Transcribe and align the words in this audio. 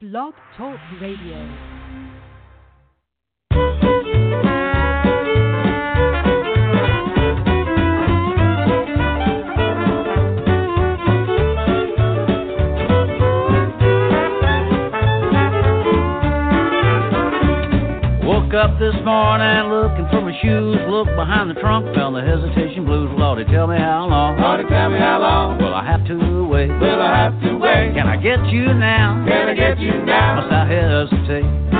Blog 0.00 0.32
Talk 0.56 0.80
Radio. 0.98 1.79
Woke 18.50 18.64
up 18.64 18.80
this 18.80 18.94
morning 19.04 19.70
looking 19.70 20.08
for 20.10 20.22
my 20.22 20.36
shoes. 20.42 20.76
Look 20.88 21.06
behind 21.14 21.50
the 21.50 21.54
trunk, 21.54 21.94
found 21.94 22.16
the 22.16 22.20
hesitation 22.20 22.84
blues. 22.84 23.08
Lordy, 23.16 23.44
tell 23.44 23.68
me 23.68 23.78
how 23.78 24.08
long. 24.10 24.40
Lordy, 24.40 24.68
tell 24.68 24.90
me 24.90 24.98
how 24.98 25.20
long. 25.20 25.58
Will 25.58 25.72
I 25.72 25.86
have 25.86 26.04
to 26.08 26.48
wait? 26.48 26.66
Will 26.66 27.00
I 27.00 27.16
have 27.16 27.40
to 27.42 27.56
wait? 27.58 27.94
Can 27.94 28.08
I 28.08 28.16
get 28.16 28.44
you 28.46 28.74
now? 28.74 29.24
Can 29.28 29.50
I 29.50 29.54
get 29.54 29.78
you 29.78 30.02
now? 30.02 30.40
Must 30.40 30.52
I 30.52 30.66
hesitate? 30.66 31.79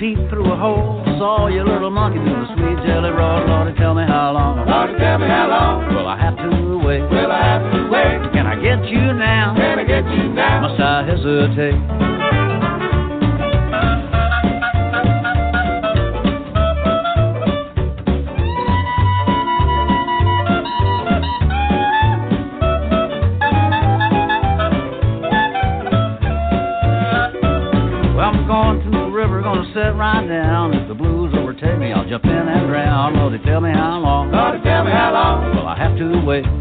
Peeped 0.00 0.30
through 0.30 0.50
a 0.50 0.56
hole. 0.56 1.04
Saw 1.18 1.48
your 1.48 1.66
little 1.66 1.90
monkey 1.90 2.18
do 2.18 2.32
a 2.32 2.46
sweet 2.56 2.88
jelly 2.88 3.10
roll. 3.10 3.46
Lordy, 3.46 3.76
tell 3.78 3.94
me 3.94 4.02
how 4.02 4.32
long. 4.32 4.66
Lordy, 4.66 4.98
tell 4.98 5.18
me 5.18 5.26
how 5.26 5.46
long. 5.48 5.94
Will 5.94 6.08
I 6.08 6.16
have 6.16 6.36
to 6.38 6.78
wait? 6.78 7.02
Will 7.02 7.30
I 7.30 7.42
have 7.44 7.70
to 7.70 7.88
wait? 7.92 8.32
Can 8.32 8.46
I 8.46 8.56
get 8.56 8.82
you 8.88 9.12
now? 9.12 9.54
Can 9.54 9.78
I 9.78 9.84
get 9.84 10.04
you 10.10 10.32
now? 10.32 10.62
Must 10.62 10.80
I 10.80 11.04
hesitate? 11.04 12.49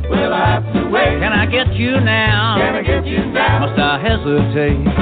Will 0.10 0.34
I 0.34 0.62
have 0.62 0.74
to 0.74 0.90
wait? 0.90 1.20
Can 1.20 1.34
I 1.34 1.46
get 1.46 1.74
you 1.76 2.00
now? 2.00 2.58
Can 2.58 2.76
I 2.76 2.82
get 2.82 3.06
you 3.06 3.26
now? 3.32 3.60
Must 3.66 3.80
I 3.80 4.00
hesitate? 4.00 4.99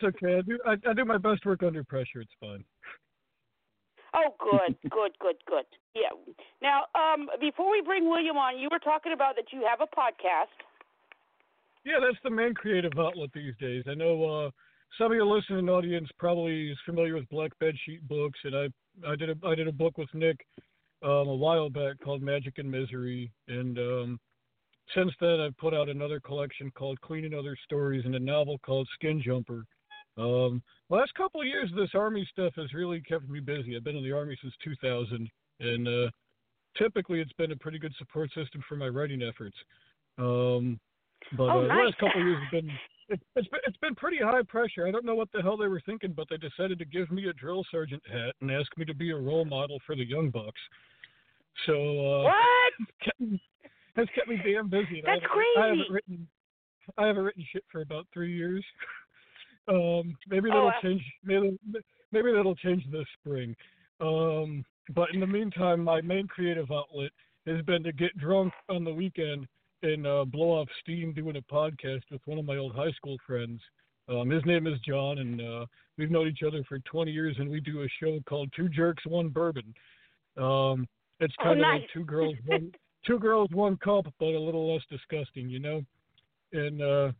That's 0.00 0.16
okay. 0.16 0.38
I 0.38 0.42
do 0.42 0.58
I, 0.66 0.90
I 0.90 0.92
do 0.94 1.04
my 1.04 1.18
best 1.18 1.44
work 1.44 1.62
under 1.62 1.84
pressure. 1.84 2.20
It's 2.20 2.32
fine. 2.40 2.64
Oh, 4.14 4.34
good, 4.38 4.76
good, 4.90 5.12
good, 5.20 5.36
good. 5.46 5.64
Yeah. 5.94 6.10
Now, 6.62 6.84
um, 6.94 7.28
before 7.40 7.70
we 7.70 7.82
bring 7.84 8.08
William 8.08 8.36
on, 8.36 8.58
you 8.58 8.68
were 8.70 8.78
talking 8.78 9.12
about 9.12 9.36
that 9.36 9.46
you 9.52 9.66
have 9.68 9.80
a 9.80 9.96
podcast. 9.96 10.54
Yeah, 11.84 11.96
that's 12.00 12.18
the 12.22 12.30
main 12.30 12.54
creative 12.54 12.92
outlet 12.98 13.30
these 13.34 13.54
days. 13.60 13.84
I 13.88 13.94
know 13.94 14.24
uh, 14.24 14.50
some 14.96 15.12
of 15.12 15.16
your 15.16 15.26
listening 15.26 15.68
audience 15.68 16.08
probably 16.18 16.70
is 16.70 16.78
familiar 16.86 17.14
with 17.14 17.28
Black 17.28 17.52
Bedsheet 17.60 18.00
books, 18.08 18.38
and 18.44 18.56
I 18.56 18.68
I 19.06 19.16
did 19.16 19.30
a 19.30 19.46
I 19.46 19.54
did 19.54 19.68
a 19.68 19.72
book 19.72 19.98
with 19.98 20.12
Nick 20.14 20.46
um, 21.02 21.28
a 21.28 21.34
while 21.34 21.68
back 21.68 21.96
called 22.02 22.22
Magic 22.22 22.58
and 22.58 22.70
Misery, 22.70 23.30
and 23.48 23.78
um, 23.78 24.20
since 24.94 25.12
then 25.20 25.40
I've 25.40 25.56
put 25.58 25.74
out 25.74 25.88
another 25.88 26.20
collection 26.20 26.70
called 26.70 27.00
Cleaning 27.00 27.34
Other 27.34 27.56
Stories 27.64 28.04
and 28.04 28.14
a 28.14 28.20
novel 28.20 28.58
called 28.58 28.88
Skin 28.94 29.22
Jumper. 29.24 29.64
Um, 30.16 30.62
last 30.90 31.12
couple 31.14 31.40
of 31.40 31.46
years, 31.46 31.70
this 31.76 31.90
army 31.94 32.26
stuff 32.30 32.52
has 32.56 32.72
really 32.72 33.00
kept 33.00 33.28
me 33.28 33.40
busy. 33.40 33.76
I've 33.76 33.84
been 33.84 33.96
in 33.96 34.04
the 34.04 34.12
army 34.12 34.36
since 34.40 34.54
2000, 34.62 35.28
and 35.60 35.88
uh, 35.88 36.10
typically 36.78 37.20
it's 37.20 37.32
been 37.32 37.52
a 37.52 37.56
pretty 37.56 37.78
good 37.78 37.94
support 37.98 38.28
system 38.34 38.62
for 38.68 38.76
my 38.76 38.86
writing 38.88 39.22
efforts. 39.22 39.56
Um, 40.18 40.78
but 41.36 41.44
Oh, 41.44 41.58
uh, 41.60 41.62
the 41.62 41.68
last 41.84 41.98
couple 41.98 42.20
of 42.20 42.26
years 42.26 42.42
have 42.42 42.52
been 42.62 42.70
it, 43.08 43.20
it's 43.36 43.48
been 43.48 43.60
it's 43.66 43.76
been 43.78 43.94
pretty 43.94 44.18
high 44.18 44.42
pressure. 44.42 44.86
I 44.86 44.90
don't 44.90 45.04
know 45.04 45.14
what 45.14 45.28
the 45.32 45.42
hell 45.42 45.56
they 45.56 45.68
were 45.68 45.82
thinking, 45.84 46.12
but 46.12 46.26
they 46.30 46.36
decided 46.36 46.78
to 46.78 46.84
give 46.84 47.10
me 47.10 47.28
a 47.28 47.32
drill 47.32 47.64
sergeant 47.70 48.02
hat 48.10 48.34
and 48.40 48.50
ask 48.50 48.68
me 48.78 48.84
to 48.84 48.94
be 48.94 49.10
a 49.10 49.16
role 49.16 49.44
model 49.44 49.78
for 49.86 49.94
the 49.96 50.04
young 50.08 50.30
bucks. 50.30 50.60
So 51.66 51.72
uh, 51.74 52.22
What? 52.24 52.72
kept 53.04 53.20
that's 53.96 54.10
kept 54.14 54.28
me 54.28 54.38
damn 54.44 54.68
busy. 54.68 55.00
and 55.00 55.08
I 55.08 55.14
That's 55.18 55.26
haven't- 55.26 55.58
I 55.58 55.66
haven't 55.68 55.90
written 55.90 56.28
I 56.98 57.06
haven't 57.06 57.24
written 57.24 57.44
shit 57.52 57.64
for 57.72 57.80
about 57.80 58.06
three 58.12 58.34
years. 58.36 58.64
Um, 59.68 60.16
maybe 60.28 60.50
Oh, 60.50 60.54
that'll 60.54 60.68
uh, 60.68 60.80
change. 60.82 61.02
Maybe 61.24 61.58
maybe 62.12 62.32
that'll 62.32 62.54
change 62.56 62.84
this 62.90 63.06
spring. 63.20 63.54
Um, 64.00 64.64
but 64.94 65.08
in 65.14 65.20
the 65.20 65.26
meantime, 65.26 65.82
my 65.82 66.00
main 66.00 66.26
creative 66.26 66.70
outlet 66.70 67.10
has 67.46 67.62
been 67.62 67.82
to 67.84 67.92
get 67.92 68.16
drunk 68.18 68.52
on 68.68 68.84
the 68.84 68.92
weekend 68.92 69.46
and 69.82 70.06
uh, 70.06 70.24
blow 70.24 70.60
off 70.60 70.68
steam 70.80 71.12
doing 71.12 71.36
a 71.36 71.42
podcast 71.42 72.02
with 72.10 72.20
one 72.26 72.38
of 72.38 72.44
my 72.44 72.56
old 72.56 72.74
high 72.74 72.90
school 72.92 73.16
friends. 73.26 73.60
Um, 74.08 74.28
his 74.30 74.44
name 74.44 74.66
is 74.66 74.78
John, 74.86 75.18
and 75.18 75.40
uh, 75.40 75.66
we've 75.96 76.10
known 76.10 76.28
each 76.28 76.42
other 76.46 76.62
for 76.68 76.78
20 76.80 77.10
years, 77.10 77.36
and 77.38 77.48
we 77.50 77.60
do 77.60 77.82
a 77.82 77.88
show 78.02 78.18
called 78.28 78.50
Two 78.54 78.68
Jerks, 78.68 79.04
One 79.06 79.28
Bourbon. 79.28 79.74
Um, 80.36 80.86
it's 81.20 81.34
Oh, 81.40 81.44
kind 81.44 81.60
of 81.60 81.62
nice. 81.62 81.80
like 81.82 81.90
two 81.92 82.04
girls, 82.04 82.34
one 82.46 82.72
two 83.06 83.18
girls, 83.18 83.48
one 83.52 83.76
cup, 83.78 84.06
but 84.18 84.26
a 84.26 84.38
little 84.38 84.72
less 84.74 84.82
disgusting, 84.90 85.48
you 85.48 85.58
know. 85.58 85.82
And 86.52 86.82
uh, 86.82 87.12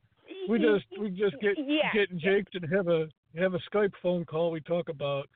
we 0.49 0.58
just 0.58 0.85
we 1.00 1.11
just 1.11 1.37
get 1.41 1.56
yeah. 1.58 1.93
get 1.93 2.17
jaked 2.17 2.55
and 2.55 2.73
have 2.73 2.88
a 2.88 3.08
have 3.37 3.55
a 3.55 3.61
Skype 3.73 3.93
phone 4.02 4.25
call. 4.25 4.50
We 4.50 4.61
talk 4.61 4.88
about 4.88 5.29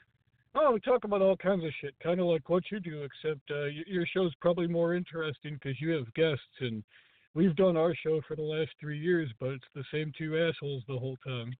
oh 0.55 0.73
we 0.73 0.81
talk 0.81 1.05
about 1.05 1.23
all 1.23 1.37
kinds 1.37 1.65
of 1.65 1.71
shit, 1.81 1.95
kind 2.03 2.21
of 2.21 2.27
like 2.27 2.49
what 2.49 2.65
you 2.71 2.81
do, 2.81 3.03
except 3.03 3.51
uh, 3.51 3.67
your 3.87 4.07
show's 4.07 4.35
probably 4.41 4.67
more 4.67 4.95
interesting 4.95 5.55
because 5.55 5.81
you 5.81 5.91
have 5.91 6.13
guests 6.15 6.43
and 6.61 6.83
we've 7.35 7.57
done 7.57 7.77
our 7.77 7.95
show 7.95 8.21
for 8.27 8.37
the 8.37 8.43
last 8.43 8.71
three 8.81 8.99
years, 8.99 9.31
but 9.39 9.51
it's 9.51 9.65
the 9.75 9.85
same 9.93 10.13
two 10.17 10.37
assholes 10.37 10.83
the 10.89 10.99
whole 10.99 11.17
time. 11.27 11.53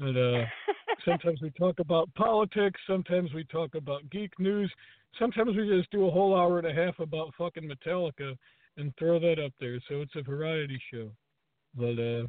And 0.00 0.16
uh, 0.16 0.44
sometimes 1.04 1.40
we 1.40 1.50
talk 1.52 1.78
about 1.78 2.12
politics, 2.14 2.80
sometimes 2.86 3.32
we 3.32 3.44
talk 3.44 3.74
about 3.74 4.08
geek 4.10 4.32
news, 4.38 4.70
sometimes 5.18 5.56
we 5.56 5.68
just 5.68 5.90
do 5.90 6.06
a 6.06 6.10
whole 6.10 6.36
hour 6.36 6.58
and 6.58 6.66
a 6.66 6.74
half 6.74 6.98
about 6.98 7.32
fucking 7.38 7.68
Metallica 7.68 8.36
and 8.76 8.92
throw 8.98 9.18
that 9.20 9.38
up 9.38 9.52
there. 9.60 9.78
So 9.88 10.00
it's 10.00 10.16
a 10.16 10.22
variety 10.22 10.80
show. 10.92 11.10
But 11.76 11.98
uh 11.98 12.26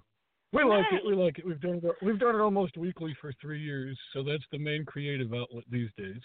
we 0.55 0.63
like 0.63 0.85
it. 0.91 1.01
We 1.05 1.13
like 1.13 1.39
it. 1.39 1.45
We've 1.45 1.59
done 1.59 1.81
it. 1.83 1.95
We've 2.01 2.19
done 2.19 2.35
it 2.35 2.39
almost 2.39 2.77
weekly 2.77 3.15
for 3.19 3.33
three 3.41 3.61
years, 3.61 3.97
so 4.13 4.23
that's 4.23 4.43
the 4.51 4.59
main 4.59 4.85
creative 4.85 5.33
outlet 5.33 5.63
these 5.69 5.89
days. 5.97 6.21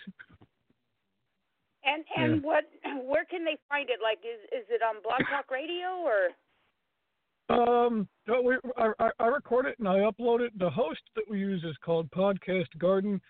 And 1.85 2.05
and 2.17 2.43
what? 2.43 2.65
Where 3.05 3.25
can 3.25 3.45
they 3.45 3.59
find 3.69 3.91
it? 3.91 3.99
Like, 4.03 4.19
is 4.19 4.41
is 4.53 4.67
it 4.71 4.83
on 4.83 5.03
Blog 5.03 5.21
Talk 5.31 5.51
Radio 5.51 6.03
or? 6.05 6.31
Um, 7.51 8.09
no, 8.29 8.43
we, 8.43 8.55
I, 8.77 8.93
I, 9.01 9.11
I 9.19 9.27
record 9.27 9.67
it 9.67 9.77
and 9.81 9.89
I 9.89 9.99
upload 9.99 10.41
it. 10.41 10.57
The 10.57 10.71
host 10.71 11.01
that 11.17 11.25
we 11.29 11.41
use 11.41 11.65
is 11.65 11.77
called 11.85 12.09
Podcast 12.13 12.69
Garden, 12.79 13.21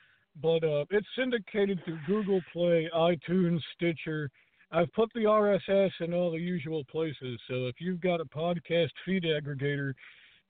but 0.43 0.63
uh, 0.63 0.85
it's 0.91 1.07
syndicated 1.17 1.81
through 1.85 1.99
Google 2.07 2.43
Play, 2.53 2.91
iTunes, 2.95 3.61
Stitcher. 3.75 4.29
I've 4.73 4.93
put 4.93 5.11
the 5.15 5.21
RSS 5.21 5.91
in 6.01 6.13
all 6.13 6.31
the 6.31 6.39
usual 6.39 6.85
places. 6.91 7.41
So 7.49 7.67
if 7.67 7.77
you've 7.79 8.01
got 8.01 8.21
a 8.21 8.27
podcast 8.27 8.91
feed 9.07 9.25
aggregator 9.25 9.95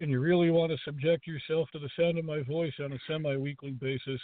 and 0.00 0.11
you 0.11 0.20
really 0.20 0.50
want 0.50 0.73
to 0.73 0.79
subject 0.85 1.26
yourself 1.26 1.69
to 1.73 1.79
the 1.79 1.91
sound 1.99 2.19
of 2.19 2.25
my 2.25 2.43
voice 2.43 2.73
on 2.82 2.93
a 2.93 2.99
semi-weekly 3.08 3.73
basis, 3.73 4.20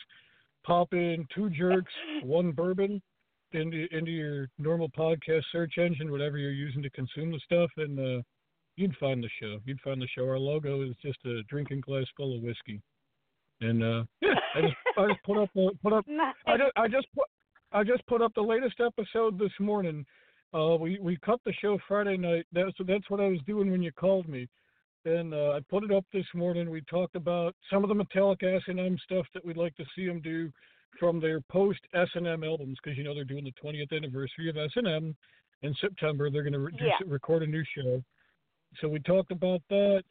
pop 0.65 0.93
in 0.93 1.27
two 1.35 1.51
jerks, 1.51 1.93
one 2.23 2.53
bourbon 2.53 3.01
into 3.53 3.87
into 3.93 4.11
your 4.11 4.49
normal 4.59 4.89
podcast 4.91 5.43
search 5.53 5.75
engine, 5.79 6.11
whatever 6.11 6.39
you're 6.39 6.51
using 6.51 6.83
to 6.83 6.91
consume 6.91 7.31
the 7.31 7.41
stuff, 7.45 7.71
and 7.77 7.99
uh, 7.99 8.23
you'd 8.77 8.97
find 8.97 9.23
the 9.23 9.31
show. 9.41 9.59
You'd 9.65 9.81
find 9.81 10.01
the 10.01 10.09
show. 10.15 10.25
Our 10.25 10.39
logo 10.39 10.83
is 10.83 10.95
just 11.03 11.19
a 11.25 11.43
drinking 11.49 11.83
glass 11.83 12.07
full 12.17 12.37
of 12.37 12.43
whiskey. 12.43 12.81
And 13.61 13.83
uh, 13.83 14.05
yeah, 14.21 14.35
I 14.55 14.61
just 14.61 14.75
I 14.99 15.07
just 15.07 15.23
put 15.25 15.39
up 15.39 15.51
the, 15.55 15.71
put 15.83 15.93
up 15.93 16.05
Nice. 16.09 16.35
I 16.47 16.57
just 16.57 16.73
I 16.77 16.89
just 16.89 17.07
put 17.15 17.25
I 17.73 17.85
just 17.85 18.07
put 18.07 18.23
up 18.23 18.33
the 18.35 18.43
latest 18.43 18.81
episode 18.81 19.39
this 19.39 19.53
morning. 19.61 20.05
Uh, 20.55 20.77
we 20.77 20.99
we 21.01 21.17
cut 21.25 21.41
the 21.45 21.53
show 21.61 21.79
Friday 21.89 22.17
night. 22.17 22.47
That's 22.53 22.73
that's 22.87 23.09
what 23.09 23.21
I 23.21 23.29
was 23.29 23.41
doing 23.47 23.71
when 23.71 23.83
you 23.83 23.93
called 23.93 24.29
me. 24.29 24.49
And 25.07 25.33
uh, 25.33 25.53
I 25.53 25.61
put 25.71 25.85
it 25.85 25.93
up 25.93 26.05
this 26.13 26.27
morning. 26.35 26.69
We 26.69 26.81
talked 26.83 27.15
about 27.15 27.55
some 27.71 27.85
of 27.85 27.89
the 27.89 27.95
Metallica 27.95 28.57
S&M 28.57 28.99
stuff 29.05 29.25
that 29.35 29.45
we'd 29.45 29.57
like 29.57 29.77
to 29.77 29.85
see 29.95 30.07
them 30.07 30.21
do 30.21 30.51
from 30.99 31.21
their 31.21 31.41
post 31.43 31.79
S&M 31.95 32.43
albums 32.43 32.77
because 32.83 32.99
you 32.99 33.05
know 33.05 33.15
they're 33.15 33.25
doing 33.25 33.45
the 33.45 33.53
20th 33.63 33.97
anniversary 33.97 34.51
of 34.51 34.57
S&M 34.57 35.15
in 35.63 35.75
September. 35.81 36.29
They're 36.29 36.43
going 36.43 36.55
to 36.55 36.59
re- 36.59 36.73
Yeah. 36.81 36.99
record 37.07 37.45
a 37.45 37.47
new 37.47 37.63
show. 37.77 38.03
So 38.81 38.89
we 38.89 38.99
talked 39.01 39.31
about 39.31 39.63
that, 39.71 40.03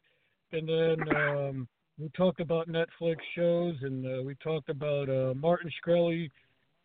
and 0.54 0.68
then 0.68 1.16
um, 1.16 1.68
we 2.00 2.08
talked 2.16 2.40
about 2.40 2.70
Netflix 2.70 3.18
shows, 3.36 3.76
and 3.82 4.06
uh, 4.06 4.24
we 4.24 4.36
talked 4.36 4.70
about 4.70 5.10
uh, 5.10 5.34
Martin 5.36 5.70
Shkreli 5.86 6.32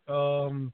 um, 0.09 0.73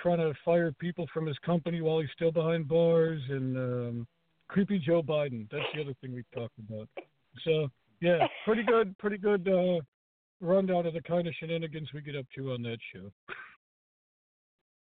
trying 0.00 0.18
to 0.18 0.32
fire 0.44 0.70
people 0.70 1.06
from 1.12 1.26
his 1.26 1.38
company 1.38 1.80
while 1.80 1.98
he's 1.98 2.10
still 2.14 2.30
behind 2.30 2.68
bars, 2.68 3.20
and 3.28 3.56
um, 3.56 4.06
creepy 4.48 4.78
Joe 4.78 5.02
Biden. 5.02 5.48
That's 5.50 5.64
the 5.74 5.82
other 5.82 5.94
thing 6.00 6.14
we 6.14 6.24
talked 6.34 6.58
about. 6.58 6.88
So 7.44 7.68
yeah, 8.00 8.26
pretty 8.44 8.62
good, 8.62 8.96
pretty 8.98 9.18
good 9.18 9.48
uh, 9.48 9.80
rundown 10.40 10.86
of 10.86 10.94
the 10.94 11.02
kind 11.02 11.26
of 11.26 11.34
shenanigans 11.38 11.88
we 11.94 12.00
get 12.00 12.16
up 12.16 12.26
to 12.36 12.52
on 12.52 12.62
that 12.62 12.78
show. 12.94 13.10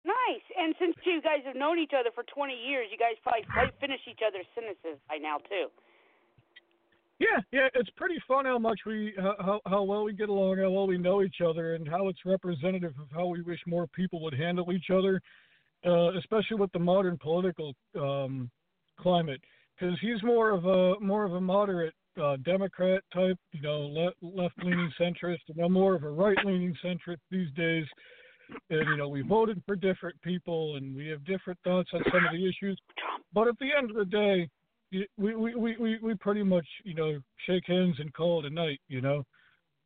Nice. 0.04 0.42
And 0.58 0.74
since 0.80 0.96
you 1.04 1.22
guys 1.22 1.40
have 1.46 1.56
known 1.56 1.78
each 1.78 1.92
other 1.98 2.10
for 2.14 2.24
20 2.24 2.52
years, 2.54 2.88
you 2.90 2.98
guys 2.98 3.14
probably 3.22 3.44
probably 3.48 3.72
finish 3.80 4.00
each 4.10 4.20
other's 4.26 4.46
sentences 4.54 4.98
by 5.08 5.16
now 5.16 5.38
too. 5.48 5.68
Yeah, 7.18 7.38
yeah, 7.52 7.68
it's 7.74 7.90
pretty 7.90 8.16
fun 8.26 8.46
how 8.46 8.58
much 8.58 8.80
we 8.84 9.14
how 9.16 9.36
how- 9.38 9.60
how 9.66 9.82
well 9.84 10.02
we 10.02 10.12
get 10.12 10.28
along, 10.28 10.58
how 10.58 10.70
well 10.70 10.88
we 10.88 10.98
know 10.98 11.22
each 11.22 11.40
other, 11.40 11.74
and 11.74 11.88
how 11.88 12.08
it's 12.08 12.18
representative 12.24 12.94
of 12.98 13.08
how 13.12 13.26
we 13.26 13.42
wish 13.42 13.60
more 13.66 13.86
people 13.86 14.20
would 14.22 14.34
handle 14.34 14.72
each 14.72 14.90
other, 14.90 15.20
uh, 15.86 16.18
especially 16.18 16.56
with 16.56 16.72
the 16.72 16.80
modern 16.80 17.16
political 17.18 17.74
um, 17.94 18.50
climate. 18.98 19.40
Because 19.78 19.98
he's 20.00 20.22
more 20.22 20.50
of 20.50 20.64
a 20.66 21.00
more 21.00 21.24
of 21.24 21.34
a 21.34 21.40
moderate 21.40 21.94
uh, 22.22 22.36
Democrat 22.44 23.02
type, 23.12 23.38
you 23.52 23.62
know, 23.62 23.80
le- 23.80 24.12
left-leaning 24.20 24.92
centrist, 25.00 25.40
and 25.48 25.58
I'm 25.64 25.72
more 25.72 25.94
of 25.94 26.04
a 26.04 26.10
right-leaning 26.10 26.76
centrist 26.84 27.18
these 27.30 27.50
days. 27.56 27.86
And 28.68 28.86
you 28.90 28.96
know, 28.96 29.08
we 29.08 29.22
voted 29.22 29.62
for 29.66 29.76
different 29.76 30.20
people, 30.20 30.76
and 30.76 30.94
we 30.94 31.08
have 31.08 31.24
different 31.24 31.58
thoughts 31.64 31.88
on 31.94 32.02
some 32.12 32.24
of 32.26 32.32
the 32.32 32.46
issues. 32.46 32.78
But 33.32 33.48
at 33.48 33.58
the 33.58 33.70
end 33.76 33.90
of 33.90 33.96
the 33.96 34.04
day, 34.04 34.48
we 35.16 35.34
we 35.34 35.54
we 35.54 35.76
we, 35.78 35.98
we 36.02 36.14
pretty 36.16 36.42
much 36.42 36.66
you 36.84 36.94
know 36.94 37.18
shake 37.46 37.66
hands 37.66 37.96
and 37.98 38.12
call 38.12 38.40
it 38.40 38.52
a 38.52 38.54
night, 38.54 38.80
you 38.88 39.00
know, 39.00 39.24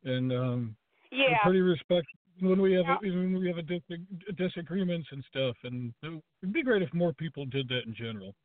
and 0.03 0.33
um, 0.33 0.75
Yeah. 1.11 1.37
pretty 1.43 1.61
respect 1.61 2.07
when 2.41 2.61
we 2.61 2.73
have 2.73 2.85
Yeah. 2.85 2.97
when 3.09 3.39
we 3.39 3.47
have 3.47 3.57
a 3.57 3.63
dis- 3.63 4.35
disagreements 4.35 5.07
and 5.11 5.23
stuff. 5.29 5.55
And 5.63 5.93
it'd 6.03 6.53
be 6.53 6.61
great 6.61 6.81
if 6.81 6.93
more 6.93 7.13
people 7.13 7.45
did 7.45 7.69
that 7.69 7.85
in 7.85 7.95
general. 7.95 8.35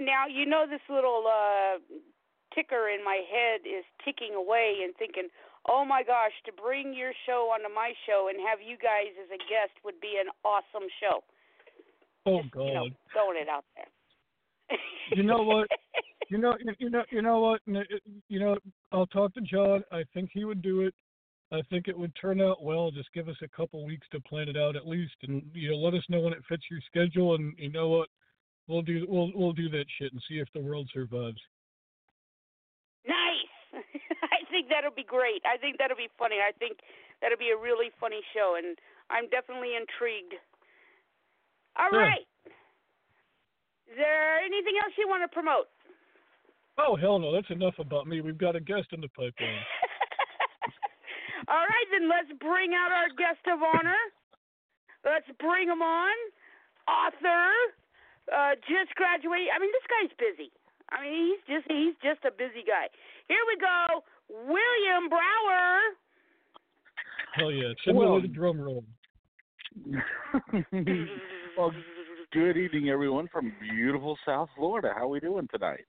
Now 0.00 0.26
you 0.26 0.46
know 0.46 0.64
this 0.68 0.80
little 0.88 1.24
uh 1.28 1.78
ticker 2.54 2.88
in 2.88 3.04
my 3.04 3.20
head 3.30 3.62
is 3.68 3.84
ticking 4.04 4.34
away 4.34 4.80
and 4.82 4.96
thinking, 4.96 5.28
"Oh 5.68 5.84
my 5.84 6.02
gosh, 6.02 6.32
to 6.46 6.52
bring 6.52 6.94
your 6.94 7.12
show 7.26 7.52
onto 7.52 7.72
my 7.72 7.92
show 8.06 8.28
and 8.32 8.40
have 8.48 8.58
you 8.64 8.76
guys 8.80 9.12
as 9.22 9.28
a 9.28 9.38
guest 9.44 9.76
would 9.84 10.00
be 10.00 10.18
an 10.18 10.32
awesome 10.42 10.88
show." 10.98 11.22
Oh 12.26 12.42
Just, 12.42 12.52
God. 12.52 12.66
You 12.66 12.74
know, 12.74 12.88
throwing 13.12 13.38
it 13.40 13.48
out 13.48 13.64
there. 13.76 14.78
You 15.16 15.22
know 15.22 15.42
what? 15.42 15.68
You 16.30 16.38
know, 16.38 16.56
you- 16.60 16.74
you 16.78 16.90
know, 16.90 17.02
you 17.10 17.22
know 17.22 17.40
what? 17.40 17.60
You 18.28 18.38
know, 18.38 18.56
I'll 18.92 19.08
talk 19.08 19.34
to 19.34 19.40
John. 19.40 19.82
I 19.90 20.04
think 20.14 20.30
he 20.32 20.44
would 20.44 20.62
do 20.62 20.82
it. 20.82 20.94
I 21.50 21.60
think 21.62 21.88
it 21.88 21.98
would 21.98 22.14
turn 22.14 22.40
out 22.40 22.62
well. 22.62 22.92
Just 22.92 23.12
give 23.12 23.28
us 23.28 23.34
a 23.42 23.48
couple 23.48 23.84
weeks 23.84 24.06
to 24.12 24.20
plan 24.20 24.48
it 24.48 24.56
out 24.56 24.76
at 24.76 24.86
least, 24.86 25.16
and 25.22 25.42
you 25.52 25.70
know, 25.70 25.76
let 25.78 25.94
us 25.94 26.04
know 26.08 26.20
when 26.20 26.32
it 26.32 26.44
fits 26.48 26.62
your 26.70 26.78
schedule. 26.86 27.34
And 27.34 27.52
you 27.58 27.68
know 27.72 27.88
what? 27.88 28.08
We'll 28.70 28.86
do 28.86 29.02
we'll 29.10 29.34
we'll 29.34 29.52
do 29.52 29.68
that 29.70 29.86
shit 29.98 30.12
and 30.14 30.22
see 30.30 30.38
if 30.38 30.46
the 30.54 30.62
world 30.62 30.88
survives. 30.94 31.42
Nice. 33.02 33.50
I 34.22 34.46
think 34.46 34.70
that'll 34.70 34.94
be 34.94 35.02
great. 35.02 35.42
I 35.42 35.58
think 35.58 35.74
that'll 35.82 35.98
be 35.98 36.06
funny. 36.14 36.38
I 36.38 36.54
think 36.54 36.78
that'll 37.18 37.38
be 37.38 37.50
a 37.50 37.58
really 37.58 37.90
funny 37.98 38.22
show, 38.30 38.54
and 38.54 38.78
I'm 39.10 39.26
definitely 39.26 39.74
intrigued. 39.74 40.38
All 41.74 41.90
right. 41.90 42.22
Is 43.90 43.98
there 43.98 44.38
anything 44.38 44.78
else 44.78 44.94
you 44.94 45.10
want 45.10 45.26
to 45.26 45.30
promote? 45.34 45.66
Oh 46.78 46.94
hell 46.94 47.18
no, 47.18 47.34
that's 47.34 47.50
enough 47.50 47.74
about 47.82 48.06
me. 48.06 48.22
We've 48.22 48.38
got 48.38 48.54
a 48.54 48.62
guest 48.62 48.94
in 48.94 49.02
the 49.02 49.10
pipeline. 49.18 49.66
All 51.50 51.66
right, 51.66 51.88
then 51.90 52.06
let's 52.06 52.30
bring 52.38 52.70
out 52.78 52.94
our 52.94 53.10
guest 53.18 53.42
of 53.50 53.58
honor. 53.66 53.98
Let's 55.02 55.26
bring 55.42 55.66
him 55.66 55.82
on. 55.82 56.14
Author, 56.86 57.50
uh, 58.32 58.54
just 58.66 58.94
graduated. 58.94 59.48
I 59.54 59.58
mean, 59.58 59.70
this 59.74 59.86
guy's 59.90 60.14
busy. 60.18 60.50
I 60.90 61.02
mean, 61.02 61.14
he's 61.14 61.42
just 61.46 61.66
he's 61.70 61.94
just 62.02 62.24
a 62.24 62.32
busy 62.34 62.66
guy. 62.66 62.90
Here 63.28 63.42
we 63.46 63.56
go, 63.58 64.02
William 64.28 65.08
Brower. 65.08 65.94
Hell 67.34 67.52
yeah, 67.52 67.72
send 67.84 67.98
me 67.98 68.20
the 68.22 68.28
drum 68.28 68.60
roll. 68.60 68.84
well, 71.56 71.72
good 72.32 72.56
evening, 72.56 72.88
everyone 72.88 73.28
from 73.30 73.52
beautiful 73.60 74.18
South 74.26 74.48
Florida. 74.56 74.92
How 74.94 75.04
are 75.04 75.08
we 75.08 75.20
doing 75.20 75.46
tonight? 75.52 75.86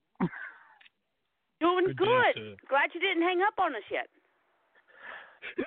Doing 1.60 1.86
Good 1.88 1.98
good. 1.98 2.36
day. 2.36 2.56
Glad 2.70 2.90
you 2.94 3.00
didn't 3.00 3.24
hang 3.24 3.42
up 3.42 3.54
on 3.60 3.76
us 3.76 3.82
yet. 3.92 4.08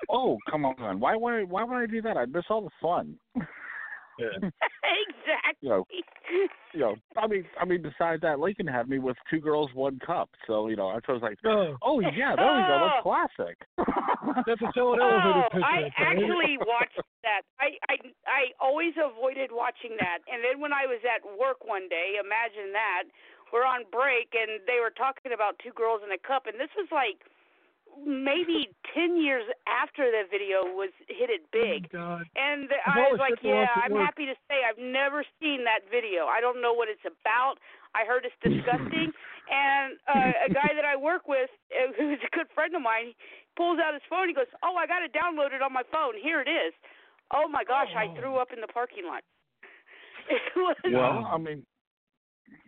Oh, 0.09 0.37
come 0.49 0.65
on! 0.65 0.99
Why 0.99 1.15
would 1.15 1.33
I, 1.33 1.43
why 1.43 1.63
would 1.63 1.75
I 1.75 1.85
do 1.85 2.01
that? 2.03 2.15
I'd 2.15 2.31
miss 2.31 2.45
all 2.49 2.61
the 2.61 2.69
fun. 2.81 3.17
exactly. 4.19 4.41
You 5.61 5.69
know, 5.69 5.85
you 6.73 6.79
know, 6.79 6.95
I 7.17 7.25
mean, 7.27 7.45
I 7.59 7.65
mean, 7.65 7.81
besides 7.81 8.21
that, 8.21 8.39
Lincoln 8.39 8.67
had 8.67 8.89
me 8.89 8.99
with 8.99 9.15
two 9.29 9.39
girls, 9.39 9.71
one 9.73 9.97
cup. 10.05 10.29
So 10.45 10.67
you 10.67 10.75
know, 10.75 10.89
I 10.89 10.99
was 11.07 11.21
like, 11.21 11.39
Oh, 11.45 11.73
oh 11.81 11.99
yeah, 12.01 12.35
there 12.35 12.53
we 12.53 12.61
go, 12.65 12.75
that's 12.85 13.01
classic. 13.01 13.57
that's 14.45 14.61
a 14.61 14.69
tell 14.73 14.93
an 14.93 15.01
elevator 15.01 15.41
Oh, 15.41 15.49
pitch. 15.49 15.63
I 15.65 15.89
right 15.89 15.93
there. 15.97 16.07
actually 16.11 16.57
watched 16.65 17.01
that. 17.23 17.41
I, 17.57 17.77
I 17.89 17.95
I 18.27 18.41
always 18.61 18.93
avoided 18.99 19.49
watching 19.49 19.97
that. 19.97 20.21
And 20.29 20.43
then 20.43 20.59
when 20.61 20.73
I 20.73 20.85
was 20.85 20.99
at 21.07 21.23
work 21.39 21.65
one 21.65 21.87
day, 21.89 22.17
imagine 22.21 22.69
that, 22.73 23.09
we're 23.53 23.65
on 23.65 23.85
break 23.89 24.33
and 24.35 24.59
they 24.67 24.81
were 24.81 24.93
talking 24.93 25.31
about 25.33 25.57
two 25.63 25.71
girls 25.73 26.01
in 26.05 26.11
a 26.11 26.19
cup 26.21 26.45
and 26.45 26.59
this 26.59 26.73
was 26.77 26.89
like 26.91 27.21
maybe 28.03 28.69
10 28.93 29.17
years 29.17 29.43
after 29.67 30.09
that 30.11 30.27
video 30.31 30.67
was 30.75 30.91
hit 31.07 31.29
it 31.29 31.47
big. 31.51 31.87
Oh, 31.95 32.19
And 32.35 32.67
I've 32.85 32.97
I 32.97 33.11
was 33.11 33.19
like, 33.19 33.39
yeah, 33.41 33.67
I'm 33.75 33.93
work. 33.93 34.05
happy 34.05 34.25
to 34.25 34.35
say 34.49 34.65
I've 34.67 34.81
never 34.81 35.23
seen 35.39 35.63
that 35.63 35.87
video. 35.87 36.25
I 36.27 36.41
don't 36.41 36.61
know 36.61 36.73
what 36.73 36.89
it's 36.89 37.05
about. 37.05 37.55
I 37.95 38.03
heard 38.03 38.27
it's 38.27 38.35
disgusting. 38.43 39.15
and 39.47 39.95
uh, 40.09 40.47
a 40.47 40.51
guy 40.51 40.75
that 40.75 40.83
I 40.83 40.99
work 40.99 41.27
with, 41.27 41.49
uh, 41.71 41.95
who's 41.95 42.19
a 42.25 42.31
good 42.35 42.47
friend 42.53 42.75
of 42.75 42.81
mine, 42.81 43.13
he 43.13 43.15
pulls 43.55 43.79
out 43.79 43.93
his 43.93 44.03
phone. 44.09 44.27
He 44.27 44.35
goes, 44.35 44.51
"Oh, 44.63 44.75
I 44.75 44.85
got 44.85 44.99
to 44.99 45.09
download 45.09 45.55
it 45.55 45.61
downloaded 45.61 45.65
on 45.65 45.71
my 45.71 45.83
phone. 45.91 46.13
Here 46.21 46.41
it 46.41 46.49
is." 46.51 46.73
Oh 47.33 47.47
my 47.47 47.63
gosh, 47.63 47.89
I 47.95 48.13
threw 48.19 48.35
up 48.35 48.49
in 48.53 48.61
the 48.61 48.67
parking 48.67 49.05
lot. 49.07 49.23
Was 50.55 50.75
Well, 50.83 51.29
I 51.31 51.37
mean, 51.37 51.65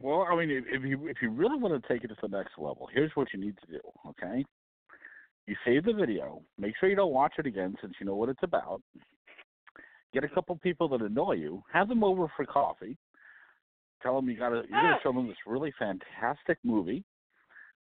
well, 0.02 0.28
I 0.30 0.36
mean, 0.36 0.50
if, 0.50 0.66
if 0.68 0.84
you 0.84 1.08
if 1.08 1.18
you 1.22 1.30
really 1.30 1.58
want 1.60 1.82
to 1.82 1.88
take 1.88 2.04
it 2.04 2.08
to 2.08 2.16
the 2.22 2.28
next 2.28 2.58
level, 2.58 2.88
here's 2.94 3.12
what 3.16 3.28
you 3.34 3.40
need 3.40 3.56
to 3.66 3.72
do. 3.74 3.80
Okay, 4.10 4.46
you 5.48 5.56
save 5.66 5.86
the 5.86 5.94
video. 5.94 6.42
Make 6.60 6.76
sure 6.80 6.90
you 6.90 6.96
don't 6.96 7.14
watch 7.14 7.34
it 7.40 7.46
again 7.46 7.76
since 7.82 7.94
you 8.00 8.06
know 8.06 8.16
what 8.16 8.30
it's 8.30 8.44
about. 8.44 8.82
Get 10.14 10.24
a 10.24 10.30
couple 10.30 10.56
people 10.58 10.88
that 10.90 11.02
annoy 11.02 11.34
you. 11.34 11.64
Have 11.72 11.88
them 11.88 12.04
over 12.04 12.28
for 12.36 12.46
coffee. 12.46 12.98
Tell 14.04 14.16
them 14.16 14.30
you 14.30 14.38
gotta 14.38 14.64
you're 14.70 14.82
gonna 14.82 15.00
show 15.02 15.12
them 15.12 15.28
this 15.28 15.38
really 15.46 15.74
fantastic 15.80 16.60
movie. 16.64 17.04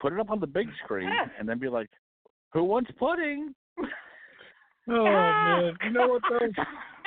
Put 0.00 0.12
it 0.12 0.20
up 0.20 0.30
on 0.30 0.40
the 0.40 0.46
big 0.46 0.68
screen, 0.84 1.10
and 1.38 1.48
then 1.48 1.58
be 1.58 1.68
like, 1.68 1.90
"Who 2.52 2.62
wants 2.62 2.90
pudding?" 2.98 3.54
Oh 4.88 5.04
man, 5.04 5.76
you 5.84 5.90
know 5.90 6.06
what 6.06 6.22
though? 6.30 6.46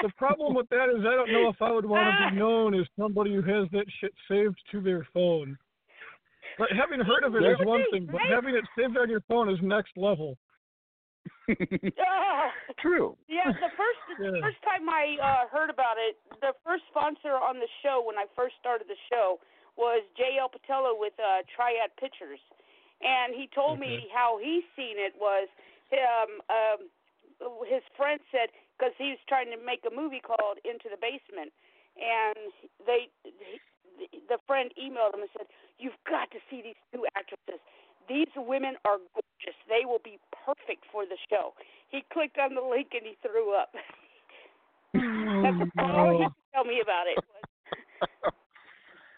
The 0.01 0.09
problem 0.17 0.53
with 0.53 0.67
that 0.69 0.89
is 0.89 0.99
I 0.99 1.15
don't 1.15 1.31
know 1.31 1.49
if 1.49 1.61
I 1.61 1.71
would 1.71 1.85
want 1.85 2.07
to 2.07 2.29
be 2.29 2.35
known 2.39 2.77
as 2.77 2.85
somebody 2.99 3.33
who 3.33 3.41
has 3.41 3.69
that 3.71 3.85
shit 3.99 4.13
saved 4.29 4.57
to 4.71 4.81
their 4.81 5.07
phone. 5.13 5.57
But 6.59 6.75
having 6.75 6.99
heard 6.99 7.23
of 7.23 7.33
it 7.39 7.47
is 7.47 7.55
one 7.63 7.87
thing, 7.89 8.05
but 8.11 8.19
having 8.27 8.53
it 8.53 8.67
saved 8.77 8.99
on 8.99 9.09
your 9.09 9.23
phone 9.31 9.47
is 9.47 9.57
next 9.63 9.95
level. 9.95 10.37
Oh. 11.49 12.49
True. 12.79 13.17
Yeah, 13.27 13.51
the 13.51 13.69
first 13.75 13.99
the 14.07 14.15
Yeah. 14.23 14.39
first 14.41 14.61
time 14.63 14.87
I 14.87 15.17
uh, 15.19 15.47
heard 15.51 15.69
about 15.69 15.97
it, 15.97 16.15
the 16.41 16.53
first 16.63 16.83
sponsor 16.89 17.35
on 17.35 17.59
the 17.59 17.67
show 17.83 18.01
when 18.05 18.17
I 18.17 18.25
first 18.35 18.55
started 18.59 18.87
the 18.87 18.99
show 19.11 19.39
was 19.75 20.03
Jay 20.15 20.37
El 20.39 20.49
Patello 20.49 20.95
with 20.95 21.13
uh, 21.19 21.43
Triad 21.51 21.91
Pictures, 21.99 22.39
and 23.01 23.35
he 23.35 23.47
told 23.53 23.79
me 23.79 24.07
how 24.13 24.39
he 24.39 24.63
seen 24.75 24.95
it 24.97 25.13
was 25.19 25.47
um, 25.91 26.31
um, 26.49 26.79
his 27.67 27.83
friend 27.97 28.19
said 28.31 28.49
because 28.77 28.93
he 28.97 29.11
was 29.11 29.21
trying 29.27 29.51
to 29.51 29.59
make 29.59 29.83
a 29.85 29.93
movie 29.93 30.21
called 30.23 30.57
Into 30.63 30.87
the 30.89 30.97
Basement, 30.97 31.51
and 31.99 32.51
they 32.87 33.11
the 34.29 34.37
friend 34.47 34.71
emailed 34.79 35.13
him 35.13 35.21
and 35.21 35.31
said, 35.37 35.47
"You've 35.77 35.97
got 36.07 36.31
to 36.31 36.39
see 36.49 36.61
these 36.61 36.79
two 36.93 37.05
actresses. 37.15 37.59
These 38.07 38.31
women 38.35 38.75
are 38.85 38.97
gorgeous. 39.13 39.57
They 39.67 39.85
will 39.85 40.01
be 40.03 40.19
perfect 40.45 40.85
for 40.91 41.05
the 41.05 41.17
show." 41.29 41.53
He 41.89 42.03
clicked 42.13 42.37
on 42.37 42.55
the 42.55 42.61
link 42.61 42.93
and 42.93 43.03
he 43.05 43.17
threw 43.25 43.53
up. 43.55 43.73
That's 44.93 45.59
all 45.79 46.13
he 46.17 46.25
no. 46.25 46.29
could 46.29 46.49
tell 46.53 46.65
me 46.65 46.81
about 46.81 47.05
it. 47.07 47.17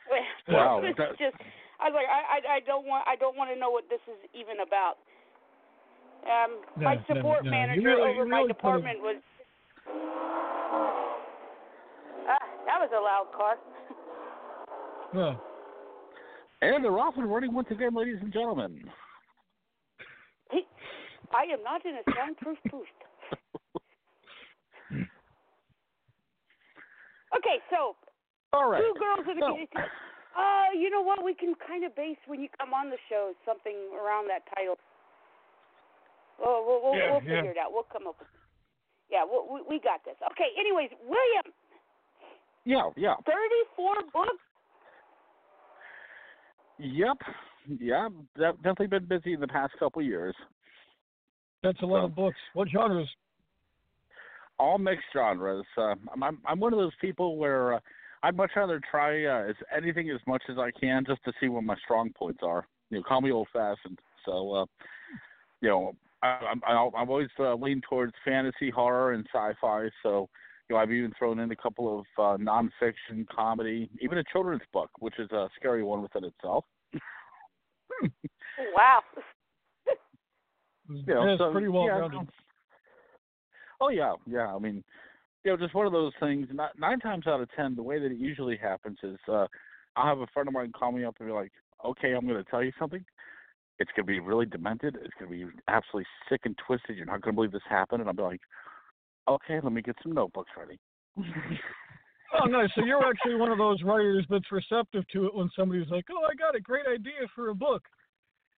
Was, 0.09 0.25
Wow, 0.49 0.81
it 0.83 0.97
that- 0.97 1.17
just 1.17 1.35
I 1.79 1.89
was 1.89 1.95
like, 1.95 2.05
I, 2.11 2.21
I 2.37 2.55
I 2.57 2.59
don't 2.61 2.85
want 2.85 3.07
I 3.07 3.15
don't 3.15 3.35
want 3.37 3.49
to 3.53 3.57
know 3.59 3.71
what 3.71 3.87
this 3.89 4.01
is 4.07 4.19
even 4.33 4.59
about. 4.61 4.97
Um, 6.27 6.61
No, 6.77 6.85
my 6.85 6.95
support 7.07 7.41
no. 7.43 7.49
You 7.49 7.51
manager 7.51 7.81
really- 7.81 8.11
over 8.13 8.25
my 8.25 8.37
really 8.45 8.47
department 8.53 8.99
was. 9.01 9.17
Ah, 12.21 12.37
that 12.69 12.77
was 12.79 12.91
a 12.93 13.01
loud 13.01 13.33
car. 13.35 13.57
Huh. 15.13 15.35
And 16.61 16.83
they're 16.85 16.99
off 16.99 17.15
and 17.17 17.31
running 17.31 17.53
once 17.53 17.67
again, 17.71 17.93
ladies 17.95 18.17
and 18.21 18.31
gentlemen. 18.31 18.83
He, 20.51 20.61
I 21.33 21.43
am 21.51 21.63
not 21.63 21.83
in 21.85 21.95
a 21.95 22.03
soundproof 22.15 22.57
booth. 22.71 22.87
Okay, 27.35 27.57
so 27.71 27.95
All 28.53 28.69
right. 28.69 28.81
two 28.83 28.93
girls 28.99 29.25
in 29.31 29.37
a. 29.41 29.65
So- 29.73 29.81
Uh, 30.31 30.71
you 30.79 30.89
know 30.89 31.01
what? 31.01 31.23
We 31.25 31.33
can 31.35 31.55
kind 31.67 31.83
of 31.83 31.93
base 31.95 32.15
when 32.25 32.39
you 32.39 32.47
come 32.57 32.73
on 32.73 32.89
the 32.89 32.95
show 33.09 33.33
something 33.45 33.75
around 33.91 34.29
that 34.31 34.47
title. 34.55 34.75
Well, 36.39 36.63
we'll 36.65 36.79
we'll, 36.83 36.95
Yeah, 36.95 37.11
we'll 37.11 37.23
yeah. 37.27 37.35
figure 37.43 37.51
it 37.51 37.57
out. 37.59 37.73
We'll 37.75 37.83
come 37.91 38.07
up 38.07 38.15
with. 38.17 38.31
Yeah, 39.11 39.27
we'll, 39.27 39.43
we 39.51 39.59
we 39.67 39.79
got 39.83 40.05
this. 40.07 40.15
Okay. 40.31 40.55
Anyways, 40.55 40.87
William, 41.03 41.51
Yeah, 42.63 42.87
yeah. 42.95 43.15
thirty-four 43.27 44.07
books. 44.15 44.39
Yep. 46.81 47.17
Yeah, 47.79 48.09
de- 48.35 48.53
definitely 48.53 48.87
been 48.87 49.05
busy 49.05 49.33
in 49.33 49.39
the 49.39 49.47
past 49.47 49.73
couple 49.77 50.01
years. 50.01 50.35
That's 51.61 51.81
a 51.83 51.85
lot 51.85 52.03
of 52.03 52.15
books. 52.15 52.37
What 52.53 52.67
genres? 52.69 53.07
All 54.57 54.79
mixed 54.79 55.05
genres. 55.13 55.65
Uh, 55.77 55.93
I'm, 56.11 56.23
I'm 56.23 56.39
I'm 56.47 56.59
one 56.59 56.73
of 56.73 56.79
those 56.79 56.95
people 56.99 57.37
where 57.37 57.75
uh, 57.75 57.79
I'd 58.23 58.35
much 58.35 58.51
rather 58.55 58.81
try 58.89 59.25
uh, 59.25 59.49
as 59.49 59.55
anything 59.75 60.09
as 60.09 60.19
much 60.27 60.41
as 60.49 60.57
I 60.57 60.71
can 60.71 61.03
just 61.05 61.23
to 61.25 61.33
see 61.39 61.49
what 61.49 61.63
my 61.63 61.75
strong 61.83 62.11
points 62.13 62.39
are. 62.41 62.67
You 62.89 62.97
know, 62.97 63.03
call 63.03 63.21
me 63.21 63.31
old 63.31 63.47
fashioned. 63.53 63.99
So, 64.25 64.53
uh, 64.53 64.65
you 65.61 65.69
know, 65.69 65.95
I, 66.23 66.39
I'm 66.51 66.61
I've 66.67 67.09
always 67.09 67.29
uh, 67.39 67.55
leaned 67.55 67.83
towards 67.87 68.13
fantasy, 68.25 68.71
horror, 68.71 69.13
and 69.13 69.25
sci-fi. 69.33 69.87
So, 70.01 70.29
you 70.69 70.75
know, 70.75 70.81
I've 70.81 70.91
even 70.91 71.11
thrown 71.17 71.39
in 71.39 71.51
a 71.51 71.55
couple 71.55 71.99
of 71.99 72.05
uh, 72.17 72.37
nonfiction, 72.43 73.27
comedy, 73.33 73.89
even 74.01 74.17
a 74.17 74.23
children's 74.31 74.61
book, 74.71 74.89
which 74.99 75.19
is 75.19 75.29
a 75.31 75.49
scary 75.57 75.83
one 75.83 76.01
within 76.01 76.23
itself. 76.25 76.65
Wow. 78.75 78.99
You 80.89 81.03
know, 81.07 81.23
yeah, 81.23 81.31
it's 81.31 81.39
so, 81.39 81.51
pretty 81.51 81.69
well 81.69 81.85
yeah, 81.85 81.99
rounded. 81.99 82.27
Oh 83.79 83.89
yeah, 83.89 84.13
yeah. 84.27 84.53
I 84.53 84.59
mean, 84.59 84.83
you 85.45 85.51
know, 85.51 85.57
just 85.57 85.73
one 85.73 85.85
of 85.85 85.93
those 85.93 86.11
things. 86.19 86.47
Nine, 86.51 86.69
nine 86.77 86.99
times 86.99 87.27
out 87.27 87.39
of 87.39 87.49
ten, 87.55 87.75
the 87.75 87.83
way 87.83 87.97
that 87.97 88.11
it 88.11 88.17
usually 88.17 88.57
happens 88.57 88.97
is, 89.01 89.17
uh, 89.29 89.47
I'll 89.95 90.07
have 90.07 90.19
a 90.19 90.27
friend 90.33 90.49
of 90.49 90.53
mine 90.53 90.73
call 90.77 90.91
me 90.91 91.05
up 91.05 91.15
and 91.19 91.29
be 91.29 91.33
like, 91.33 91.51
"Okay, 91.85 92.11
I'm 92.11 92.27
going 92.27 92.43
to 92.43 92.49
tell 92.49 92.61
you 92.61 92.73
something. 92.77 93.05
It's 93.79 93.91
going 93.95 94.05
to 94.05 94.11
be 94.11 94.19
really 94.19 94.45
demented. 94.45 94.97
It's 95.01 95.13
going 95.17 95.31
to 95.31 95.45
be 95.47 95.51
absolutely 95.69 96.07
sick 96.29 96.41
and 96.43 96.57
twisted. 96.67 96.97
You're 96.97 97.05
not 97.05 97.21
going 97.21 97.33
to 97.33 97.37
believe 97.37 97.53
this 97.53 97.61
happened." 97.69 98.01
And 98.01 98.09
I'll 98.09 98.15
be 98.15 98.23
like, 98.23 98.41
"Okay, 99.27 99.59
let 99.61 99.71
me 99.71 99.81
get 99.81 99.95
some 100.03 100.13
notebooks 100.13 100.51
ready." 100.57 100.79
Oh, 102.33 102.45
nice. 102.45 102.69
So 102.75 102.85
you're 102.85 103.05
actually 103.05 103.35
one 103.35 103.51
of 103.51 103.57
those 103.57 103.83
writers 103.83 104.25
that's 104.29 104.49
receptive 104.51 105.05
to 105.09 105.25
it 105.25 105.35
when 105.35 105.49
somebody's 105.53 105.89
like, 105.89 106.05
"Oh, 106.09 106.23
I 106.23 106.33
got 106.33 106.55
a 106.55 106.61
great 106.61 106.87
idea 106.87 107.27
for 107.35 107.49
a 107.49 107.55
book." 107.55 107.83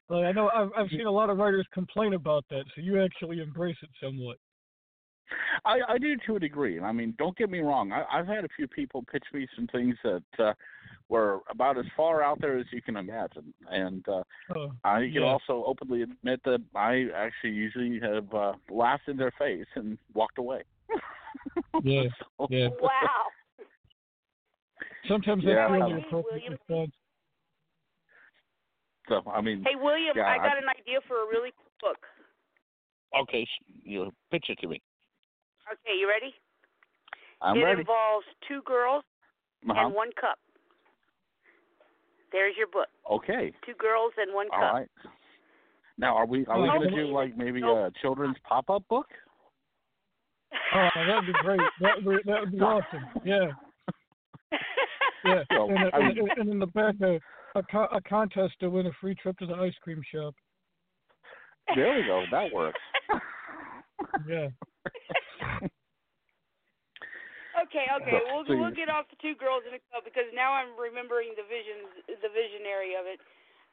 Like, 0.09 0.25
I 0.25 0.31
know 0.31 0.49
I've 0.53 0.69
I've 0.77 0.89
seen 0.89 1.07
a 1.07 1.11
lot 1.11 1.29
of 1.29 1.37
writers 1.37 1.65
complain 1.73 2.13
about 2.13 2.45
that, 2.49 2.65
so 2.75 2.81
you 2.81 3.01
actually 3.03 3.41
embrace 3.41 3.77
it 3.81 3.89
somewhat. 3.99 4.37
I, 5.65 5.79
I 5.87 5.97
do 5.97 6.15
to 6.27 6.35
a 6.35 6.39
degree. 6.39 6.77
And 6.77 6.85
I 6.85 6.91
mean, 6.91 7.15
don't 7.17 7.37
get 7.37 7.49
me 7.49 7.59
wrong. 7.59 7.91
I, 7.91 8.03
I've 8.11 8.27
had 8.27 8.45
a 8.45 8.49
few 8.55 8.67
people 8.67 9.03
pitch 9.11 9.23
me 9.33 9.47
some 9.55 9.67
things 9.67 9.95
that 10.03 10.23
uh, 10.39 10.53
were 11.09 11.39
about 11.49 11.77
as 11.77 11.85
far 11.95 12.23
out 12.23 12.39
there 12.41 12.57
as 12.57 12.65
you 12.71 12.81
can 12.81 12.97
imagine, 12.97 13.53
and 13.69 14.07
uh, 14.07 14.23
Oh, 14.55 14.71
I 14.83 14.99
can 15.01 15.11
yeah. 15.13 15.21
also 15.23 15.63
openly 15.67 16.01
admit 16.03 16.41
that 16.45 16.61
I 16.75 17.07
actually 17.15 17.51
usually 17.51 17.99
have 18.01 18.33
uh, 18.33 18.53
laughed 18.69 19.07
in 19.07 19.17
their 19.17 19.31
face 19.37 19.65
and 19.75 19.97
walked 20.13 20.37
away. 20.37 20.63
Yeah, 21.83 22.03
So- 22.37 22.47
yeah. 22.51 22.67
Wow. 22.79 23.25
Sometimes 25.07 25.43
Yeah. 25.43 25.55
that's 25.55 25.71
the 25.71 25.75
Hey, 25.77 25.81
only 25.83 26.01
appropriate 26.03 26.51
response. 26.51 26.91
So 29.09 29.21
I 29.29 29.41
mean, 29.41 29.63
Hey, 29.67 29.75
William, 29.75 30.15
Yeah, 30.15 30.27
I 30.27 30.37
got 30.37 30.55
I- 30.55 30.59
an 30.59 30.69
idea 30.69 30.99
for 31.07 31.23
a 31.23 31.27
really 31.27 31.51
cool 31.57 31.71
book. 31.81 31.97
okay, 33.21 33.45
you 33.83 34.11
pitch 34.31 34.45
it 34.49 34.59
to 34.59 34.67
me. 34.67 34.81
Okay, 35.71 35.97
you 35.99 36.07
ready? 36.07 36.33
I'm 37.41 37.57
it 37.57 37.63
ready. 37.63 37.81
involves 37.81 38.25
two 38.47 38.61
girls 38.63 39.03
Uh-huh. 39.67 39.85
and 39.87 39.93
one 39.93 40.11
cup. 40.13 40.39
There's 42.33 42.55
your 42.57 42.67
book. 42.67 42.87
Okay, 43.09 43.53
Two 43.65 43.75
girls 43.79 44.11
and 44.17 44.33
one 44.33 44.47
all 44.51 44.59
cup. 44.59 44.73
right. 44.73 44.89
Now, 45.97 46.15
are 46.17 46.25
we 46.25 46.45
are 46.47 46.59
we 46.61 46.67
Oh, 46.69 46.79
going 46.79 46.89
to 46.89 46.95
do 46.95 47.05
like 47.13 47.37
maybe 47.37 47.61
Nope. 47.61 47.93
a 47.95 47.99
children's 48.01 48.35
pop 48.43 48.69
up 48.69 48.83
book? 48.89 49.05
Oh, 50.75 50.87
that'd 51.07 51.27
be 51.27 51.33
great. 51.41 51.61
That 51.81 52.03
would 52.03 52.23
be, 52.25 52.31
that 52.31 52.39
would 52.41 52.51
be 52.51 52.59
awesome. 52.59 53.05
Yeah, 53.23 53.45
yeah. 55.25 55.43
So, 55.51 55.69
and, 55.69 55.79
I 55.93 55.97
and, 55.99 56.15
mean- 56.17 56.27
and 56.37 56.49
in 56.49 56.59
the 56.59 56.65
back, 56.67 56.95
a, 57.01 57.19
a, 57.57 57.63
co- 57.71 57.87
a 57.91 58.01
contest 58.01 58.53
to 58.59 58.69
win 58.69 58.87
a 58.87 58.91
free 58.99 59.15
trip 59.15 59.37
to 59.39 59.45
the 59.45 59.53
ice 59.53 59.73
cream 59.83 60.01
shop. 60.13 60.33
There 61.75 61.95
we 61.95 62.03
go. 62.05 62.23
That 62.31 62.51
works. 62.53 62.79
Yeah. 64.27 64.47
Okay, 67.73 67.89
okay. 67.89 68.21
We'll 68.29 68.45
we'll 68.45 68.77
get 68.77 68.85
off 68.85 69.09
the 69.09 69.17
two 69.17 69.33
girls 69.33 69.65
in 69.65 69.73
a 69.73 69.81
cup 69.89 70.05
because 70.05 70.29
now 70.29 70.53
I'm 70.53 70.77
remembering 70.77 71.33
the 71.33 71.41
visions, 71.49 71.89
the 72.05 72.29
visionary 72.29 72.93
of 72.93 73.09
it. 73.09 73.17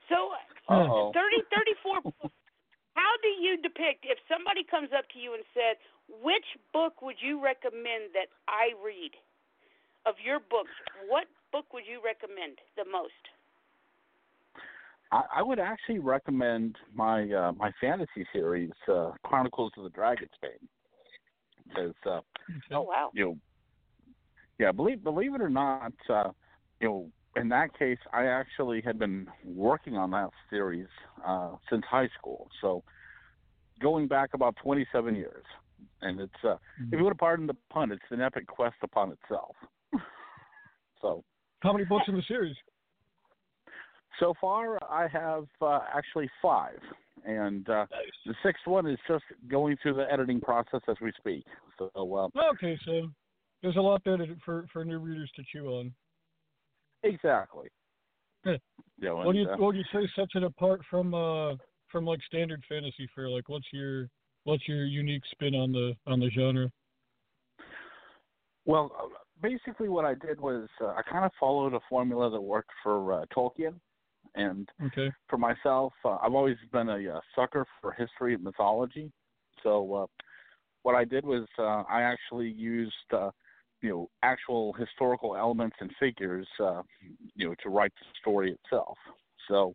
So, 0.08 0.32
Uh-oh. 0.72 1.12
thirty, 1.12 1.44
thirty-four. 1.52 2.08
How 2.96 3.12
do 3.20 3.28
you 3.28 3.60
depict 3.60 4.08
if 4.08 4.16
somebody 4.24 4.64
comes 4.64 4.88
up 4.96 5.04
to 5.12 5.20
you 5.20 5.36
and 5.36 5.44
said, 5.52 5.76
"Which 6.24 6.48
book 6.72 7.04
would 7.04 7.20
you 7.20 7.44
recommend 7.44 8.16
that 8.16 8.32
I 8.48 8.72
read?" 8.80 9.12
Of 10.08 10.16
your 10.24 10.40
books, 10.40 10.72
what 11.12 11.28
book 11.52 11.68
would 11.76 11.84
you 11.84 12.00
recommend 12.00 12.56
the 12.80 12.88
most? 12.88 13.20
I, 15.12 15.40
I 15.40 15.42
would 15.44 15.60
actually 15.60 16.00
recommend 16.00 16.80
my 16.96 17.28
uh, 17.28 17.52
my 17.52 17.68
fantasy 17.84 18.24
series, 18.32 18.72
uh, 18.88 19.12
Chronicles 19.28 19.72
of 19.76 19.84
the 19.84 19.92
Dragonbane, 19.92 20.64
because 21.68 21.92
uh, 22.08 22.24
Oh 22.72 22.88
wow. 22.88 23.10
you 23.12 23.24
know, 23.24 23.36
yeah, 24.60 24.70
believe 24.72 25.02
believe 25.02 25.34
it 25.34 25.40
or 25.40 25.48
not, 25.48 25.92
uh, 26.10 26.30
you 26.80 26.88
know, 26.88 27.10
in 27.34 27.48
that 27.48 27.76
case, 27.78 27.98
I 28.12 28.26
actually 28.26 28.82
had 28.82 28.98
been 28.98 29.26
working 29.44 29.96
on 29.96 30.10
that 30.10 30.28
series 30.50 30.88
uh, 31.26 31.52
since 31.70 31.82
high 31.90 32.08
school, 32.18 32.48
so 32.60 32.84
going 33.80 34.06
back 34.06 34.30
about 34.34 34.54
27 34.62 35.14
years, 35.16 35.44
and 36.02 36.20
it's 36.20 36.32
uh, 36.44 36.56
if 36.92 36.98
you 36.98 37.04
would 37.04 37.10
have 37.10 37.18
pardon 37.18 37.46
the 37.46 37.56
pun, 37.70 37.90
it's 37.90 38.02
an 38.10 38.20
epic 38.20 38.46
quest 38.46 38.76
upon 38.82 39.12
itself. 39.12 39.56
so 41.00 41.24
How 41.60 41.72
many 41.72 41.86
books 41.86 42.04
in 42.08 42.14
the 42.14 42.22
series? 42.28 42.56
so 44.18 44.34
far, 44.38 44.78
I 44.90 45.08
have 45.08 45.46
uh, 45.62 45.80
actually 45.94 46.28
five, 46.42 46.80
and 47.24 47.66
uh, 47.70 47.86
the 48.26 48.34
sixth 48.42 48.66
one 48.66 48.86
is 48.86 48.98
just 49.08 49.24
going 49.48 49.78
through 49.82 49.94
the 49.94 50.12
editing 50.12 50.38
process 50.38 50.80
as 50.86 50.96
we 51.00 51.12
speak. 51.16 51.44
So 51.78 51.90
uh, 51.96 52.50
Okay, 52.52 52.78
so 52.84 53.08
there's 53.62 53.76
a 53.76 53.80
lot 53.80 54.02
there 54.04 54.16
to, 54.16 54.36
for 54.44 54.66
for 54.72 54.84
new 54.84 54.98
readers 54.98 55.30
to 55.36 55.42
chew 55.52 55.68
on. 55.68 55.94
exactly. 57.02 57.68
Yeah. 58.98 59.12
What 59.12 59.32
do 59.32 59.38
you 59.38 59.48
uh, 59.48 59.56
what 59.56 59.72
do 59.72 59.78
you 59.78 59.84
say 59.92 60.08
sets 60.14 60.32
it 60.34 60.42
apart 60.42 60.80
from 60.90 61.14
uh 61.14 61.54
from 61.90 62.04
like 62.04 62.20
standard 62.26 62.62
fantasy 62.68 63.08
fare? 63.14 63.28
Like, 63.28 63.48
what's 63.48 63.66
your 63.72 64.08
what's 64.44 64.66
your 64.68 64.84
unique 64.84 65.22
spin 65.30 65.54
on 65.54 65.72
the 65.72 65.94
on 66.06 66.20
the 66.20 66.30
genre? 66.30 66.70
Well, 68.66 68.92
uh, 68.98 69.08
basically, 69.42 69.88
what 69.88 70.04
I 70.04 70.14
did 70.14 70.40
was 70.40 70.68
uh, 70.80 70.88
I 70.88 71.02
kind 71.10 71.24
of 71.24 71.32
followed 71.40 71.74
a 71.74 71.80
formula 71.88 72.30
that 72.30 72.40
worked 72.40 72.70
for 72.82 73.12
uh, 73.12 73.24
Tolkien, 73.34 73.74
and 74.34 74.68
Okay. 74.86 75.10
for 75.28 75.38
myself, 75.38 75.92
uh, 76.04 76.18
I've 76.22 76.34
always 76.34 76.56
been 76.72 76.88
a 76.88 77.16
uh, 77.16 77.20
sucker 77.34 77.64
for 77.80 77.92
history 77.92 78.34
and 78.34 78.44
mythology. 78.44 79.10
So, 79.62 79.94
uh, 79.94 80.06
what 80.82 80.94
I 80.94 81.04
did 81.04 81.24
was 81.24 81.46
uh, 81.58 81.82
I 81.90 82.02
actually 82.02 82.48
used, 82.50 82.94
uh, 83.12 83.30
you 83.82 83.88
know, 83.90 84.10
actual 84.22 84.72
historical 84.74 85.36
elements 85.36 85.76
and 85.80 85.90
figures, 85.98 86.46
uh, 86.60 86.82
you 87.34 87.48
know, 87.48 87.54
to 87.62 87.70
write 87.70 87.92
the 88.00 88.06
story 88.20 88.52
itself. 88.52 88.96
So, 89.48 89.74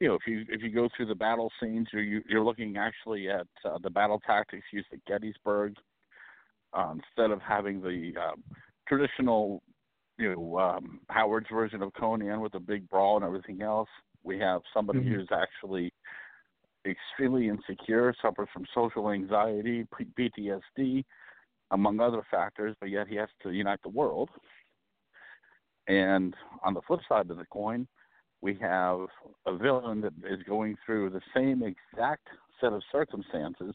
you 0.00 0.08
know, 0.08 0.14
if 0.14 0.22
you 0.26 0.44
if 0.48 0.62
you 0.62 0.70
go 0.70 0.88
through 0.96 1.06
the 1.06 1.14
battle 1.14 1.50
scenes, 1.60 1.88
you're 1.92 2.02
you- 2.02 2.24
you're 2.28 2.44
looking 2.44 2.76
actually 2.76 3.28
at 3.30 3.46
uh, 3.64 3.78
the 3.82 3.90
battle 3.90 4.20
tactics 4.20 4.66
used 4.72 4.88
at 4.92 5.04
Gettysburg, 5.06 5.74
uh, 6.72 6.92
instead 6.94 7.30
of 7.30 7.40
having 7.40 7.80
the 7.80 8.12
um, 8.20 8.42
traditional, 8.88 9.62
you 10.18 10.34
know, 10.34 10.58
um, 10.58 11.00
Howard's 11.08 11.48
version 11.52 11.82
of 11.82 11.92
Conan 11.94 12.40
with 12.40 12.52
the 12.52 12.60
big 12.60 12.88
brawl 12.88 13.16
and 13.16 13.24
everything 13.24 13.62
else. 13.62 13.88
We 14.22 14.38
have 14.40 14.62
somebody 14.72 15.00
Mhm. 15.00 15.08
who's 15.08 15.28
actually 15.32 15.92
extremely 16.86 17.48
insecure, 17.48 18.14
suffers 18.20 18.48
from 18.52 18.66
social 18.74 19.10
anxiety, 19.10 19.86
PTSD, 19.94 21.04
among 21.74 21.98
other 22.00 22.22
factors, 22.30 22.74
but 22.80 22.88
yet 22.88 23.08
he 23.08 23.16
has 23.16 23.28
to 23.42 23.50
unite 23.50 23.80
the 23.82 23.88
world. 23.90 24.30
And 25.88 26.34
on 26.64 26.72
the 26.72 26.80
flip 26.86 27.00
side 27.08 27.28
of 27.30 27.36
the 27.36 27.44
coin, 27.52 27.86
we 28.40 28.54
have 28.60 29.00
a 29.46 29.56
villain 29.56 30.00
that 30.00 30.12
is 30.24 30.42
going 30.44 30.76
through 30.86 31.10
the 31.10 31.20
same 31.34 31.62
exact 31.62 32.26
set 32.60 32.72
of 32.72 32.82
circumstances, 32.92 33.74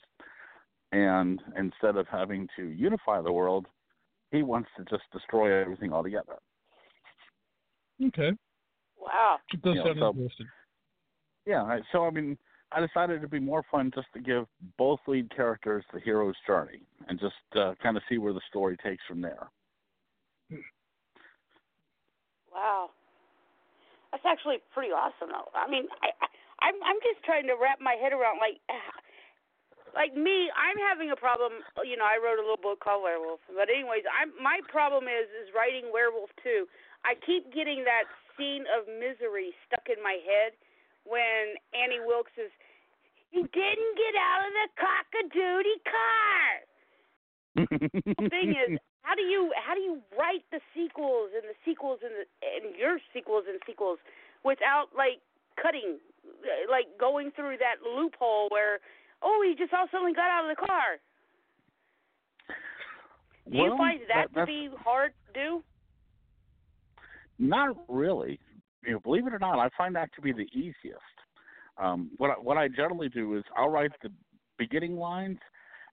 and 0.92 1.42
instead 1.58 1.98
of 1.98 2.08
having 2.08 2.48
to 2.56 2.64
unify 2.70 3.22
the 3.22 3.32
world, 3.32 3.68
he 4.32 4.44
wants 4.44 4.70
to 4.78 4.86
just 4.86 5.04
destroy 5.12 5.54
everything 5.62 5.92
altogether. 5.92 6.38
Okay. 8.04 8.32
Wow. 8.98 9.38
It 9.54 9.62
does 9.62 9.76
Yeah, 9.76 9.84
sound 9.84 10.00
so- 10.00 10.10
interesting. 10.12 10.48
Yeah, 11.46 11.80
so 11.92 12.06
I 12.06 12.12
mean, 12.12 12.38
I 12.72 12.86
decided 12.86 13.18
it'd 13.18 13.32
be 13.32 13.40
more 13.40 13.64
fun 13.72 13.92
just 13.96 14.08
to 14.14 14.20
give 14.20 14.46
both 14.78 15.00
lead 15.08 15.34
characters 15.36 15.84
the 15.92 16.00
hero's 16.00 16.36
journey 16.46 16.82
and 17.08 17.20
just 17.20 17.34
uh, 17.56 17.74
kind 17.82 17.98
of 17.98 18.04
see 18.08 18.18
where 18.18 18.34
the 18.34 18.42
story 18.48 18.78
takes 18.78 19.04
from 19.08 19.22
there. 19.22 19.50
Wow. 22.54 22.92
That's 24.12 24.26
actually 24.26 24.58
pretty 24.74 24.90
awesome, 24.90 25.30
though. 25.30 25.50
I 25.54 25.70
mean, 25.70 25.86
I, 26.02 26.10
I 26.22 26.28
I'm 26.62 26.76
I'm 26.84 27.00
just 27.02 27.24
trying 27.24 27.48
to 27.48 27.56
wrap 27.56 27.80
my 27.80 27.96
head 27.96 28.12
around 28.12 28.44
like, 28.44 28.60
like 30.00 30.14
me. 30.14 30.52
I'm 30.54 30.78
having 30.78 31.10
a 31.10 31.18
problem. 31.18 31.64
You 31.86 31.98
know, 31.98 32.06
I 32.06 32.20
wrote 32.20 32.38
a 32.38 32.46
little 32.46 32.60
book 32.60 32.84
called 32.84 33.06
Werewolf, 33.06 33.42
but 33.48 33.72
anyways, 33.72 34.04
I'm 34.10 34.36
my 34.38 34.60
problem 34.68 35.08
is 35.08 35.30
is 35.40 35.50
writing 35.56 35.90
Werewolf 35.90 36.30
too. 36.44 36.68
I 37.08 37.16
keep 37.16 37.54
getting 37.56 37.88
that 37.88 38.10
scene 38.36 38.68
of 38.70 38.86
misery 38.90 39.56
stuck 39.66 39.88
in 39.88 40.02
my 40.04 40.20
head 40.26 40.58
when 41.06 41.56
Annie 41.74 42.04
Wilkes 42.06 42.32
is. 42.38 42.52
He 43.30 43.46
didn't 43.46 43.94
get 43.94 44.16
out 44.18 44.42
of 44.42 44.52
the 44.58 44.68
cockadoodie 44.82 45.82
car. 45.86 46.50
the 48.18 48.30
thing 48.30 48.58
is, 48.58 48.80
how 49.02 49.14
do 49.14 49.22
you 49.22 49.52
how 49.56 49.76
do 49.76 49.82
you 49.82 50.02
write 50.18 50.44
the 50.52 50.60
sequels 50.74 51.30
and 51.36 51.46
the 51.46 51.58
sequels 51.64 52.00
and 52.02 52.12
the 52.12 52.26
and 52.42 52.76
your 52.76 52.98
sequels 53.14 53.46
and 53.48 53.60
sequels 53.68 54.00
without 54.44 54.90
like 54.98 55.22
cutting, 55.62 56.00
like 56.70 56.88
going 57.00 57.32
through 57.36 57.58
that 57.62 57.86
loophole 57.86 58.50
where 58.50 58.80
oh 59.22 59.46
he 59.46 59.54
just 59.56 59.74
all 59.74 59.86
suddenly 59.92 60.14
got 60.14 60.30
out 60.30 60.50
of 60.50 60.58
the 60.58 60.66
car. 60.66 60.98
Do 63.52 63.58
you 63.58 63.76
find 63.78 64.00
that, 64.14 64.34
to 64.34 64.46
be 64.46 64.70
hard 64.84 65.12
to 65.28 65.40
do? 65.40 65.64
Not 67.40 67.78
really. 67.88 68.40
You 68.84 68.94
know, 68.94 69.00
believe 69.00 69.28
it 69.28 69.34
or 69.34 69.40
not, 69.40 69.60
I 69.60 69.70
find 69.78 69.96
that 69.96 70.10
to 70.16 70.22
be 70.22 70.32
the 70.32 70.48
easiest. 70.54 71.00
Um, 71.78 72.12
what 72.18 72.32
I, 72.32 72.34
what 72.34 72.58
I 72.58 72.68
generally 72.68 73.10
do 73.10 73.38
is 73.38 73.44
I'll 73.56 73.70
write 73.70 73.92
the 74.02 74.10
beginning 74.58 74.98
lines, 74.98 75.40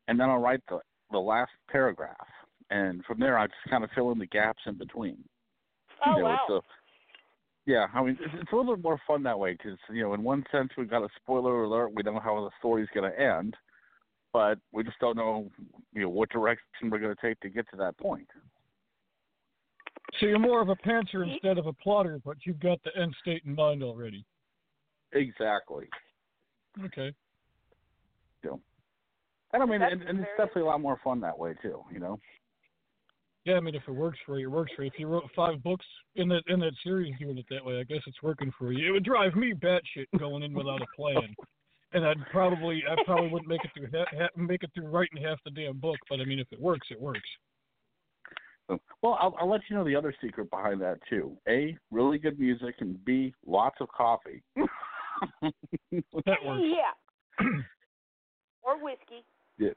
and 0.08 0.18
then 0.18 0.28
I'll 0.28 0.40
write 0.40 0.60
the 0.68 0.80
the 1.12 1.18
last 1.18 1.52
paragraph, 1.70 2.26
and 2.70 3.04
from 3.04 3.20
there 3.20 3.38
I 3.38 3.46
just 3.46 3.70
kind 3.70 3.84
of 3.84 3.90
fill 3.94 4.10
in 4.10 4.18
the 4.18 4.26
gaps 4.26 4.62
in 4.66 4.74
between. 4.74 5.18
Oh 6.04 6.16
you 6.16 6.22
know, 6.22 6.36
wow. 6.48 6.62
yeah, 7.66 7.86
I 7.94 8.02
mean 8.02 8.18
it's, 8.20 8.34
it's 8.40 8.52
a 8.52 8.56
little 8.56 8.74
bit 8.74 8.82
more 8.82 9.00
fun 9.06 9.22
that 9.24 9.38
way 9.38 9.52
because 9.52 9.78
you 9.90 10.02
know 10.02 10.14
in 10.14 10.22
one 10.22 10.44
sense 10.50 10.70
we've 10.76 10.90
got 10.90 11.04
a 11.04 11.08
spoiler 11.16 11.64
alert, 11.64 11.92
we 11.94 12.02
don't 12.02 12.14
know 12.14 12.20
how 12.20 12.40
the 12.42 12.50
story's 12.58 12.88
going 12.94 13.10
to 13.10 13.20
end, 13.20 13.56
but 14.32 14.58
we 14.72 14.82
just 14.82 14.98
don't 15.00 15.16
know 15.16 15.50
you 15.92 16.02
know 16.02 16.08
what 16.08 16.30
direction 16.30 16.90
we're 16.90 16.98
going 16.98 17.14
to 17.14 17.26
take 17.26 17.38
to 17.40 17.48
get 17.48 17.68
to 17.70 17.76
that 17.76 17.96
point. 17.98 18.28
So 20.18 20.26
you're 20.26 20.38
more 20.38 20.62
of 20.62 20.68
a 20.68 20.76
pantser 20.76 21.30
instead 21.30 21.58
of 21.58 21.66
a 21.66 21.72
plotter, 21.72 22.20
but 22.24 22.36
you've 22.44 22.60
got 22.60 22.78
the 22.84 22.90
end 23.00 23.14
state 23.20 23.42
in 23.44 23.54
mind 23.54 23.82
already. 23.82 24.24
Exactly. 25.12 25.86
Okay. 26.84 27.12
And 29.56 29.62
I 29.62 29.66
mean, 29.66 29.80
That's 29.80 29.92
and, 29.92 30.02
and 30.02 30.18
it's 30.20 30.28
definitely 30.36 30.62
a 30.62 30.66
lot 30.66 30.80
more 30.80 31.00
fun 31.02 31.20
that 31.20 31.38
way 31.38 31.54
too. 31.62 31.82
You 31.92 31.98
know. 31.98 32.18
Yeah, 33.46 33.54
I 33.54 33.60
mean, 33.60 33.74
if 33.74 33.82
it 33.86 33.92
works 33.92 34.18
for 34.26 34.38
you, 34.38 34.48
it 34.48 34.50
works 34.50 34.72
for 34.74 34.82
you. 34.82 34.90
If 34.92 34.98
you 34.98 35.06
wrote 35.06 35.24
five 35.34 35.62
books 35.62 35.86
in 36.16 36.28
that 36.28 36.42
in 36.48 36.60
that 36.60 36.72
series 36.82 37.14
doing 37.18 37.38
it 37.38 37.46
that 37.48 37.64
way, 37.64 37.78
I 37.78 37.84
guess 37.84 38.02
it's 38.06 38.22
working 38.22 38.52
for 38.58 38.72
you. 38.72 38.86
It 38.86 38.90
would 38.90 39.04
drive 39.04 39.34
me 39.34 39.54
batshit 39.54 40.06
going 40.18 40.42
in 40.42 40.52
without 40.52 40.82
a 40.82 40.86
plan, 40.96 41.34
and 41.92 42.04
I'd 42.04 42.18
probably 42.32 42.82
I 42.90 43.02
probably 43.04 43.30
wouldn't 43.30 43.48
make 43.48 43.64
it 43.64 43.70
through 43.74 43.88
ha- 43.94 44.06
ha- 44.12 44.28
make 44.36 44.62
it 44.62 44.70
through 44.74 44.88
writing 44.88 45.22
half 45.22 45.38
the 45.44 45.52
damn 45.52 45.78
book. 45.78 45.96
But 46.10 46.20
I 46.20 46.24
mean, 46.24 46.40
if 46.40 46.48
it 46.50 46.60
works, 46.60 46.88
it 46.90 47.00
works. 47.00 47.28
So, 48.68 48.78
well, 49.02 49.16
I'll, 49.20 49.34
I'll 49.40 49.48
let 49.50 49.60
you 49.70 49.76
know 49.76 49.84
the 49.84 49.94
other 49.94 50.14
secret 50.22 50.50
behind 50.50 50.80
that 50.80 50.98
too. 51.08 51.36
A, 51.48 51.76
really 51.90 52.18
good 52.18 52.38
music, 52.38 52.76
and 52.80 53.02
B, 53.04 53.32
lots 53.46 53.76
of 53.80 53.88
coffee. 53.88 54.42
That 55.40 56.44
works. 56.44 56.62
Yeah. 56.62 57.46
or 58.62 58.82
whiskey. 58.84 59.24
Yeah. 59.58 59.70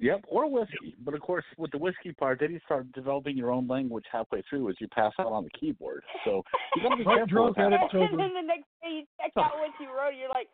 Yep, 0.00 0.24
or 0.28 0.50
whiskey. 0.50 0.96
But 1.04 1.14
of 1.14 1.20
course, 1.20 1.44
with 1.56 1.70
the 1.70 1.78
whiskey 1.78 2.12
part, 2.12 2.40
then 2.40 2.52
you 2.52 2.60
start 2.64 2.90
developing 2.92 3.36
your 3.36 3.52
own 3.52 3.68
language 3.68 4.04
halfway 4.10 4.42
through 4.50 4.68
as 4.70 4.74
you 4.80 4.88
pass 4.88 5.12
out 5.20 5.26
on 5.32 5.44
the 5.44 5.50
keyboard. 5.50 6.02
So 6.24 6.42
you 6.76 6.82
got 6.82 6.88
to 6.90 6.96
be 6.96 7.04
Right, 7.06 7.16
careful 7.18 7.46
with 7.46 7.54
that. 7.56 7.72
and 7.92 8.18
then 8.18 8.34
the 8.34 8.42
next 8.46 8.66
day 8.82 8.90
you 8.90 9.02
check 9.20 9.32
out 9.36 9.52
what 9.58 9.70
you 9.80 9.88
wrote. 9.88 10.14
You're 10.18 10.28
like, 10.30 10.48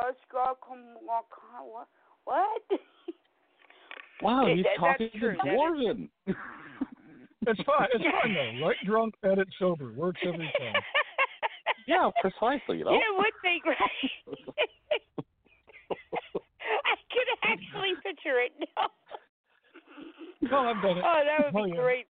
"Uh, 0.00 0.12
Scott, 0.28 0.58
come 0.66 0.78
on, 1.08 1.22
come 1.34 1.60
on, 1.60 1.86
what? 2.24 2.62
Wow, 4.22 4.46
he's 4.54 4.66
talking 4.78 5.08
to 5.14 5.18
That 5.20 5.48
is- 5.48 5.54
Dwarven. 5.54 6.08
It's 7.46 7.62
fun. 7.62 7.86
It's 7.94 8.04
fun 8.04 8.34
though. 8.34 8.66
Right 8.66 8.76
drunk, 8.84 9.14
edit 9.24 9.48
sober. 9.58 9.92
Works 9.92 10.20
every 10.24 10.52
time. 10.58 10.82
Yeah, 11.90 12.06
precisely. 12.22 12.78
You 12.78 12.84
know, 12.86 12.94
you 12.94 13.14
would 13.18 13.34
be 13.42 13.58
great. 13.58 13.74
I 15.90 16.94
could 17.10 17.28
actually 17.42 17.98
picture 17.98 18.38
it 18.38 18.54
now. 18.62 18.94
No, 20.38 20.70
I've 20.70 20.78
done 20.82 20.98
it. 20.98 21.04
Oh, 21.04 21.20
that 21.26 21.50
would 21.50 21.66
be 21.66 21.74
oh, 21.74 21.82
great. 21.82 22.06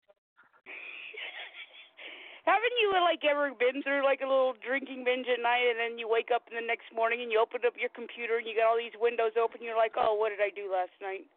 Haven't 2.42 2.76
you 2.82 2.90
uh, 2.96 3.04
like 3.04 3.22
ever 3.22 3.52
been 3.54 3.84
through 3.86 4.02
like 4.02 4.18
a 4.18 4.26
little 4.26 4.58
drinking 4.64 5.04
binge 5.04 5.30
at 5.30 5.38
night, 5.38 5.68
and 5.70 5.78
then 5.78 5.94
you 5.94 6.10
wake 6.10 6.34
up 6.34 6.50
in 6.50 6.56
the 6.58 6.64
next 6.66 6.90
morning 6.90 7.22
and 7.22 7.30
you 7.30 7.38
open 7.38 7.60
up 7.62 7.78
your 7.78 7.92
computer 7.94 8.42
and 8.42 8.50
you 8.50 8.58
got 8.58 8.66
all 8.66 8.80
these 8.80 8.96
windows 8.98 9.38
open? 9.38 9.62
and 9.62 9.68
You're 9.68 9.78
like, 9.78 9.94
oh, 9.94 10.18
what 10.18 10.34
did 10.34 10.42
I 10.42 10.50
do 10.50 10.66
last 10.66 10.96
night? 10.98 11.28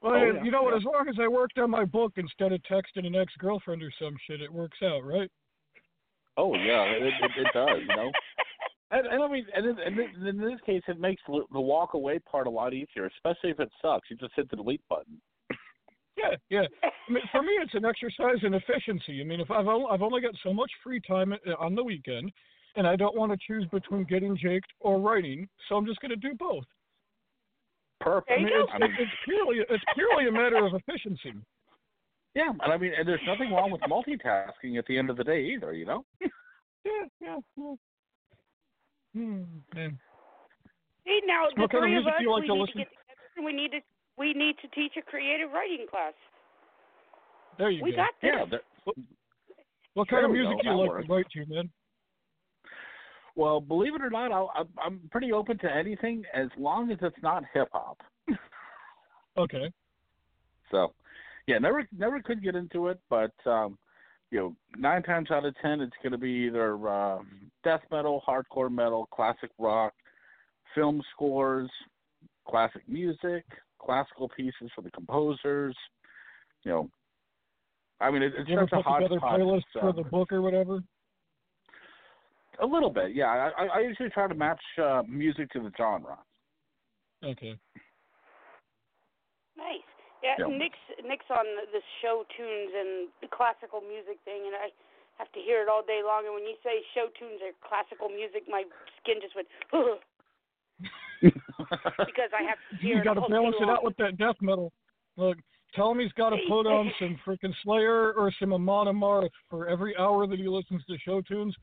Well, 0.00 0.14
Oh, 0.14 0.16
yeah, 0.32 0.42
you 0.44 0.50
know 0.50 0.62
what? 0.62 0.70
yeah. 0.72 0.76
As 0.78 0.84
long 0.84 1.06
as 1.08 1.16
I 1.20 1.26
worked 1.28 1.58
on 1.58 1.70
my 1.70 1.84
book 1.84 2.12
instead 2.16 2.52
of 2.52 2.60
texting 2.70 3.06
an 3.06 3.16
ex-girlfriend 3.16 3.82
or 3.82 3.90
some 4.00 4.16
shit, 4.26 4.40
it 4.40 4.52
works 4.52 4.78
out, 4.82 5.04
right? 5.04 5.30
Oh 6.36 6.54
yeah, 6.54 6.84
it, 6.84 7.02
it, 7.02 7.30
it 7.36 7.46
does. 7.52 7.80
You 7.80 7.96
know. 7.96 8.12
And, 8.90 9.06
and 9.06 9.22
I 9.22 9.28
mean, 9.28 9.44
and, 9.54 9.66
in, 9.66 9.76
and 9.80 9.98
in- 9.98 10.26
in 10.26 10.38
this 10.38 10.58
case, 10.64 10.80
it 10.88 10.98
makes 10.98 11.20
the 11.26 11.42
the 11.52 11.60
walk 11.60 11.92
away 11.92 12.18
part 12.20 12.46
a 12.46 12.50
lot 12.50 12.72
easier, 12.72 13.04
especially 13.04 13.50
if 13.50 13.60
it 13.60 13.68
sucks. 13.82 14.08
You 14.10 14.16
just 14.16 14.32
hit 14.34 14.48
the 14.48 14.56
delete 14.56 14.80
button. 14.88 15.20
Yeah, 16.16 16.36
yeah. 16.48 16.62
I 16.82 17.12
mean, 17.12 17.22
for 17.30 17.42
me, 17.42 17.50
it's 17.62 17.74
an 17.74 17.84
exercise 17.84 18.38
in 18.42 18.54
efficiency. 18.54 19.20
I 19.20 19.24
mean, 19.24 19.40
if 19.40 19.50
I've 19.50 19.66
only, 19.66 19.86
I've 19.90 20.00
only 20.00 20.22
got 20.22 20.32
so 20.42 20.54
much 20.54 20.70
free 20.82 21.02
time 21.06 21.34
uh, 21.34 21.52
on 21.60 21.74
the 21.74 21.84
weekend, 21.84 22.32
and 22.76 22.86
I 22.86 22.96
don't 22.96 23.14
want 23.14 23.30
to 23.30 23.36
choose 23.46 23.66
between 23.70 24.04
getting 24.04 24.34
jaked 24.38 24.72
or 24.80 24.98
writing, 24.98 25.46
so 25.68 25.76
I'm 25.76 25.84
just 25.84 26.00
going 26.00 26.08
to 26.10 26.16
do 26.16 26.32
both. 26.38 26.64
Perfect. 28.00 28.30
I 28.30 28.36
mean, 28.42 28.48
it's, 28.52 28.70
I 28.72 28.78
mean, 28.78 28.94
it's 28.98 29.10
purely 29.24 29.58
it's 29.68 29.84
purely 29.94 30.28
a 30.28 30.32
matter 30.32 30.64
of 30.64 30.72
efficiency. 30.74 31.32
yeah, 32.34 32.50
and 32.50 32.72
I 32.72 32.76
mean, 32.76 32.92
and 32.96 33.06
there's 33.08 33.20
nothing 33.26 33.52
wrong 33.52 33.70
with 33.72 33.80
multitasking 33.82 34.78
at 34.78 34.86
the 34.86 34.96
end 34.96 35.10
of 35.10 35.16
the 35.16 35.24
day 35.24 35.44
either. 35.54 35.72
You 35.72 35.86
know. 35.86 36.04
Yeah, 36.84 37.04
yeah. 37.20 37.36
yeah. 37.56 37.74
Hmm, 39.14 39.42
man. 39.74 39.98
Hey, 41.04 41.20
now 41.26 41.44
the 41.54 41.60
What 41.62 41.70
kind 41.72 41.84
of 41.84 41.88
three 41.90 41.96
of 41.98 42.06
us, 42.06 42.12
like 42.16 42.42
we 42.42 42.46
to 42.46 42.54
need 42.54 42.60
listen- 42.60 42.72
to 42.72 42.78
get 42.78 42.88
together. 42.88 43.44
We 43.46 43.52
need 43.52 43.70
to 43.72 43.80
we 44.16 44.32
need 44.32 44.54
to 44.62 44.68
teach 44.68 44.92
a 44.96 45.02
creative 45.02 45.50
writing 45.50 45.86
class. 45.90 46.14
There 47.58 47.68
you 47.70 47.82
We 47.82 47.90
go. 47.90 47.96
got 47.96 48.10
this. 48.22 48.30
Yeah. 48.32 48.44
there- 48.48 48.94
what 49.94 50.08
kind 50.08 50.22
there 50.22 50.26
of 50.26 50.30
music 50.32 50.56
go, 50.56 50.62
do 50.62 50.68
you 50.68 50.74
that 50.76 50.80
like 50.80 50.88
works. 50.90 51.06
to 51.06 51.12
write 51.12 51.26
to, 51.32 51.46
man? 51.52 51.70
Well, 53.38 53.60
believe 53.60 53.94
it 53.94 54.02
or 54.02 54.10
not, 54.10 54.32
I'll, 54.32 54.50
I'm 54.84 55.00
pretty 55.12 55.30
open 55.32 55.58
to 55.58 55.72
anything 55.72 56.24
as 56.34 56.48
long 56.58 56.90
as 56.90 56.98
it's 57.00 57.22
not 57.22 57.44
hip 57.54 57.68
hop. 57.72 57.98
Okay. 59.38 59.70
So, 60.72 60.92
yeah, 61.46 61.58
never 61.58 61.86
never 61.96 62.20
could 62.20 62.42
get 62.42 62.56
into 62.56 62.88
it, 62.88 62.98
but 63.08 63.30
um, 63.46 63.78
you 64.32 64.38
know, 64.40 64.56
nine 64.76 65.04
times 65.04 65.30
out 65.30 65.44
of 65.44 65.54
ten, 65.62 65.80
it's 65.80 65.94
going 66.02 66.10
to 66.10 66.18
be 66.18 66.48
either 66.48 66.88
uh, 66.88 67.18
death 67.62 67.82
metal, 67.92 68.20
hardcore 68.26 68.68
metal, 68.68 69.06
classic 69.12 69.50
rock, 69.56 69.92
film 70.74 71.00
scores, 71.12 71.70
classic 72.48 72.82
music, 72.88 73.44
classical 73.78 74.28
pieces 74.36 74.72
for 74.74 74.82
the 74.82 74.90
composers. 74.90 75.76
You 76.64 76.72
know, 76.72 76.90
I 78.00 78.10
mean, 78.10 78.22
it, 78.22 78.32
it's 78.36 78.50
You 78.50 78.56
such 78.56 78.72
a 78.72 78.76
together 78.78 79.20
hodgepodge. 79.20 79.40
playlists 79.40 79.80
for 79.80 79.92
the 79.92 80.02
book 80.02 80.32
or 80.32 80.42
whatever? 80.42 80.80
A 82.60 82.66
little 82.66 82.90
bit, 82.90 83.14
yeah. 83.14 83.26
I, 83.56 83.64
I- 83.64 83.76
I 83.76 83.80
usually 83.80 84.10
try 84.10 84.26
to 84.26 84.34
match 84.34 84.60
uh, 84.82 85.02
music 85.08 85.50
to 85.52 85.60
the 85.60 85.70
genre. 85.76 86.18
Okay. 87.24 87.58
Nice. 89.56 89.86
Yeah, 90.22 90.34
Yeah. 90.38 90.56
Nick's 90.56 90.78
Nick's 91.06 91.30
on 91.30 91.46
this 91.72 91.82
show 92.02 92.24
tunes 92.36 92.72
and 92.74 93.08
the 93.22 93.28
classical 93.30 93.80
music 93.80 94.18
thing, 94.24 94.42
and 94.46 94.54
I 94.54 94.70
have 95.18 95.30
to 95.32 95.40
hear 95.40 95.62
it 95.62 95.68
all 95.68 95.82
day 95.82 96.00
long. 96.04 96.26
And 96.26 96.34
when 96.34 96.44
you 96.44 96.54
say 96.62 96.82
show 96.94 97.06
tunes 97.18 97.40
or 97.42 97.50
classical 97.62 98.08
music, 98.08 98.42
my 98.48 98.64
skin 99.02 99.18
just 99.22 99.34
went 99.34 99.46
Ugh, 99.72 99.98
because 101.22 102.30
I 102.34 102.42
have 102.42 102.58
to 102.70 102.76
hear 102.82 102.98
You 102.98 103.04
got 103.04 103.14
to 103.14 103.26
balance 103.28 103.56
it 103.60 103.68
out 103.68 103.84
with 103.84 103.96
that 103.98 104.18
death 104.18 104.36
metal. 104.40 104.72
Look, 105.16 105.38
tell 105.74 105.90
him 105.90 105.98
he's 106.00 106.12
got 106.12 106.30
to 106.30 106.38
put 106.48 106.66
on 106.66 106.90
some 106.98 107.18
freaking 107.26 107.54
Slayer 107.64 108.12
or 108.12 108.32
some 108.38 108.52
Amon 108.52 108.86
Amarth 108.86 109.30
for 109.50 109.68
every 109.68 109.96
hour 109.96 110.26
that 110.26 110.38
he 110.38 110.48
listens 110.48 110.84
to 110.86 110.96
show 110.98 111.20
tunes. 111.20 111.54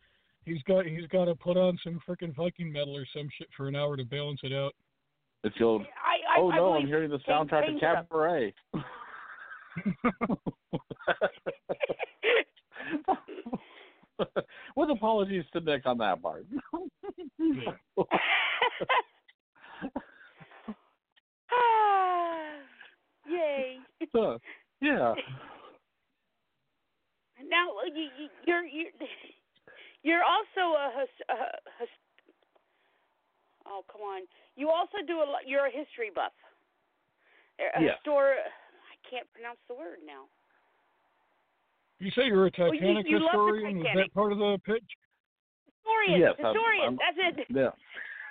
He's 0.46 0.62
got 0.64 0.86
he's 0.86 1.08
got 1.08 1.26
to 1.26 1.36
put 1.36 1.58
on 1.58 1.78
some 1.84 2.00
freaking 2.08 2.36
Viking 2.36 2.72
metal 2.72 2.96
or 2.96 3.06
some 3.16 3.28
shit 3.38 3.48
for 3.58 3.68
an 3.68 3.76
hour 3.76 3.98
to 3.98 4.06
balance 4.06 4.40
it 4.44 4.54
out. 4.54 4.74
It's 5.44 5.58
the 5.58 5.66
old, 5.66 5.82
I, 5.82 6.38
I, 6.38 6.42
oh 6.42 6.52
I 6.52 6.56
no, 6.56 6.70
believe 6.70 6.84
I'm 6.84 6.88
hearing 6.88 7.10
the 7.10 7.20
Kane 7.20 7.36
soundtrack 7.36 7.66
Payne's 7.66 7.80
to 7.80 7.88
up. 7.88 8.10
Cabaret. 8.10 8.54
With 14.76 14.90
apologies 14.90 15.44
to 15.54 15.60
Nick 15.62 15.86
on 15.86 15.98
that 15.98 16.22
part. 16.22 16.46
Ah, 21.52 22.56
Yay! 23.30 23.78
yeah. 24.82 25.14
Now 27.50 27.68
you, 27.94 28.10
you, 28.18 28.30
you're 28.48 28.66
you're 28.66 28.92
you're 30.06 30.22
also 30.24 30.78
a, 30.78 30.86
his, 31.02 31.10
a 31.34 31.38
his, 31.82 31.90
oh 33.66 33.82
come 33.92 34.02
on 34.02 34.22
you 34.56 34.70
also 34.70 35.02
do 35.08 35.20
a 35.20 35.26
you're 35.46 35.66
a 35.66 35.72
history 35.74 36.12
buff 36.14 36.32
a 37.60 37.82
Yeah. 37.82 37.98
histor 38.06 38.38
I 38.38 38.96
can't 39.10 39.26
pronounce 39.34 39.60
the 39.68 39.74
word 39.76 40.00
now 40.06 40.30
You 42.00 42.12
say 42.12 42.28
you're 42.28 42.48
a 42.48 42.52
Well, 42.58 42.74
you- 42.74 42.80
Titanic 42.82 43.06
you 43.10 43.20
love 43.20 43.32
the 43.34 43.40
historian. 43.40 43.78
Is 43.82 43.88
that 43.96 44.14
part 44.14 44.32
of 44.32 44.38
the 44.38 44.60
pitch? 44.66 44.84
historian 45.82 46.20
Yes, 46.22 46.36
I'm- 46.38 46.46
historian 46.46 46.84
I'm- 46.84 47.00
that's 47.02 47.20
it 47.40 47.48
Yeah. 47.50 47.74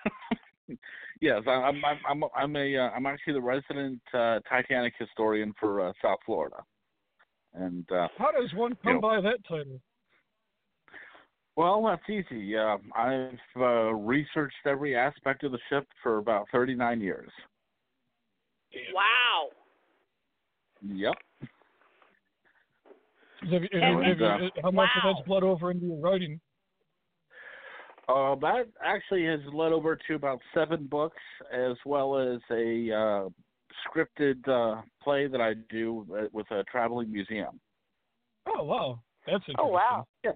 yes, 1.20 1.42
I- 1.46 1.50
I'm 1.68 1.84
I'm 1.84 1.98
I'm 2.06 2.24
I'm 2.36 2.56
a 2.56 2.76
uh, 2.76 2.90
I'm 2.90 3.06
actually 3.06 3.34
the 3.34 3.42
resident 3.42 4.00
uh, 4.12 4.40
Titanic 4.48 4.94
historian 4.98 5.52
for 5.58 5.80
uh, 5.88 5.92
South 6.02 6.18
Florida. 6.26 6.62
And 7.54 7.90
uh 7.92 8.08
How 8.18 8.30
does 8.32 8.52
one 8.54 8.76
come 8.82 8.94
know. 8.94 9.00
by 9.00 9.20
that 9.20 9.38
title? 9.48 9.80
Well, 11.56 11.84
that's 11.84 12.08
easy. 12.08 12.56
Uh, 12.56 12.76
I've 12.96 13.38
uh, 13.56 13.94
researched 13.94 14.56
every 14.66 14.96
aspect 14.96 15.44
of 15.44 15.52
the 15.52 15.58
ship 15.68 15.86
for 16.02 16.18
about 16.18 16.46
39 16.52 17.00
years. 17.00 17.30
wow 18.94 19.48
Yep. 20.86 21.14
Have 23.50 23.62
you, 23.62 23.68
And- 23.72 24.20
have 24.20 24.50
how 24.62 24.70
much 24.70 24.88
of 24.96 25.14
that's 25.16 25.26
bled 25.26 25.42
over 25.42 25.70
into 25.70 25.86
your 25.86 25.98
writing? 25.98 26.40
Uh, 28.08 28.34
that 28.36 28.66
actually 28.84 29.24
has 29.24 29.40
led 29.52 29.72
over 29.72 29.96
to 30.08 30.14
about 30.14 30.38
seven 30.52 30.86
books, 30.86 31.22
as 31.52 31.74
well 31.86 32.18
as 32.18 32.38
a 32.50 32.90
uh, 32.92 33.28
scripted 33.88 34.46
uh, 34.46 34.82
play 35.02 35.26
that 35.26 35.40
I 35.40 35.54
do 35.70 36.06
uh, 36.14 36.24
with 36.32 36.50
a 36.50 36.64
traveling 36.64 37.10
museum. 37.10 37.58
Oh 38.46 38.62
wow, 38.64 39.00
that's 39.26 39.36
interesting. 39.48 39.56
oh 39.58 39.68
wow 39.68 40.06
Yeah. 40.22 40.32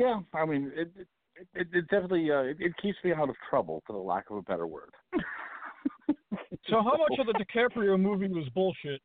Yeah, 0.00 0.20
I 0.32 0.46
mean, 0.46 0.72
it 0.74 0.90
it, 0.96 1.06
it, 1.54 1.68
it 1.72 1.82
definitely 1.88 2.30
uh, 2.30 2.40
it, 2.40 2.56
it 2.58 2.72
keeps 2.80 2.96
me 3.04 3.12
out 3.12 3.28
of 3.28 3.36
trouble, 3.50 3.82
for 3.86 3.92
the 3.92 3.98
lack 3.98 4.30
of 4.30 4.38
a 4.38 4.42
better 4.42 4.66
word. 4.66 4.94
So 6.68 6.76
how 6.76 6.96
much 6.96 7.18
of 7.18 7.26
the 7.26 7.32
DiCaprio 7.32 7.98
movie 7.98 8.28
was 8.28 8.48
bullshit? 8.54 9.00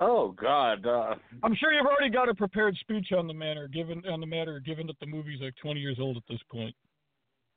Oh 0.00 0.32
God. 0.32 0.86
Uh, 0.86 1.14
I'm 1.42 1.54
sure 1.54 1.72
you've 1.72 1.86
already 1.86 2.12
got 2.12 2.28
a 2.28 2.34
prepared 2.34 2.76
speech 2.80 3.08
on 3.16 3.26
the 3.26 3.32
matter, 3.32 3.68
given 3.68 4.02
on 4.06 4.20
the 4.20 4.26
matter, 4.26 4.60
given 4.60 4.86
that 4.88 4.98
the 5.00 5.06
movie's 5.06 5.40
like 5.40 5.54
20 5.62 5.80
years 5.80 5.96
old 6.00 6.16
at 6.16 6.24
this 6.28 6.40
point. 6.50 6.74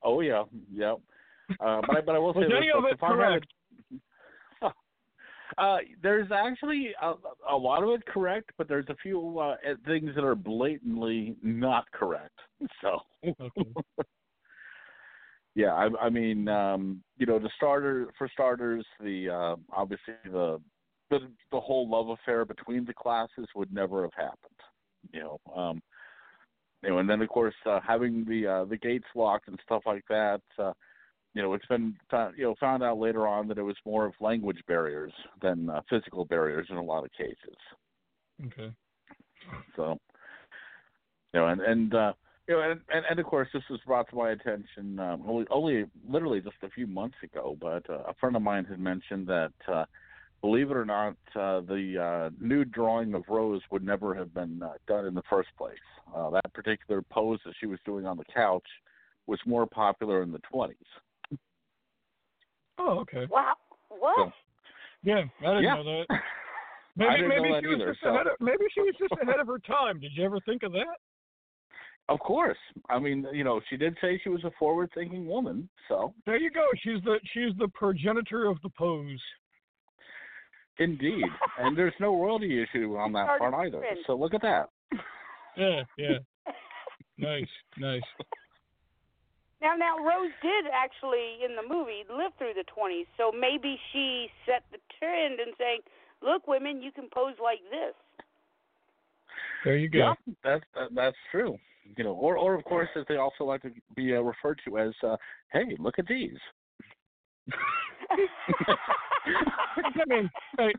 oh 0.03 0.21
yeah. 0.21 0.43
Yep. 0.71 1.01
Uh, 1.60 1.81
but 1.88 1.97
I, 1.97 2.01
but 2.01 2.15
I 2.15 2.19
will 2.19 2.34
say 2.36 2.39
Was 2.39 2.49
this, 2.49 2.58
any 2.58 2.71
of 2.71 2.84
it 2.89 2.99
correct? 2.99 3.47
Uh, 5.58 5.77
there's 6.01 6.31
actually 6.31 6.89
a, 7.01 7.13
a 7.49 7.55
lot 7.55 7.84
of 7.84 7.89
it 7.89 8.05
correct, 8.05 8.51
but 8.58 8.67
there's 8.67 8.88
a 8.89 8.95
few 9.01 9.39
uh, 9.39 9.55
things 9.86 10.12
that 10.15 10.23
are 10.23 10.36
blatantly 10.36 11.36
not 11.41 11.89
correct. 11.91 12.39
So, 12.81 12.99
Okay. 13.23 13.69
yeah, 15.55 15.73
I, 15.73 15.89
I 16.05 16.10
mean, 16.10 16.47
um, 16.47 17.01
you 17.17 17.25
know, 17.25 17.39
the 17.39 17.49
starter 17.55 18.10
for 18.17 18.29
starters, 18.31 18.86
the 18.99 19.29
uh, 19.29 19.55
obviously 19.71 20.15
the, 20.25 20.62
the 21.10 21.19
the 21.51 21.60
whole 21.60 21.89
love 21.89 22.10
affair 22.10 22.45
between 22.45 22.86
the 22.86 22.93
classes 22.93 23.47
would 23.55 23.73
never 23.73 24.03
have 24.03 24.13
happened. 24.15 24.60
You 25.12 25.21
know, 25.21 25.39
um, 25.55 25.81
you 26.84 26.89
know, 26.89 26.99
and 26.99 27.10
then 27.10 27.21
of 27.21 27.29
course 27.29 27.55
uh, 27.65 27.79
having 27.86 28.25
the 28.25 28.47
uh, 28.47 28.65
the 28.65 28.77
gates 28.77 29.05
locked 29.15 29.47
and 29.47 29.60
stuff 29.63 29.84
like 29.86 30.03
that. 30.10 30.41
You 31.36 31.41
know, 31.41 31.54
it's 31.54 31.65
been 31.67 31.95
you 32.38 32.45
know 32.45 32.56
found 32.60 32.82
out 32.82 32.98
later 32.98 33.28
on 33.28 33.48
that 33.50 33.58
it 33.58 33.63
was 33.63 33.76
more 33.86 34.06
of 34.06 34.13
language 34.19 34.60
barriers 34.67 35.13
than 35.41 35.69
uh, 35.69 35.82
physical 35.89 36.26
barriers 36.26 36.67
in 36.69 36.78
a 36.78 36.84
lot 36.84 37.04
of 37.04 37.12
cases. 37.12 37.58
Okay. 38.48 38.74
So, 39.76 40.00
you 41.34 41.39
know, 41.39 41.48
and 41.48 41.62
and 41.62 41.93
uh, 41.93 42.13
you 42.48 42.56
know, 42.56 42.62
and, 42.62 42.80
and 42.89 43.06
and 43.10 43.19
of 43.19 43.26
course, 43.26 43.50
this 43.54 43.63
was 43.69 43.80
brought 43.86 44.10
to 44.10 44.15
my 44.15 44.32
attention 44.32 45.00
um, 45.00 45.24
only 45.28 45.45
only 45.50 45.86
literally 46.08 46.41
just 46.41 46.56
a 46.63 46.69
few 46.69 46.88
months 46.88 47.17
ago. 47.24 47.58
But 47.60 47.89
uh, 47.89 48.04
a 48.08 48.13
friend 48.19 48.36
of 48.36 48.41
mine 48.41 48.65
had 48.65 48.80
mentioned 48.80 49.28
that, 49.28 49.54
uh, 49.67 49.86
believe 50.41 50.71
it 50.71 50.78
or 50.78 50.86
not, 50.86 51.17
uh, 51.36 51.62
the 51.62 52.02
uh, 52.02 52.30
nude 52.39 52.71
drawing 52.71 53.13
of 53.13 53.24
Rose 53.28 53.62
would 53.71 53.84
never 53.84 54.15
have 54.15 54.34
been 54.34 54.62
uh, 54.63 54.74
done 54.88 55.06
in 55.06 55.13
the 55.13 55.24
first 55.30 55.50
place. 55.58 55.76
Uh, 56.15 56.30
that 56.30 56.54
particular 56.54 57.02
pose 57.02 57.39
that 57.45 57.56
she 57.60 57.65
was 57.65 57.80
doing 57.86 58.06
on 58.06 58.17
the 58.17 58.26
couch 58.34 58.67
was 59.28 59.39
more 59.45 59.65
popular 59.65 60.21
in 60.21 60.32
the 60.32 60.41
20s. 60.54 60.74
Oh, 62.77 62.99
okay. 62.99 63.25
wow 63.29 63.53
what 63.89 64.15
So- 64.17 64.31
Yeah, 65.03 65.23
I 65.41 65.45
didn't 65.47 65.63
Yeah. 65.63 65.75
know 65.75 65.83
that. 65.83 66.05
Maybe 66.97 67.09
I 67.09 67.15
didn't 67.17 67.29
maybe 67.29 67.49
know 67.49 67.55
that 67.55 67.61
she 67.63 67.67
was 67.67 67.75
either. 67.81 67.91
just 67.91 68.03
so. 68.03 68.09
ahead 68.09 68.27
of 68.27 68.33
maybe 68.39 68.63
she 68.73 68.79
was 68.81 68.95
just 68.97 69.11
ahead 69.21 69.39
of 69.41 69.47
her 69.47 69.59
time. 69.59 69.99
Did 69.99 70.11
you 70.15 70.23
ever 70.23 70.39
think 70.45 70.63
of 70.63 70.71
that? 70.71 70.95
Of 72.07 72.19
course. 72.21 72.57
I 72.89 72.99
mean, 72.99 73.27
you 73.33 73.43
know, 73.43 73.59
she 73.69 73.75
did 73.75 73.97
say 73.99 74.17
she 74.23 74.29
was 74.29 74.41
a 74.45 74.51
forward-thinking 74.57 75.27
woman, 75.27 75.67
so 75.89 76.13
There 76.25 76.38
you 76.38 76.51
go. 76.51 76.65
She's 76.83 77.03
the 77.03 77.19
she's 77.33 77.51
the 77.57 77.67
progenitor 77.73 78.45
of 78.47 78.61
the 78.61 78.69
pose. 78.69 79.19
indeed. 80.79 81.25
and 81.59 81.77
there's 81.77 81.93
no 81.99 82.15
royalty 82.19 82.61
issue 82.63 82.95
on 82.97 83.11
that 83.13 83.39
part 83.39 83.53
either. 83.55 83.83
So 84.07 84.15
look 84.15 84.33
at 84.33 84.41
that. 84.43 84.69
Yeah, 85.57 85.83
yeah. 85.97 86.17
nice, 87.17 87.47
nice. 87.77 88.01
Now, 89.65 89.73
now 89.73 89.97
Rose 89.97 90.30
did 90.43 90.65
actually 90.71 91.43
in 91.43 91.56
the 91.56 91.65
movie 91.67 92.04
live 92.08 92.32
through 92.38 92.54
the 92.54 92.65
20s, 92.69 93.08
so 93.17 93.32
maybe 93.32 93.80
she 93.91 94.30
set 94.45 94.62
the 94.71 94.78
trend 94.99 95.39
in 95.39 95.56
saying, 95.58 95.80
"Look, 96.21 96.47
women, 96.47 96.84
you 96.84 96.91
can 96.91 97.10
pose 97.12 97.34
like 97.41 97.62
this." 97.71 97.95
There 99.63 99.75
you 99.75 99.89
go. 99.89 99.97
Yeah, 99.97 100.13
that's 100.43 100.63
that, 100.75 100.93
that's 100.93 101.17
true. 101.32 101.58
You 101.97 102.04
know, 102.04 102.13
or 102.13 102.38
or 102.38 102.54
of 102.54 102.63
course, 102.63 102.89
as 102.95 103.06
they 103.10 103.17
also 103.17 103.43
like 103.43 103.63
to 103.63 103.71
be 103.95 104.15
uh, 104.15 104.21
referred 104.21 104.62
to 104.65 104.78
as, 104.78 104.93
uh, 105.01 105.17
"Hey, 105.51 105.75
look 105.80 105.97
at 105.97 106.06
these." 106.06 106.38
I 108.12 108.17
mean, 110.06 110.30
hey, 110.60 110.73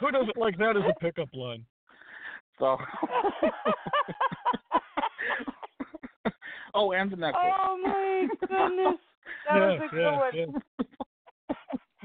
who 0.00 0.10
doesn't 0.10 0.36
like 0.36 0.58
that 0.58 0.76
as 0.76 0.82
a 0.84 0.94
pickup 1.00 1.30
line? 1.32 1.64
So. 2.58 2.76
oh, 6.76 6.92
and 6.92 7.10
the 7.10 7.16
necklace. 7.16 7.42
Oh 7.44 7.78
my 7.82 8.26
goodness, 8.40 8.98
that 9.48 9.58
was 9.58 9.80
a 9.80 9.84
yeah, 9.84 9.88
good 9.90 10.00
yeah, 10.00 10.16
one. 10.18 10.32
yeah. 10.34 10.86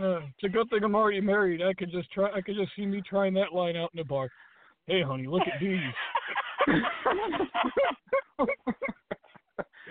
Uh, 0.03 0.19
it's 0.19 0.43
a 0.45 0.49
good 0.49 0.67
thing 0.69 0.83
I'm 0.83 0.95
already 0.95 1.21
married. 1.21 1.61
I 1.61 1.73
could 1.73 1.91
just 1.91 2.09
try. 2.11 2.31
I 2.31 2.41
could 2.41 2.55
just 2.55 2.71
see 2.75 2.85
me 2.85 3.01
trying 3.07 3.33
that 3.35 3.53
line 3.53 3.75
out 3.75 3.91
in 3.93 3.99
the 3.99 4.03
bar. 4.03 4.29
Hey, 4.87 5.03
honey, 5.03 5.27
look 5.27 5.43
at 5.43 5.59
these. 5.59 5.79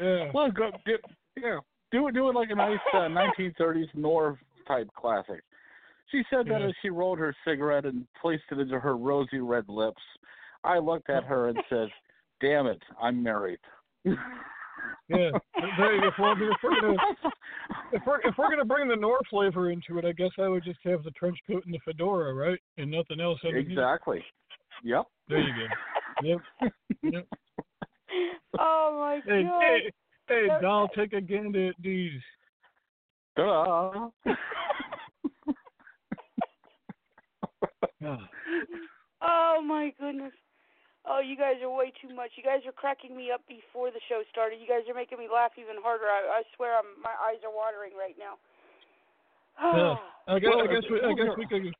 yeah. 0.01 0.31
Well, 0.35 0.51
go, 0.51 0.71
do, 0.85 0.97
yeah, 1.37 1.59
do 1.93 2.09
it. 2.09 2.15
Do 2.15 2.29
it 2.29 2.35
like 2.35 2.51
a 2.51 2.55
nice 2.55 2.79
uh, 2.93 3.09
1930s 3.09 3.95
noir 3.95 4.39
type 4.67 4.89
classic. 4.97 5.43
She 6.11 6.23
said 6.29 6.47
that 6.47 6.61
Yeah. 6.61 6.69
as 6.69 6.75
she 6.83 6.91
rolled 6.91 7.19
her 7.21 7.35
cigarette 7.45 7.85
and 7.85 8.05
placed 8.21 8.43
it 8.51 8.59
into 8.59 8.81
her 8.81 8.97
rosy 8.97 9.39
red 9.39 9.69
lips. 9.69 10.03
I 10.65 10.79
looked 10.79 11.09
at 11.09 11.25
her 11.25 11.49
and 11.49 11.59
said, 11.69 11.89
"Damn 12.41 12.67
it, 12.67 12.83
I'm 13.01 13.23
married." 13.23 13.61
Yeah. 15.09 15.31
There 15.77 15.95
you 15.95 16.01
go. 16.03 16.07
If 16.09 16.15
we're 16.19 16.81
gonna 16.81 16.97
if 17.93 18.03
we're 18.07 18.21
if 18.21 18.35
we're 18.39 18.51
gonna 18.51 18.65
bring 18.65 18.89
the 18.89 18.97
noir 18.97 19.19
flavor 19.29 19.71
into 19.71 19.99
it, 19.99 20.05
I 20.05 20.13
guess 20.13 20.31
I 20.39 20.49
would 20.49 20.63
just 20.65 20.79
have 20.85 21.03
the 21.03 21.11
trench 21.13 21.37
coat 21.49 21.65
and 21.65 21.75
the 21.75 21.81
fedora, 21.85 22.33
right, 22.35 22.59
and 22.79 22.91
nothing 22.91 23.21
else. 23.21 23.39
underneath. 23.45 23.71
exactly. 23.73 24.25
Yep. 24.85 25.05
There 25.29 25.41
you 25.41 25.55
go. 25.55 26.29
Yep. 26.29 26.73
Yep. 27.03 27.27
Oh 28.59 28.97
my 28.99 29.21
Hey, 29.33 29.45
god. 29.45 29.63
hey, 29.63 29.91
hey, 30.29 30.49
doll, 30.61 30.89
take 30.89 31.13
a 31.13 31.21
gander 31.21 31.69
at 31.69 31.77
these. 31.81 32.21
Duh. 33.37 34.09
Ah. 38.03 38.17
Oh 39.23 39.63
my 39.65 39.93
goodness. 40.01 40.33
Oh, 41.09 41.21
you 41.25 41.37
guys 41.37 41.57
are 41.65 41.73
way 41.73 41.93
too 41.97 42.13
much. 42.15 42.37
You 42.37 42.45
guys 42.45 42.61
are 42.69 42.77
cracking 42.77 43.17
me 43.17 43.33
up 43.33 43.41
before 43.49 43.91
the 43.91 44.01
show 44.09 44.21
started. 44.29 44.61
You 44.61 44.69
guys 44.69 44.85
are 44.85 44.95
making 44.95 45.19
me 45.19 45.29
laugh 45.33 45.57
even 45.57 45.81
harder. 45.81 46.05
I, 46.05 46.41
I 46.41 46.43
swear, 46.57 46.77
I'm, 46.77 47.01
my 47.01 47.17
eyes 47.17 47.41
are 47.41 47.53
watering 47.53 47.97
right 47.97 48.17
now. 48.19 48.37
Yeah. 49.61 49.97
I 50.29 50.39
guess, 50.39 50.53
I 50.55 50.67
guess, 50.69 50.85
we, 50.91 51.01
I 51.01 51.13
guess 51.15 51.35
we 51.37 51.47
could 51.47 51.75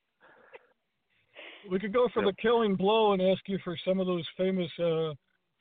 we 1.69 1.79
could 1.79 1.93
go 1.93 2.07
for 2.13 2.23
the 2.23 2.33
killing 2.41 2.75
blow 2.75 3.13
and 3.13 3.21
ask 3.21 3.41
you 3.47 3.59
for 3.63 3.77
some 3.85 3.99
of 3.99 4.07
those 4.07 4.25
famous 4.35 4.69
uh 4.79 5.13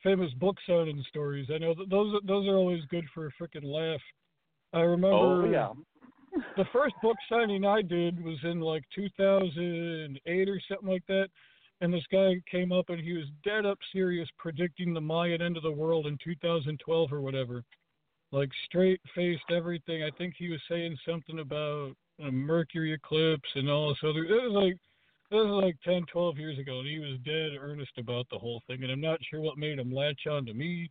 famous 0.02 0.32
book 0.34 0.56
signing 0.66 1.04
stories. 1.08 1.48
I 1.54 1.58
know 1.58 1.74
that 1.74 1.90
those 1.90 2.20
those 2.26 2.46
are 2.48 2.56
always 2.56 2.82
good 2.90 3.04
for 3.14 3.26
a 3.26 3.30
freaking 3.40 3.64
laugh. 3.64 4.00
I 4.72 4.80
remember 4.80 5.16
Oh 5.16 5.44
yeah. 5.44 5.68
the 6.56 6.64
first 6.72 6.94
book 7.02 7.16
signing 7.28 7.64
I 7.64 7.82
did 7.82 8.22
was 8.24 8.38
in 8.44 8.60
like 8.60 8.84
2008 8.94 10.48
or 10.48 10.60
something 10.68 10.88
like 10.88 11.06
that. 11.08 11.28
And 11.80 11.92
this 11.92 12.04
guy 12.12 12.34
came 12.50 12.72
up 12.72 12.90
and 12.90 13.00
he 13.00 13.14
was 13.14 13.26
dead 13.44 13.64
up 13.64 13.78
serious 13.92 14.28
predicting 14.38 14.92
the 14.92 15.00
Mayan 15.00 15.40
end 15.40 15.56
of 15.56 15.62
the 15.62 15.70
world 15.70 16.06
in 16.06 16.18
2012 16.22 17.12
or 17.12 17.20
whatever. 17.20 17.64
Like 18.32 18.50
straight 18.66 19.00
faced 19.14 19.50
everything. 19.50 20.02
I 20.02 20.10
think 20.16 20.34
he 20.36 20.50
was 20.50 20.60
saying 20.68 20.96
something 21.08 21.40
about 21.40 21.94
a 22.24 22.30
Mercury 22.30 22.92
eclipse 22.92 23.48
and 23.54 23.68
all 23.68 23.88
this 23.88 23.98
other. 24.04 24.24
It 24.24 24.50
was 24.50 24.52
like 24.52 24.76
this 25.30 25.38
was 25.38 25.62
like 25.62 25.76
10, 25.84 26.06
12 26.12 26.38
years 26.38 26.58
ago, 26.58 26.80
and 26.80 26.88
he 26.88 26.98
was 26.98 27.16
dead 27.24 27.52
earnest 27.60 27.92
about 27.98 28.26
the 28.30 28.38
whole 28.38 28.62
thing. 28.66 28.82
And 28.82 28.90
I'm 28.90 29.00
not 29.00 29.20
sure 29.30 29.40
what 29.40 29.58
made 29.58 29.78
him 29.78 29.94
latch 29.94 30.26
on 30.28 30.44
to 30.46 30.54
me, 30.54 30.90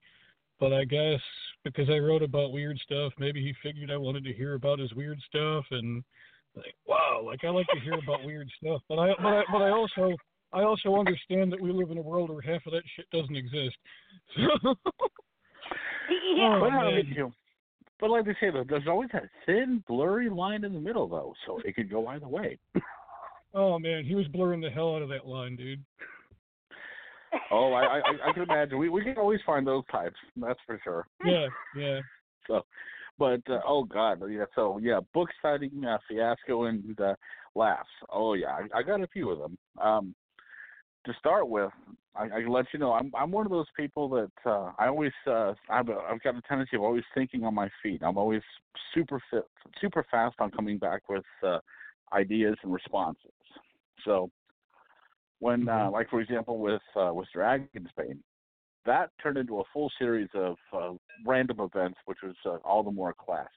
but 0.62 0.71
I 0.71 0.86
guess 0.86 1.19
because 1.65 1.89
I 1.89 1.97
wrote 1.97 2.23
about 2.23 2.54
weird 2.54 2.80
stuff, 2.80 3.12
maybe 3.19 3.41
he 3.41 3.54
figured 3.62 3.91
I 3.91 3.97
wanted 3.97 4.23
to 4.23 4.34
hear 4.34 4.54
about 4.54 4.80
his 4.80 4.93
weird 4.93 5.19
stuff. 5.28 5.65
And 5.71 6.04
like, 6.56 6.73
wow, 6.88 7.21
like 7.23 7.43
I 7.43 7.49
like 7.49 7.67
to 7.73 7.82
hear 7.82 7.95
about 7.95 8.23
weird 8.23 8.49
stuff, 8.62 8.82
but 8.88 8.97
I, 8.97 9.13
but 9.21 9.28
I, 9.28 9.43
but 9.52 9.62
I 9.62 9.71
also, 9.71 10.15
I 10.51 10.63
also 10.63 10.95
understand 10.95 11.51
that 11.51 11.62
we 11.62 11.71
live 11.71 11.91
in 11.91 11.97
a 11.97 12.01
world 12.01 12.29
where 12.29 12.41
half 12.41 12.65
of 12.65 12.73
that 12.73 12.83
shit 12.95 13.09
doesn't 13.12 13.35
exist. 13.35 13.75
yeah. 14.38 14.47
Oh, 16.41 16.59
But, 16.59 16.71
I 16.71 16.83
man. 16.83 16.95
mean, 16.95 17.13
you 17.15 17.31
but 17.99 18.09
like 18.09 18.25
they 18.25 18.35
say, 18.39 18.49
though, 18.49 18.63
there's 18.67 18.88
always 18.88 19.09
that 19.12 19.29
thin, 19.45 19.83
blurry 19.88 20.29
line 20.29 20.63
in 20.63 20.73
the 20.73 20.79
middle, 20.79 21.07
though, 21.07 21.33
so 21.45 21.59
it 21.65 21.75
could 21.75 21.89
go 21.89 22.07
either 22.07 22.27
way. 22.27 22.57
oh 23.53 23.77
man, 23.77 24.05
he 24.05 24.15
was 24.15 24.27
blurring 24.27 24.62
the 24.62 24.69
hell 24.69 24.95
out 24.95 25.01
of 25.01 25.09
that 25.09 25.27
line, 25.27 25.55
dude. 25.55 25.83
Oh, 27.51 27.73
I, 27.73 27.99
I, 27.99 28.29
I 28.29 28.33
can 28.33 28.43
imagine. 28.43 28.79
We 28.79 28.89
we 28.89 29.03
can 29.03 29.17
always 29.17 29.41
find 29.45 29.67
those 29.67 29.83
types. 29.91 30.15
That's 30.38 30.59
for 30.65 30.79
sure. 30.83 31.07
Yeah, 31.25 31.47
yeah. 31.75 31.99
So, 32.47 32.63
but 33.19 33.41
uh, 33.47 33.59
oh 33.67 33.83
god, 33.83 34.23
yeah. 34.27 34.45
So 34.55 34.79
yeah, 34.81 35.01
book 35.13 35.29
signing 35.39 35.85
uh, 35.85 35.99
fiasco 36.07 36.63
and 36.63 36.99
uh, 36.99 37.13
laughs. 37.53 37.88
Oh 38.12 38.33
yeah, 38.33 38.47
I, 38.47 38.79
I 38.79 38.81
got 38.81 39.01
a 39.03 39.07
few 39.07 39.29
of 39.29 39.38
them. 39.38 39.55
Um, 39.79 40.15
to 41.05 41.13
start 41.19 41.47
with, 41.47 41.71
I, 42.15 42.25
I 42.25 42.41
can 42.41 42.49
let 42.49 42.65
you 42.73 42.79
know 42.79 42.93
I'm 42.93 43.12
I'm 43.17 43.31
one 43.31 43.45
of 43.45 43.51
those 43.51 43.67
people 43.77 44.09
that 44.09 44.31
uh, 44.45 44.71
I 44.77 44.88
always 44.88 45.12
uh, 45.27 45.53
I've 45.69 45.89
I've 45.89 46.21
got 46.21 46.35
a 46.35 46.41
tendency 46.47 46.75
of 46.75 46.83
always 46.83 47.03
thinking 47.13 47.43
on 47.43 47.53
my 47.53 47.69
feet. 47.81 48.01
I'm 48.03 48.17
always 48.17 48.41
super 48.93 49.21
fit, 49.31 49.45
super 49.79 50.05
fast 50.12 50.35
on 50.39 50.51
coming 50.51 50.77
back 50.77 51.07
with 51.09 51.23
uh, 51.45 51.59
ideas 52.13 52.55
and 52.63 52.73
responses. 52.73 53.31
So 54.05 54.29
when 55.39 55.69
uh, 55.69 55.89
like 55.91 56.09
for 56.09 56.21
example 56.21 56.59
with 56.59 56.81
uh, 56.95 57.12
with 57.13 57.27
Dragonsbane, 57.35 58.19
that 58.85 59.12
turned 59.21 59.38
into 59.38 59.59
a 59.59 59.63
full 59.71 59.91
series 59.97 60.29
of 60.33 60.55
uh, 60.73 60.91
random 61.25 61.59
events, 61.59 61.97
which 62.05 62.19
was 62.23 62.35
uh, 62.45 62.57
all 62.65 62.83
the 62.83 62.91
more 62.91 63.13
classic. 63.13 63.49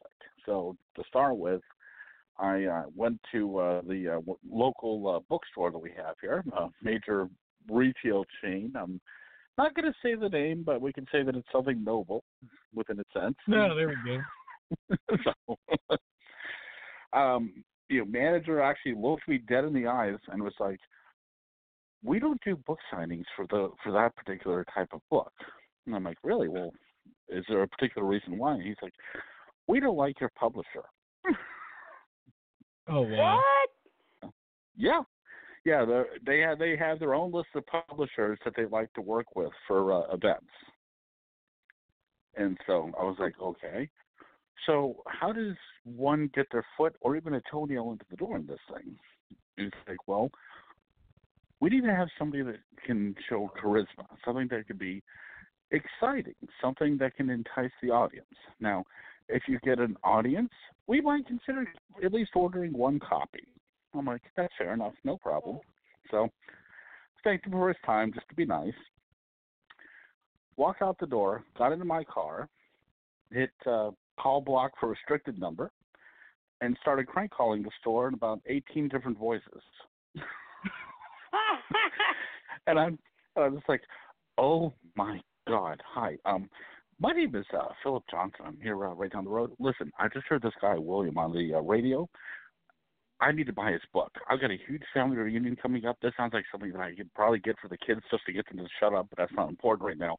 So 0.47 0.77
to 0.97 1.03
start 1.09 1.37
with, 1.37 1.61
I 2.43 2.65
uh, 2.65 2.83
went 2.97 3.21
to 3.31 3.59
uh, 3.59 3.83
the 3.83 4.09
uh, 4.09 4.15
w- 4.15 4.39
local 4.51 5.09
uh, 5.09 5.21
bookstore 5.29 5.71
that 5.71 5.79
we 5.79 5.93
have 5.97 6.17
here, 6.21 6.45
a 6.59 6.67
major 6.83 7.29
retail 7.71 8.25
chain. 8.43 8.73
I'm 8.77 9.01
not 9.57 9.75
going 9.77 9.85
to 9.85 9.95
say 10.03 10.17
the 10.17 10.29
name, 10.29 10.65
but 10.65 10.81
we 10.81 10.93
can 10.93 11.07
say 11.13 11.23
that 11.23 11.37
it's 11.37 11.47
something 11.53 11.85
noble 11.85 12.25
within 12.75 12.99
a 12.99 13.05
sense. 13.19 13.37
No, 13.47 13.77
there 13.77 13.89
we 13.89 13.97
go. 14.05 15.17
so, 15.47 15.97
um, 17.17 17.63
you 17.89 18.01
know, 18.01 18.07
manager 18.07 18.61
actually 18.61 18.97
looked 18.97 19.29
me 19.29 19.39
dead 19.39 19.65
in 19.65 19.73
the 19.73 19.87
eyes 19.87 20.19
and 20.33 20.43
was 20.43 20.55
like, 20.59 20.81
"We 22.03 22.19
don't 22.19 22.41
do 22.45 22.57
book 22.57 22.81
signings 22.93 23.27
for 23.37 23.47
the 23.51 23.71
for 23.85 23.93
that 23.93 24.17
particular 24.17 24.67
type 24.75 24.89
of 24.93 25.01
book." 25.13 25.33
And 25.87 25.95
I'm 25.95 26.03
like, 26.03 26.19
"Really? 26.25 26.49
Well, 26.49 26.73
is 27.29 27.45
there 27.49 27.63
a 27.63 27.69
particular 27.69 28.09
reason 28.09 28.37
why?" 28.37 28.55
And 28.55 28.63
he's 28.63 28.83
like, 28.83 28.95
"We 29.69 29.79
don't 29.79 29.97
like 29.97 30.19
your 30.19 30.33
publisher." 30.37 30.83
Oh 32.93 33.03
wow. 33.03 33.41
What? 34.21 34.33
Yeah, 34.77 35.01
yeah. 35.65 35.85
They 35.85 36.03
they 36.27 36.41
have 36.41 36.59
they 36.59 36.77
have 36.77 36.99
their 36.99 37.15
own 37.15 37.33
list 37.33 37.49
of 37.55 37.65
publishers 37.67 38.39
that 38.45 38.55
they 38.57 38.67
like 38.67 38.93
to 38.95 39.01
work 39.01 39.35
with 39.35 39.51
for 39.67 39.93
uh, 39.93 40.15
events. 40.15 40.51
And 42.37 42.59
so 42.67 42.91
I 42.99 43.05
was 43.05 43.17
like, 43.19 43.35
okay. 43.41 43.89
So 44.67 45.03
how 45.07 45.33
does 45.33 45.55
one 45.85 46.31
get 46.35 46.47
their 46.53 46.65
foot 46.77 46.95
or 47.01 47.17
even 47.17 47.35
a 47.35 47.43
toenail 47.51 47.93
into 47.93 48.05
the 48.11 48.17
door 48.17 48.37
in 48.37 48.47
this 48.47 48.61
thing? 48.73 48.95
And 49.59 49.67
it's 49.67 49.77
like, 49.89 50.07
well, 50.07 50.31
we 51.61 51.71
need 51.71 51.85
to 51.85 51.95
have 51.95 52.09
somebody 52.19 52.43
that 52.43 52.61
can 52.87 53.15
show 53.29 53.51
charisma, 53.63 54.07
something 54.25 54.49
that 54.51 54.67
could 54.67 54.79
be 54.79 55.03
exciting, 55.71 56.35
something 56.61 56.99
that 56.99 57.17
can 57.17 57.31
entice 57.31 57.71
the 57.83 57.91
audience. 57.91 58.27
Now, 58.61 58.85
if 59.33 59.43
you 59.49 59.59
get 59.65 59.79
an 59.79 59.97
audience, 60.05 60.51
we 60.87 61.01
might 61.01 61.27
consider 61.27 61.67
at 62.05 62.13
least 62.13 62.31
ordering 62.35 62.73
one 62.73 63.01
copy. 63.01 63.47
I'm 63.95 64.07
like, 64.07 64.23
that's 64.37 64.53
fair 64.57 64.73
enough, 64.75 64.95
no 65.05 65.17
problem. 65.19 65.59
So, 66.11 66.29
thanked 67.25 67.47
him 67.47 67.53
for 67.53 67.69
his 67.69 67.77
time, 67.85 68.13
just 68.13 68.29
to 68.29 68.35
be 68.35 68.45
nice. 68.45 68.73
Walked 70.57 70.83
out 70.83 70.97
the 70.99 71.07
door, 71.07 71.45
got 71.57 71.73
into 71.73 71.85
my 71.85 72.05
car, 72.05 72.49
hit 73.31 73.51
uh, 73.67 73.91
call 74.21 74.41
block 74.41 74.73
for 74.79 74.89
restricted 74.91 75.39
number, 75.39 75.71
and 76.61 76.77
started 76.81 77.07
crank 77.07 77.31
calling 77.31 77.63
the 77.63 77.71
store 77.81 78.09
in 78.09 78.15
about 78.15 78.41
18 78.47 78.89
different 78.89 79.19
voices. 79.19 79.63
and 82.67 82.79
I'm 82.79 82.99
I'm 83.37 83.57
just 83.57 83.69
like, 83.69 83.83
oh 84.39 84.73
my 84.95 85.21
god, 85.49 85.81
hi, 85.87 86.17
um, 86.25 86.49
my 87.03 87.13
name 87.13 87.35
is 87.35 87.45
uh, 87.53 87.67
Philip 87.83 88.05
Johnson. 88.09 88.43
I'm 88.47 88.59
here 88.63 88.87
uh, 88.87 88.95
right 88.95 89.11
down 89.11 89.25
the 89.25 89.31
road. 89.31 89.51
Listen, 89.59 89.91
I 89.99 90.07
just 90.07 90.27
heard 90.29 90.41
this 90.41 90.53
guy 90.61 90.77
William 90.79 91.19
on 91.19 91.33
the 91.33 91.55
uh, 91.55 91.61
radio. 91.61 92.09
I 93.21 93.33
need 93.33 93.47
to 93.47 93.53
buy 93.53 93.73
his 93.73 93.83
book. 93.93 94.13
I've 94.31 94.41
got 94.41 94.53
a 94.53 94.59
huge 94.69 94.83
family 94.95 95.17
reunion 95.17 95.57
coming 95.61 95.85
up. 95.85 95.97
This 96.01 96.13
sounds 96.17 96.33
like 96.33 96.45
something 96.51 96.71
that 96.73 96.81
I 96.81 96.95
could 96.95 97.13
probably 97.13 97.41
get 97.41 97.57
for 97.61 97.67
the 97.67 97.77
kids 97.77 98.01
just 98.09 98.25
to 98.27 98.33
get 98.33 98.49
them 98.49 98.59
to 98.59 98.67
shut 98.79 98.95
up, 98.95 99.09
but 99.11 99.19
that's 99.19 99.33
not 99.35 99.49
important 99.49 99.85
right 99.85 99.99
now. 99.99 100.17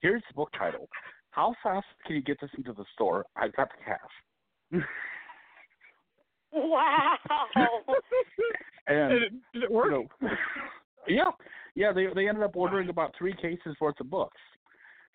Here's 0.00 0.22
the 0.28 0.34
book 0.34 0.50
title. 0.58 0.88
How 1.30 1.54
fast 1.62 1.86
can 2.04 2.16
you 2.16 2.22
get 2.22 2.40
this 2.40 2.50
into 2.58 2.72
the 2.72 2.84
store? 2.94 3.24
I've 3.36 3.54
got 3.54 3.68
the 3.70 3.84
cash. 3.84 4.84
Wow. 6.56 7.16
and 8.86 9.10
Did 9.10 9.22
it, 9.22 9.32
did 9.52 9.62
it 9.64 9.70
work? 9.70 9.86
you 9.86 9.90
know, 9.90 10.06
yeah, 11.08 11.30
yeah. 11.74 11.92
They 11.92 12.06
they 12.14 12.28
ended 12.28 12.44
up 12.44 12.54
ordering 12.54 12.88
about 12.88 13.12
three 13.18 13.34
cases 13.34 13.74
worth 13.80 13.98
of 13.98 14.08
books. 14.08 14.40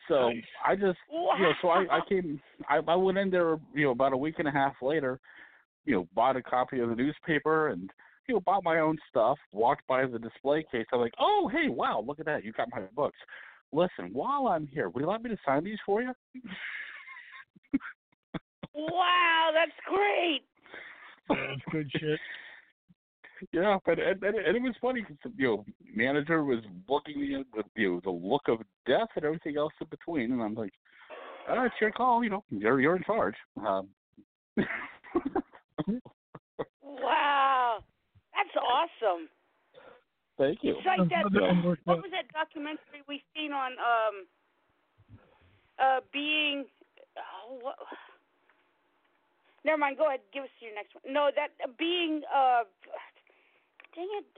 So 0.08 0.30
Nice. 0.30 0.44
I 0.66 0.76
just 0.76 0.98
you 1.12 1.44
know, 1.44 1.54
so 1.62 1.70
I 1.70 1.86
I 1.92 2.00
came 2.08 2.42
I 2.70 2.80
I 2.88 2.96
went 2.96 3.18
in 3.18 3.30
there 3.30 3.58
you 3.74 3.86
know 3.86 3.92
about 3.92 4.14
a 4.14 4.18
week 4.18 4.36
and 4.40 4.48
a 4.48 4.52
half 4.52 4.74
later, 4.82 5.20
you 5.86 5.96
know, 5.96 6.08
bought 6.14 6.36
a 6.36 6.42
copy 6.42 6.80
of 6.80 6.90
the 6.90 6.96
newspaper 6.96 7.70
and 7.70 7.90
you 8.28 8.36
know 8.36 8.42
bought 8.42 8.64
my 8.64 8.80
own 8.80 8.98
stuff. 9.10 9.38
Walked 9.52 9.86
by 9.88 10.06
the 10.06 10.20
display 10.20 10.66
case. 10.72 10.86
I'm 10.94 11.00
like, 11.00 11.14
oh 11.20 11.50
hey 11.52 11.70
wow 11.70 12.04
look 12.06 12.20
at 12.20 12.26
that 12.26 12.44
you 12.44 12.52
got 12.54 12.70
my 12.72 12.82
books. 12.96 13.18
Listen, 13.72 14.10
while 14.14 14.48
I'm 14.48 14.66
here, 14.68 14.90
would 14.90 15.02
you 15.02 15.08
like 15.08 15.22
me 15.22 15.30
to 15.30 15.38
sign 15.46 15.64
these 15.64 15.78
for 15.86 16.02
you? 16.02 16.12
wow, 18.74 19.52
that's 19.54 19.72
great. 19.86 20.42
That's 21.30 21.62
good 21.72 21.92
shit. 21.92 22.20
Yeah, 23.52 23.78
but 23.86 24.00
and, 24.00 24.22
and, 24.24 24.36
and 24.36 24.58
it 24.58 24.62
was 24.62 24.76
funny 24.82 25.02
because 25.02 25.32
you 25.38 25.48
know 25.48 25.66
manager 25.96 26.44
was 26.44 26.60
looking 26.88 27.22
me 27.22 27.44
with 27.56 27.66
you 27.76 27.94
know 27.94 28.02
the 28.04 28.12
look 28.12 28.44
of 28.48 28.60
death 28.86 29.08
and 29.16 29.26
everything 29.26 29.58
else 29.58 29.74
in 29.80 29.88
between, 29.88 30.32
and 30.32 30.42
I'm 30.42 30.56
like, 30.56 30.74
oh, 31.50 31.64
it's 31.64 31.76
your 31.80 31.92
call, 31.92 32.24
you 32.24 32.30
know, 32.30 32.44
you're 32.50 32.82
you're 32.82 32.98
in 32.98 33.04
charge. 33.04 33.36
Um, 33.66 33.90
Wow, 36.84 37.80
that's 38.34 38.56
awesome. 38.58 39.30
thank 40.38 40.60
you. 40.62 40.76
It's 40.78 40.86
like 40.86 41.10
that. 41.10 41.26
Another 41.32 41.48
one 41.48 41.64
worked 41.64 41.88
What 41.88 41.98
was 41.98 42.12
that 42.12 42.32
documentary 42.34 43.04
we 43.08 43.24
seen 43.36 43.52
on 43.54 43.72
um 43.80 44.26
uh 45.80 46.00
being? 46.12 46.66
Oh, 47.18 47.60
what, 47.62 47.76
never 49.64 49.78
mind. 49.78 49.98
Go 49.98 50.08
ahead. 50.08 50.20
Give 50.34 50.44
us 50.44 50.50
your 50.60 50.76
next 50.76 50.94
one. 50.96 51.14
No, 51.14 51.30
that 51.36 51.50
uh, 51.64 51.72
being. 51.78 52.22
uh 52.34 52.64
Dang 54.00 54.08
it! 54.16 54.32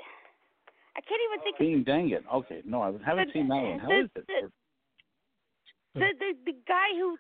I 0.98 1.02
can't 1.06 1.22
even 1.30 1.40
think. 1.46 1.56
Of 1.56 1.60
Being 1.62 1.84
dang 1.86 2.10
it. 2.10 2.26
Okay, 2.34 2.66
no, 2.66 2.82
I 2.82 2.90
haven't 3.06 3.28
The- 3.30 3.34
seen 3.34 3.48
that 3.54 3.62
one. 3.62 3.78
How 3.78 3.88
the- 3.94 4.00
is 4.02 4.10
it? 4.18 4.26
the- 4.26 4.52
the 5.94 6.08
the 6.18 6.30
the 6.50 6.58
guy 6.66 6.90
who 6.98 7.14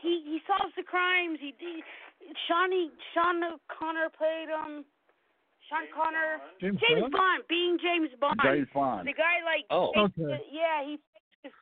he 0.00 0.22
he 0.24 0.40
solves 0.48 0.72
the 0.74 0.82
crimes. 0.82 1.36
He, 1.38 1.52
he 1.60 1.84
Shawnee 2.48 2.90
Sean 3.12 3.60
Connery 3.68 4.08
played 4.16 4.48
um 4.48 4.86
Sean 5.68 5.84
Connery 5.92 6.38
James 6.62 6.80
James 6.80 7.00
Bond? 7.02 7.12
Bond 7.12 7.42
being 7.48 7.76
James 7.78 8.10
Bond. 8.18 8.40
James 8.42 8.68
Bond. 8.72 9.06
The 9.06 9.12
guy 9.12 9.42
like 9.44 9.66
Oh. 9.68 9.92
faked 9.92 10.16
Okay. 10.18 10.46
yeah 10.50 10.80
he 10.86 10.96
faked 10.96 11.42
his, 11.42 11.52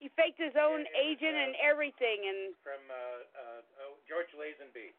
he 0.00 0.08
faked 0.18 0.38
his 0.38 0.54
own 0.60 0.84
agent 0.98 1.34
and 1.38 1.54
everything 1.62 2.26
and 2.28 2.54
from 2.62 2.82
uh, 2.90 2.94
uh, 3.38 3.86
oh, 3.88 3.94
George 4.10 4.28
Lazenby. 4.36 4.90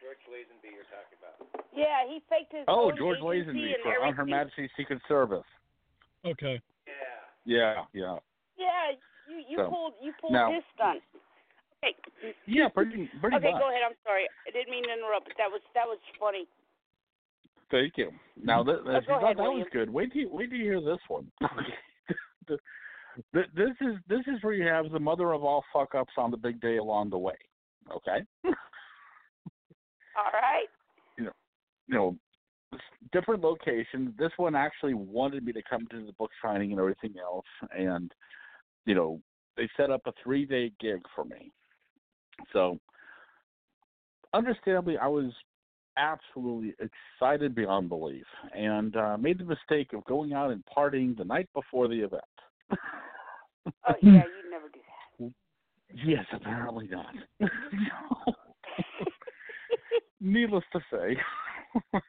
George 0.00 0.20
Lazenby 0.32 0.72
you're 0.72 0.88
talking 0.88 1.16
about. 1.20 1.36
yeah 1.76 2.02
he 2.08 2.20
faked 2.28 2.52
his 2.52 2.64
Oh, 2.68 2.90
own 2.90 2.96
George 2.96 3.18
agency 3.20 3.60
Lazenby 3.60 3.74
and 3.74 3.82
for 3.84 4.02
On 4.04 4.14
Her. 4.14 4.24
Majesty's 4.26 4.70
Secret 4.76 5.00
Service. 5.06 5.44
Okay. 6.24 6.60
Yeah. 6.86 6.92
Yeah, 7.44 7.84
yeah, 7.94 8.16
Yeah, 8.58 8.96
you 9.28 9.44
you 9.48 9.56
So, 9.56 9.68
pulled 9.70 9.94
you 10.02 10.12
pulled 10.20 10.32
now- 10.32 10.52
his 10.52 10.62
stunt. 10.74 11.02
Okay. 11.82 11.96
yeah. 12.46 12.68
Pretty, 12.68 13.08
pretty 13.20 13.36
okay, 13.36 13.52
much. 13.52 13.60
go 13.60 13.68
ahead. 13.70 13.80
I'm 13.88 13.96
sorry. 14.04 14.28
I 14.46 14.50
didn't 14.50 14.70
mean 14.70 14.84
to 14.84 14.92
interrupt, 14.92 15.28
but 15.28 15.36
that 15.38 15.50
was 15.50 15.62
that 15.74 15.86
was 15.86 15.98
funny. 16.18 16.44
Thank 17.70 17.96
you. 17.96 18.10
Now 18.36 18.62
that 18.64 18.80
Oh, 18.84 18.92
that, 18.92 19.06
go 19.06 19.14
ahead, 19.16 19.36
that 19.38 19.42
was 19.44 19.66
good. 19.72 19.88
Wait 19.88 20.12
till 20.12 20.22
you, 20.22 20.28
wait 20.30 20.50
till 20.50 20.58
you 20.58 20.64
hear 20.64 20.80
this 20.80 21.00
one. 21.08 21.30
The- 22.48 22.58
the- 23.32 23.46
this 23.54 23.70
is 23.80 23.96
this 24.08 24.20
is 24.26 24.42
where 24.42 24.54
you 24.54 24.66
have 24.66 24.90
the 24.90 24.98
mother 25.00 25.32
of 25.32 25.42
all 25.44 25.64
fuck 25.72 25.94
ups 25.94 26.12
on 26.16 26.30
the 26.30 26.36
big 26.36 26.60
day 26.60 26.76
along 26.78 27.10
the 27.10 27.18
way. 27.18 27.34
Okay. 27.94 28.24
All 30.20 30.32
right. 30.32 30.66
you 31.16 31.24
know, 31.24 31.32
you 31.86 31.94
know, 31.94 32.16
different 33.12 33.42
locations. 33.42 34.16
This 34.18 34.32
one 34.36 34.54
actually 34.54 34.94
wanted 34.94 35.44
me 35.44 35.52
to 35.52 35.62
come 35.68 35.86
to 35.90 36.04
the 36.06 36.12
book 36.12 36.30
signing 36.42 36.72
and 36.72 36.80
everything 36.80 37.14
else, 37.20 37.46
and 37.76 38.12
you 38.84 38.94
know, 38.94 39.20
they 39.56 39.68
set 39.76 39.90
up 39.90 40.02
a 40.06 40.12
three 40.22 40.44
day 40.44 40.72
gig 40.80 41.00
for 41.14 41.24
me. 41.24 41.52
So, 42.52 42.78
understandably, 44.34 44.98
I 44.98 45.06
was 45.06 45.32
absolutely 45.96 46.74
excited 46.80 47.54
beyond 47.54 47.88
belief, 47.88 48.26
and 48.56 48.94
uh, 48.96 49.16
made 49.16 49.38
the 49.38 49.44
mistake 49.44 49.92
of 49.92 50.04
going 50.04 50.32
out 50.32 50.50
and 50.50 50.62
partying 50.76 51.16
the 51.16 51.24
night 51.24 51.48
before 51.54 51.88
the 51.88 52.00
event. 52.00 52.22
Oh 53.88 53.94
yeah, 54.02 54.10
you'd 54.12 54.50
never 54.50 54.68
do 54.72 54.80
that. 55.18 55.32
Yes, 55.92 56.24
apparently 56.32 56.88
not. 56.88 57.12
Needless 60.20 60.64
to 60.72 60.80
say, 60.92 61.16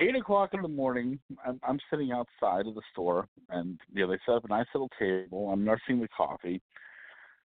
eight 0.00 0.16
o'clock 0.16 0.54
in 0.54 0.62
the 0.62 0.68
morning, 0.68 1.18
I'm, 1.46 1.60
I'm 1.62 1.78
sitting 1.90 2.12
outside 2.12 2.66
of 2.66 2.74
the 2.74 2.82
store, 2.92 3.28
and 3.50 3.78
you 3.92 4.02
know 4.02 4.12
they 4.12 4.18
set 4.24 4.36
up 4.36 4.44
a 4.44 4.48
nice 4.48 4.66
little 4.74 4.90
table. 4.98 5.50
I'm 5.50 5.64
nursing 5.64 6.00
the 6.00 6.08
coffee. 6.08 6.62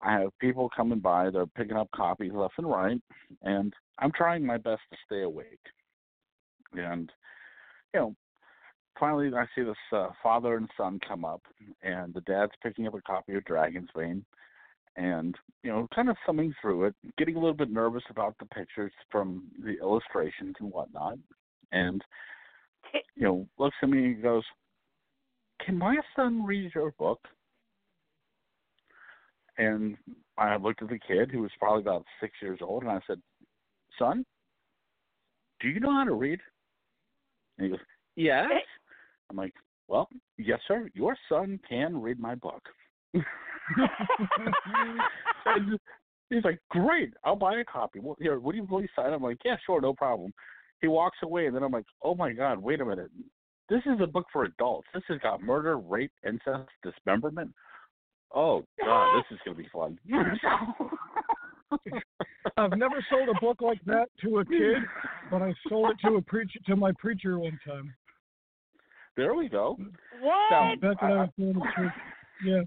I 0.02 0.14
have 0.14 0.38
people 0.40 0.70
coming 0.76 1.00
by. 1.00 1.30
They're 1.30 1.46
picking 1.46 1.78
up 1.78 1.90
copies 1.96 2.32
left 2.34 2.56
and 2.58 2.70
right, 2.70 3.02
and 3.44 3.74
I'm 4.00 4.12
trying 4.12 4.46
my 4.46 4.58
best 4.58 4.82
to 4.92 4.98
stay 5.06 5.22
awake. 5.22 5.60
And 6.74 7.12
you 7.94 8.00
know, 8.00 8.16
finally, 9.00 9.32
I 9.34 9.46
see 9.56 9.64
this 9.64 9.76
uh, 9.94 10.10
father 10.22 10.58
and 10.58 10.70
son 10.76 11.00
come 11.08 11.24
up, 11.24 11.42
and 11.84 12.14
the 12.14 12.22
dad's 12.22 12.52
picking 12.64 12.88
up 12.88 12.96
a 12.96 13.02
copy 13.02 13.36
of 13.36 13.46
Dragon's 13.46 13.90
Vein 13.96 14.26
and 14.96 15.36
you 15.64 15.72
know, 15.72 15.88
kind 15.94 16.10
of 16.10 16.18
thumbing 16.26 16.54
through 16.62 16.86
it, 16.86 16.96
getting 17.18 17.36
a 17.36 17.40
little 17.40 17.56
bit 17.56 17.72
nervous 17.72 18.04
about 18.10 18.36
the 18.40 18.46
pictures 18.46 18.92
from 19.12 19.44
the 19.64 19.78
illustrations 19.80 20.56
and 20.60 20.72
whatnot, 20.72 21.18
and 21.72 22.04
you 23.16 23.24
know, 23.24 23.48
looks 23.58 23.76
at 23.82 23.90
me 23.90 24.06
and 24.06 24.24
goes, 24.24 24.44
"Can 25.66 25.78
my 25.78 25.98
son 26.16 26.46
read 26.46 26.72
your 26.74 26.92
book?" 26.92 27.20
And 29.58 29.98
I 30.38 30.56
looked 30.56 30.82
at 30.82 30.90
the 30.90 31.00
kid 31.00 31.30
who 31.32 31.42
was 31.42 31.52
probably 31.60 31.82
about 31.82 32.06
six 32.20 32.34
years 32.42 32.60
old, 32.62 32.84
and 32.84 32.92
I 32.92 33.00
said, 33.06 33.22
"Son, 34.00 34.26
do 35.60 35.70
you 35.70 35.80
know 35.80 35.94
how 35.94 36.04
to 36.04 36.14
read?" 36.14 36.40
And 37.58 37.66
he 37.66 37.72
goes, 37.72 37.86
"Yes." 38.16 38.66
I'm 39.30 39.38
like, 39.38 39.54
"Well, 39.88 40.10
yes, 40.38 40.60
sir. 40.68 40.90
Your 40.94 41.16
son 41.30 41.60
can 41.68 42.02
read 42.02 42.20
my 42.20 42.36
book." 42.36 42.68
and 45.46 45.80
he's 46.30 46.44
like, 46.44 46.60
"Great, 46.70 47.14
I'll 47.24 47.36
buy 47.36 47.60
a 47.60 47.66
copy. 47.66 48.00
Well, 48.00 48.18
here, 48.20 48.40
what 48.40 48.54
do 48.54 48.58
you 48.58 48.68
really 48.70 48.90
sign?" 48.96 49.14
I'm 49.14 49.22
like, 49.24 49.38
"Yeah, 49.46 49.58
sure, 49.66 49.82
no 49.82 49.94
problem." 49.94 50.34
He 50.82 50.88
walks 50.88 51.18
away, 51.24 51.46
and 51.46 51.56
then 51.56 51.64
I'm 51.64 51.72
like, 51.72 51.86
"Oh 52.02 52.16
my 52.16 52.34
God, 52.34 52.58
wait 52.60 52.82
a 52.82 52.86
minute! 52.86 53.12
This 53.70 53.82
is 53.86 54.02
a 54.02 54.08
book 54.08 54.26
for 54.34 54.46
adults. 54.46 54.88
This 54.94 55.04
has 55.10 55.20
got 55.20 55.42
murder, 55.42 55.78
rape, 55.78 56.12
incest, 56.28 56.70
dismemberment. 56.84 57.54
Oh 58.34 58.64
God, 58.84 59.18
this 59.18 59.26
is 59.32 59.40
gonna 59.46 59.58
be 59.58 59.70
fun." 59.72 60.00
I've 62.58 62.78
never 62.78 63.06
sold 63.10 63.30
a 63.30 63.40
book 63.40 63.62
like 63.62 63.80
that 63.86 64.10
to 64.24 64.40
a 64.40 64.46
kid, 64.46 64.78
but 65.30 65.42
I 65.42 65.54
sold 65.70 65.92
it 65.92 65.98
to 66.08 66.16
a 66.16 66.22
preacher 66.22 66.60
to 66.68 66.76
my 66.76 66.92
preacher 67.00 67.40
one 67.40 67.58
time. 67.66 67.94
there 69.16 69.36
we 69.36 69.48
go. 69.48 69.78
What? 70.22 70.82
Back 70.82 71.02
when 71.02 71.12
I 71.12 71.22
was 71.22 71.30
going 71.38 71.54
to 71.54 71.62
church. 71.76 71.94
Yeah. 72.44 72.64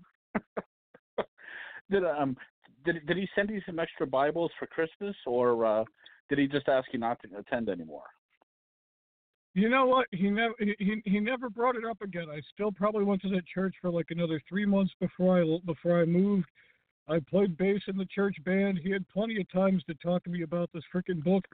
Did 1.90 2.04
um 2.04 2.36
did 2.84 3.06
did 3.06 3.16
he 3.16 3.28
send 3.34 3.50
you 3.50 3.60
some 3.66 3.78
extra 3.78 4.06
Bibles 4.06 4.50
for 4.58 4.66
Christmas, 4.66 5.14
or 5.26 5.64
uh, 5.64 5.84
did 6.28 6.38
he 6.38 6.46
just 6.46 6.68
ask 6.68 6.88
you 6.92 6.98
not 6.98 7.20
to 7.22 7.38
attend 7.38 7.68
anymore? 7.68 8.04
You 9.54 9.68
know 9.68 9.86
what? 9.86 10.06
He 10.10 10.30
never 10.30 10.54
he 10.58 11.00
he- 11.04 11.20
never 11.20 11.48
brought 11.48 11.76
it 11.76 11.84
up 11.84 12.02
again. 12.02 12.26
I 12.30 12.40
still 12.52 12.72
probably 12.72 13.04
went 13.04 13.22
to 13.22 13.28
that 13.30 13.46
church 13.46 13.74
for 13.80 13.90
like 13.90 14.06
another 14.10 14.40
three 14.48 14.66
months 14.66 14.92
before 15.00 15.40
I 15.40 15.58
before 15.64 16.00
I 16.00 16.04
moved. 16.04 16.46
I 17.06 17.20
played 17.20 17.56
bass 17.56 17.82
in 17.86 17.96
the 17.96 18.06
church 18.06 18.36
band. 18.44 18.80
He 18.82 18.90
had 18.90 19.06
plenty 19.08 19.40
of 19.40 19.50
times 19.52 19.84
to 19.84 19.94
talk 19.94 20.24
to 20.24 20.30
me 20.30 20.42
about 20.42 20.70
this 20.72 20.82
freaking 20.92 21.22
book, 21.22 21.44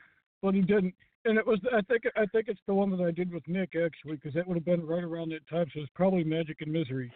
but 0.43 0.55
he 0.55 0.63
didn't. 0.63 0.95
And 1.27 1.37
it 1.37 1.47
was 1.47 1.61
I 1.73 1.83
think 1.83 2.05
I 2.17 2.25
think 2.27 2.47
it's 2.49 2.61
the 2.67 2.75
one 2.75 2.91
that 2.91 3.05
I 3.05 3.11
did 3.11 3.31
with 3.33 3.47
Nick 3.47 3.75
actually 3.77 4.15
because 4.17 4.33
that 4.35 4.49
would 4.49 4.57
have 4.57 4.65
been 4.65 4.87
right 4.87 5.05
around 5.05 5.31
that 5.31 5.47
time. 5.49 5.67
So 5.75 5.81
it's 5.81 5.91
probably 5.95 6.25
Magic 6.25 6.63
and 6.63 6.73
Misery 6.73 7.13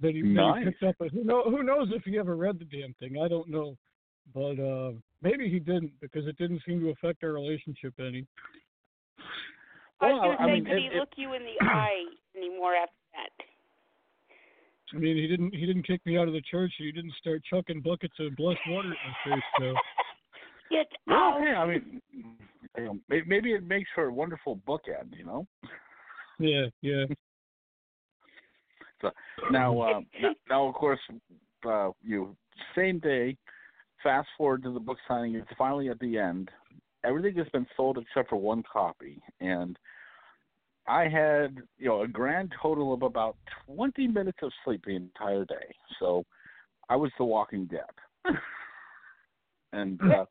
that 0.00 0.14
he, 0.14 0.22
that 0.22 0.28
Nice. 0.28 0.64
he 0.64 0.70
picked 0.70 0.82
up. 0.84 0.96
Who 1.12 1.24
know 1.24 1.42
who 1.44 1.62
knows 1.62 1.88
if 1.92 2.02
he 2.04 2.18
ever 2.18 2.36
read 2.36 2.58
the 2.58 2.64
damn 2.64 2.94
thing? 2.94 3.20
I 3.22 3.28
don't 3.28 3.48
know, 3.48 3.76
but 4.34 4.58
uh 4.60 4.92
maybe 5.22 5.48
he 5.48 5.58
didn't 5.58 5.92
because 6.00 6.26
it 6.26 6.36
didn't 6.38 6.62
seem 6.66 6.80
to 6.80 6.90
affect 6.90 7.22
our 7.24 7.32
relationship 7.32 7.94
any. 7.98 8.26
I 10.00 10.06
was 10.12 10.12
Well, 10.12 10.20
gonna 10.20 10.36
I 10.38 10.46
say, 10.46 10.52
mean, 10.54 10.64
could 10.64 10.74
it- 10.74 10.80
he 10.80 10.86
it- 10.86 10.94
look 10.96 11.08
you 11.16 11.32
in 11.34 11.42
the 11.42 11.64
eye 11.66 12.04
anymore 12.36 12.74
after 12.74 12.94
that? 13.14 13.44
I 14.94 14.98
mean, 14.98 15.16
he 15.16 15.26
didn't 15.26 15.54
he 15.54 15.66
didn't 15.66 15.82
kick 15.86 16.00
me 16.06 16.16
out 16.16 16.28
of 16.28 16.34
the 16.34 16.42
church. 16.42 16.72
He 16.78 16.92
didn't 16.92 17.12
start 17.14 17.42
chucking 17.44 17.80
buckets 17.82 18.14
of 18.20 18.34
blessed 18.36 18.60
water 18.68 18.90
at 18.92 18.96
my 19.28 19.34
face. 19.34 19.44
So 19.58 19.74
Get 20.70 20.86
Well, 21.06 21.16
out. 21.16 21.40
hey, 21.40 21.54
I 21.54 21.66
mean, 21.66 22.02
you 22.76 22.84
know, 22.84 22.98
maybe 23.26 23.52
it 23.52 23.64
makes 23.66 23.88
for 23.94 24.04
a 24.04 24.12
wonderful 24.12 24.60
bookend, 24.68 25.16
you 25.16 25.24
know. 25.24 25.46
yeah, 26.38 26.66
yeah. 26.82 27.04
So 29.00 29.10
now, 29.50 29.80
uh, 29.80 30.00
now, 30.20 30.32
now, 30.50 30.68
of 30.68 30.74
course, 30.74 31.00
uh, 31.66 31.90
you 32.02 32.36
same 32.74 32.98
day. 32.98 33.36
Fast 34.02 34.28
forward 34.36 34.62
to 34.62 34.72
the 34.72 34.80
book 34.80 34.98
signing. 35.08 35.34
It's 35.34 35.48
finally 35.56 35.88
at 35.88 35.98
the 35.98 36.18
end. 36.18 36.50
Everything 37.04 37.34
has 37.36 37.48
been 37.48 37.66
sold 37.76 37.98
except 37.98 38.30
for 38.30 38.36
one 38.36 38.62
copy, 38.70 39.20
and 39.40 39.76
I 40.86 41.08
had 41.08 41.58
you 41.78 41.88
know 41.88 42.02
a 42.02 42.08
grand 42.08 42.52
total 42.60 42.92
of 42.92 43.02
about 43.02 43.36
twenty 43.66 44.06
minutes 44.06 44.38
of 44.42 44.52
sleep 44.64 44.84
the 44.86 44.96
entire 44.96 45.44
day. 45.44 45.74
So 45.98 46.24
I 46.88 46.96
was 46.96 47.10
The 47.18 47.24
Walking 47.24 47.66
Dead, 47.66 48.34
and 49.72 50.00
uh, 50.00 50.24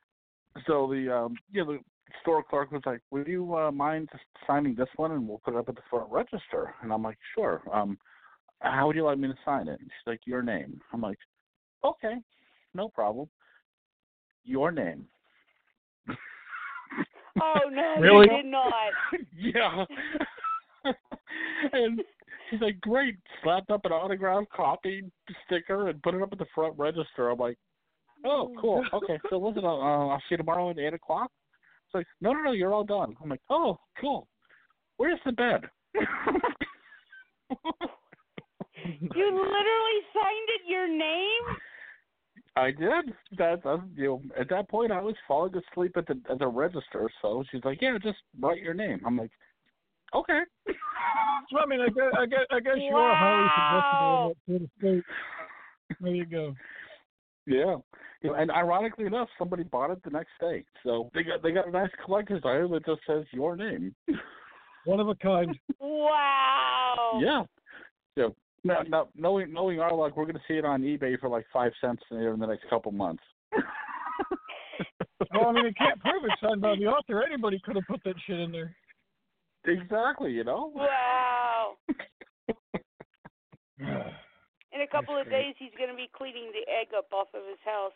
so 0.66 0.86
the 0.86 1.14
um, 1.14 1.36
you 1.50 1.64
know 1.64 1.72
the 1.72 1.78
store 2.22 2.42
clerk 2.42 2.72
was 2.72 2.82
like, 2.86 3.00
"Would 3.10 3.26
you 3.26 3.54
uh, 3.56 3.70
mind 3.70 4.08
just 4.12 4.24
signing 4.46 4.74
this 4.74 4.88
one, 4.96 5.12
and 5.12 5.26
we'll 5.28 5.38
put 5.38 5.54
it 5.54 5.58
up 5.58 5.68
at 5.68 5.76
the 5.76 5.82
front 5.90 6.10
register?" 6.10 6.74
And 6.82 6.92
I'm 6.92 7.02
like, 7.02 7.18
"Sure." 7.34 7.62
Um, 7.72 7.98
how 8.60 8.86
would 8.86 8.96
you 8.96 9.04
like 9.04 9.18
me 9.18 9.28
to 9.28 9.34
sign 9.44 9.68
it? 9.68 9.80
And 9.80 9.90
she's 9.90 10.06
like, 10.06 10.20
"Your 10.24 10.42
name." 10.42 10.80
I'm 10.92 11.00
like, 11.00 11.18
"Okay, 11.84 12.16
no 12.74 12.88
problem. 12.88 13.28
Your 14.44 14.70
name." 14.70 15.06
Oh 17.40 17.68
no, 17.70 17.94
Really? 18.00 18.26
you 18.28 18.42
did 18.42 18.46
not. 18.46 18.72
yeah. 19.36 19.84
and 21.72 22.02
she's 22.50 22.60
like, 22.60 22.80
"Great!" 22.80 23.16
Slapped 23.44 23.70
up 23.70 23.84
an 23.84 23.92
autographed 23.92 24.50
copy 24.50 25.02
sticker 25.46 25.88
and 25.88 26.02
put 26.02 26.14
it 26.14 26.22
up 26.22 26.32
at 26.32 26.38
the 26.38 26.46
front 26.52 26.76
register. 26.76 27.30
I'm 27.30 27.38
like, 27.38 27.56
"Oh, 28.24 28.52
cool. 28.60 28.84
Okay, 28.92 29.20
so 29.30 29.38
listen, 29.38 29.64
uh, 29.64 29.68
I'll 29.68 30.18
see 30.20 30.32
you 30.32 30.36
tomorrow 30.38 30.70
at 30.70 30.78
eight 30.78 30.94
o'clock." 30.94 31.30
It's 31.88 31.94
like, 31.94 32.06
"No, 32.20 32.34
no, 32.34 32.42
no, 32.42 32.52
you're 32.52 32.74
all 32.74 32.84
done." 32.84 33.16
I'm 33.22 33.30
like, 33.30 33.40
"Oh, 33.48 33.78
cool. 33.98 34.28
Where's 34.98 35.18
the 35.24 35.32
bed?" 35.32 35.62
You 39.02 39.26
literally 39.26 40.00
signed 40.12 40.48
it 40.48 40.68
your 40.68 40.86
name? 40.86 41.56
I 42.56 42.70
did. 42.70 43.14
That, 43.38 43.62
that 43.62 43.88
you 43.94 44.04
know, 44.08 44.22
at 44.38 44.50
that 44.50 44.68
point, 44.68 44.92
I 44.92 45.00
was 45.00 45.14
falling 45.26 45.54
asleep 45.54 45.96
at 45.96 46.06
the 46.06 46.20
at 46.30 46.38
the 46.38 46.46
register. 46.46 47.10
So 47.22 47.42
she's 47.50 47.64
like, 47.64 47.80
"Yeah, 47.80 47.96
just 48.02 48.18
write 48.38 48.60
your 48.60 48.74
name." 48.74 49.00
I'm 49.06 49.16
like, 49.16 49.30
"Okay." 50.14 50.40
Well, 51.52 51.62
I 51.62 51.66
mean, 51.66 51.80
I 51.80 51.88
guess 51.88 52.12
I 52.18 52.26
guess, 52.26 52.46
I 52.50 52.60
guess 52.60 52.76
you 52.76 52.94
are 52.94 53.14
highly 53.16 53.48
suggestible 53.56 54.34
in 54.46 54.58
that 54.58 54.68
sort 54.82 54.98
of. 54.98 55.04
There 56.00 56.14
you 56.14 56.26
go. 56.26 56.54
Yeah. 57.48 57.76
You 58.22 58.30
know, 58.30 58.34
and 58.34 58.50
ironically 58.50 59.06
enough, 59.06 59.28
somebody 59.38 59.62
bought 59.62 59.90
it 59.90 60.02
the 60.04 60.10
next 60.10 60.32
day. 60.40 60.64
So 60.84 61.10
they 61.14 61.22
got 61.22 61.42
they 61.42 61.52
got 61.52 61.66
a 61.66 61.70
nice 61.70 61.90
collector's 62.04 62.42
item 62.44 62.72
that 62.72 62.84
just 62.84 63.00
says 63.06 63.24
your 63.32 63.56
name. 63.56 63.94
One 64.84 65.00
of 65.00 65.08
a 65.08 65.14
kind. 65.16 65.58
Wow. 65.80 67.20
Yeah. 67.22 67.42
So 68.16 68.34
now, 68.64 68.82
now 68.88 69.08
knowing 69.14 69.52
knowing 69.52 69.80
our 69.80 69.94
luck, 69.94 70.16
we're 70.16 70.24
going 70.24 70.34
to 70.34 70.42
see 70.48 70.54
it 70.54 70.64
on 70.64 70.82
eBay 70.82 71.18
for 71.20 71.28
like 71.28 71.46
five 71.52 71.72
cents 71.80 72.02
in 72.10 72.36
the 72.38 72.46
next 72.46 72.68
couple 72.68 72.92
months. 72.92 73.22
Well, 75.34 75.48
I 75.48 75.52
mean, 75.52 75.66
you 75.66 75.74
can't 75.76 76.00
prove 76.00 76.22
it's 76.24 76.40
signed 76.40 76.60
by 76.60 76.76
the 76.76 76.86
author. 76.86 77.22
Anybody 77.22 77.60
could 77.64 77.74
have 77.74 77.84
put 77.86 78.02
that 78.04 78.14
shit 78.26 78.38
in 78.38 78.52
there. 78.52 78.74
exactly. 79.66 80.30
You 80.30 80.44
know. 80.44 80.72
Wow. 80.74 81.72
In 84.78 84.84
a 84.84 84.86
couple 84.86 85.20
of 85.20 85.28
days, 85.28 85.56
he's 85.58 85.72
going 85.76 85.90
to 85.90 85.96
be 85.96 86.08
cleaning 86.16 86.52
the 86.52 86.70
egg 86.70 86.94
up 86.96 87.06
off 87.12 87.26
of 87.34 87.42
his 87.48 87.58
house. 87.64 87.90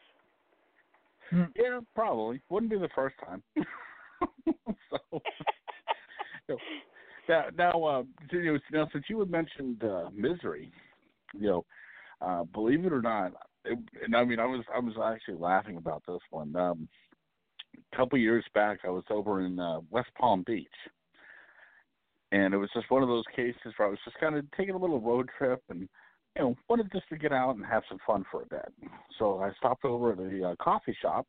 Yeah, 1.55 1.79
probably. 1.95 2.41
Wouldn't 2.51 2.73
be 2.73 2.79
the 2.79 2.89
first 2.93 3.15
time. 3.25 3.41
so, 4.91 5.23
so, 6.49 6.57
now, 7.29 7.45
now, 7.57 7.85
uh, 7.85 8.03
you 8.33 8.55
know, 8.55 8.59
now, 8.73 8.89
since 8.93 9.05
you 9.09 9.21
had 9.21 9.31
mentioned 9.31 9.85
uh, 9.85 10.11
misery, 10.13 10.73
you 11.33 11.49
know, 11.49 11.65
uh, 12.21 12.43
believe 12.53 12.85
it 12.85 12.93
or 12.93 13.01
not, 13.01 13.31
it, 13.65 13.79
and 14.05 14.17
I 14.17 14.25
mean, 14.25 14.41
I 14.41 14.47
was 14.47 14.65
I 14.75 14.81
was 14.81 14.95
actually 15.05 15.39
laughing 15.39 15.77
about 15.77 16.03
this 16.09 16.19
one. 16.31 16.57
Um, 16.57 16.89
a 17.93 17.97
couple 17.97 18.19
years 18.19 18.45
back, 18.55 18.81
I 18.85 18.91
was 18.91 19.05
over 19.09 19.43
in 19.43 19.61
uh, 19.61 19.79
West 19.91 20.11
Palm 20.19 20.43
Beach, 20.45 20.67
and 22.33 22.53
it 22.53 22.57
was 22.57 22.71
just 22.75 22.91
one 22.91 23.05
of 23.05 23.09
those 23.09 23.25
cases 23.37 23.73
where 23.77 23.87
I 23.87 23.91
was 23.91 24.01
just 24.05 24.19
kind 24.19 24.35
of 24.35 24.45
taking 24.57 24.75
a 24.75 24.79
little 24.79 25.01
road 25.01 25.31
trip 25.39 25.63
and 25.69 25.89
you 26.37 26.43
know, 26.43 26.57
wanted 26.69 26.91
just 26.93 27.09
to 27.11 27.19
get 27.19 27.33
out 27.33 27.57
and 27.57 27.65
have 27.65 27.83
some 27.89 27.99
fun 28.07 28.25
for 28.31 28.43
a 28.43 28.47
bit. 28.47 28.73
So 29.19 29.41
I 29.41 29.51
stopped 29.59 29.85
over 29.85 30.13
at 30.13 30.19
a 30.19 30.51
uh, 30.51 30.55
coffee 30.63 30.97
shop, 31.01 31.27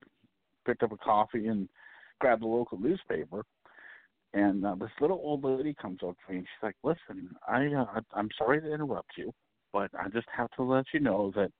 picked 0.65 0.83
up 0.83 0.91
a 0.91 0.97
coffee, 0.97 1.47
and 1.47 1.67
grabbed 2.19 2.41
the 2.41 2.47
local 2.47 2.79
newspaper. 2.79 3.43
And 4.33 4.65
uh, 4.65 4.75
this 4.75 4.89
little 4.99 5.21
old 5.23 5.43
lady 5.43 5.75
comes 5.79 5.99
up 6.07 6.15
to 6.25 6.31
me 6.31 6.39
and 6.39 6.47
she's 6.47 6.63
like, 6.63 6.75
"Listen, 6.83 7.35
I 7.47 7.67
uh, 7.67 8.01
I'm 8.13 8.29
sorry 8.37 8.61
to 8.61 8.73
interrupt 8.73 9.11
you, 9.17 9.31
but 9.71 9.91
I 9.99 10.09
just 10.09 10.27
have 10.35 10.49
to 10.51 10.63
let 10.63 10.85
you 10.93 10.99
know 11.01 11.31
that 11.35 11.51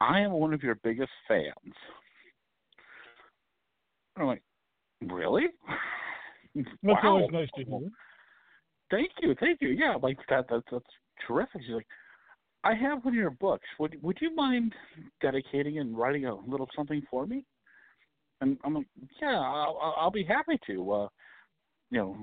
I 0.00 0.20
am 0.20 0.32
one 0.32 0.52
of 0.54 0.62
your 0.62 0.74
biggest 0.76 1.12
fans." 1.28 1.74
I'm 4.16 4.26
like, 4.26 4.42
"Really?" 5.02 5.46
That's 6.56 6.68
wow. 6.82 6.98
always 7.04 7.30
nice 7.30 7.48
to 7.56 7.64
hear. 7.64 7.90
Thank 8.90 9.10
you, 9.20 9.34
thank 9.38 9.60
you. 9.60 9.68
Yeah, 9.68 9.94
like 10.02 10.18
that. 10.28 10.46
That's 10.50 10.64
that's 10.70 10.84
terrific. 11.26 11.62
She's 11.64 11.74
like, 11.74 11.86
I 12.64 12.74
have 12.74 13.04
one 13.04 13.14
of 13.14 13.18
your 13.18 13.30
books. 13.30 13.66
Would 13.78 13.98
would 14.02 14.18
you 14.20 14.34
mind 14.34 14.74
dedicating 15.20 15.78
and 15.78 15.96
writing 15.96 16.26
a 16.26 16.34
little 16.34 16.68
something 16.76 17.02
for 17.10 17.26
me? 17.26 17.44
And 18.40 18.56
I'm 18.64 18.74
like, 18.74 18.86
yeah, 19.20 19.38
I'll, 19.38 19.78
I'll- 19.80 19.94
I'll 19.98 20.10
be 20.10 20.24
happy 20.24 20.58
to. 20.66 20.92
Uh, 20.92 21.08
you 21.90 21.98
know, 21.98 22.16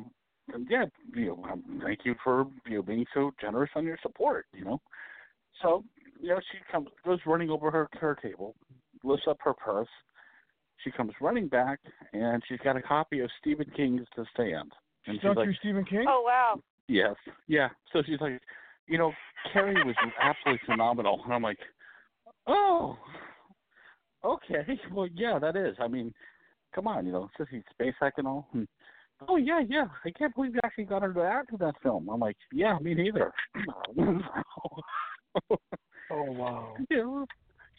yeah, 0.69 0.85
you 1.15 1.27
know, 1.27 1.45
um, 1.51 1.81
thank 1.83 1.99
you 2.03 2.15
for 2.23 2.45
you 2.65 2.77
know 2.77 2.81
being 2.81 3.05
so 3.13 3.31
generous 3.39 3.69
on 3.75 3.85
your 3.85 3.97
support. 4.01 4.45
You 4.53 4.65
know, 4.65 4.81
so 5.61 5.83
you 6.19 6.29
know 6.29 6.39
she 6.51 6.57
comes 6.71 6.87
goes 7.05 7.19
running 7.25 7.49
over 7.49 7.69
her 7.71 7.87
her 7.93 8.17
table, 8.21 8.55
lifts 9.03 9.25
up 9.27 9.37
her 9.41 9.53
purse. 9.53 9.87
She 10.83 10.91
comes 10.91 11.11
running 11.19 11.49
back, 11.49 11.79
and 12.13 12.41
she's 12.47 12.59
got 12.63 12.77
a 12.77 12.81
copy 12.81 13.19
of 13.19 13.29
Stephen 13.41 13.69
King's 13.75 14.07
The 14.15 14.25
Stand. 14.33 14.71
And 15.07 15.17
she's 15.17 15.21
Dr. 15.23 15.45
like, 15.47 15.55
Stephen 15.59 15.83
King? 15.85 16.05
Oh 16.07 16.23
wow. 16.25 16.59
Yes. 16.87 17.15
Yeah. 17.47 17.67
So 17.93 18.01
she's 18.05 18.19
like, 18.21 18.41
you 18.89 18.97
know, 18.97 19.13
Carrie 19.53 19.83
was 19.85 19.95
absolutely 20.21 20.61
phenomenal. 20.65 21.21
And 21.23 21.33
I'm 21.33 21.43
like, 21.43 21.59
oh, 22.47 22.97
okay. 24.25 24.65
Well, 24.93 25.07
yeah, 25.13 25.39
that 25.39 25.55
is. 25.55 25.75
I 25.79 25.87
mean, 25.87 26.13
come 26.73 26.87
on, 26.87 27.05
you 27.05 27.11
know, 27.11 27.29
Sissy 27.39 27.63
Spacek 27.79 28.11
and 28.17 28.27
all. 28.27 28.47
And, 28.53 28.67
oh, 29.27 29.37
yeah, 29.37 29.61
yeah. 29.67 29.85
I 30.03 30.11
can't 30.11 30.33
believe 30.35 30.55
you 30.55 30.59
actually 30.63 30.85
got 30.85 31.03
her 31.03 31.13
to 31.13 31.21
act 31.21 31.51
in 31.51 31.57
that 31.59 31.75
film. 31.83 32.09
I'm 32.09 32.19
like, 32.19 32.37
yeah, 32.51 32.77
me 32.79 32.93
neither. 32.93 33.31
Oh, 36.11 36.23
wow. 36.23 36.73
yeah. 36.89 37.23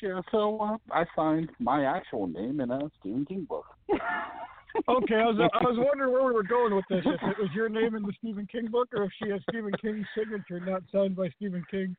Yeah, 0.01 0.21
so 0.31 0.59
uh, 0.61 0.77
I 0.93 1.05
signed 1.17 1.51
my 1.59 1.85
actual 1.85 2.29
name 2.29 2.61
in 2.61 2.71
a 2.71 2.79
Stephen 3.01 3.27
King 3.27 3.45
book. 3.49 3.67
Okay, 4.89 5.15
I 5.15 5.27
was 5.27 5.51
I 5.53 5.65
was 5.65 5.79
wondering 5.87 6.13
where 6.13 6.25
we 6.25 6.33
were 6.33 6.43
going 6.43 6.75
with 6.75 6.85
this. 6.89 7.03
If 7.05 7.23
it 7.23 7.39
was 7.39 7.51
your 7.55 7.69
name 7.69 7.95
in 7.95 8.03
the 8.03 8.13
Stephen 8.19 8.47
King 8.51 8.69
book, 8.69 8.89
or 8.95 9.05
if 9.05 9.13
she 9.23 9.31
has 9.31 9.41
Stephen 9.49 9.73
King's 9.81 10.07
signature, 10.17 10.61
not 10.61 10.83
signed 10.93 11.17
by 11.17 11.29
Stephen 11.37 11.65
King. 11.71 11.97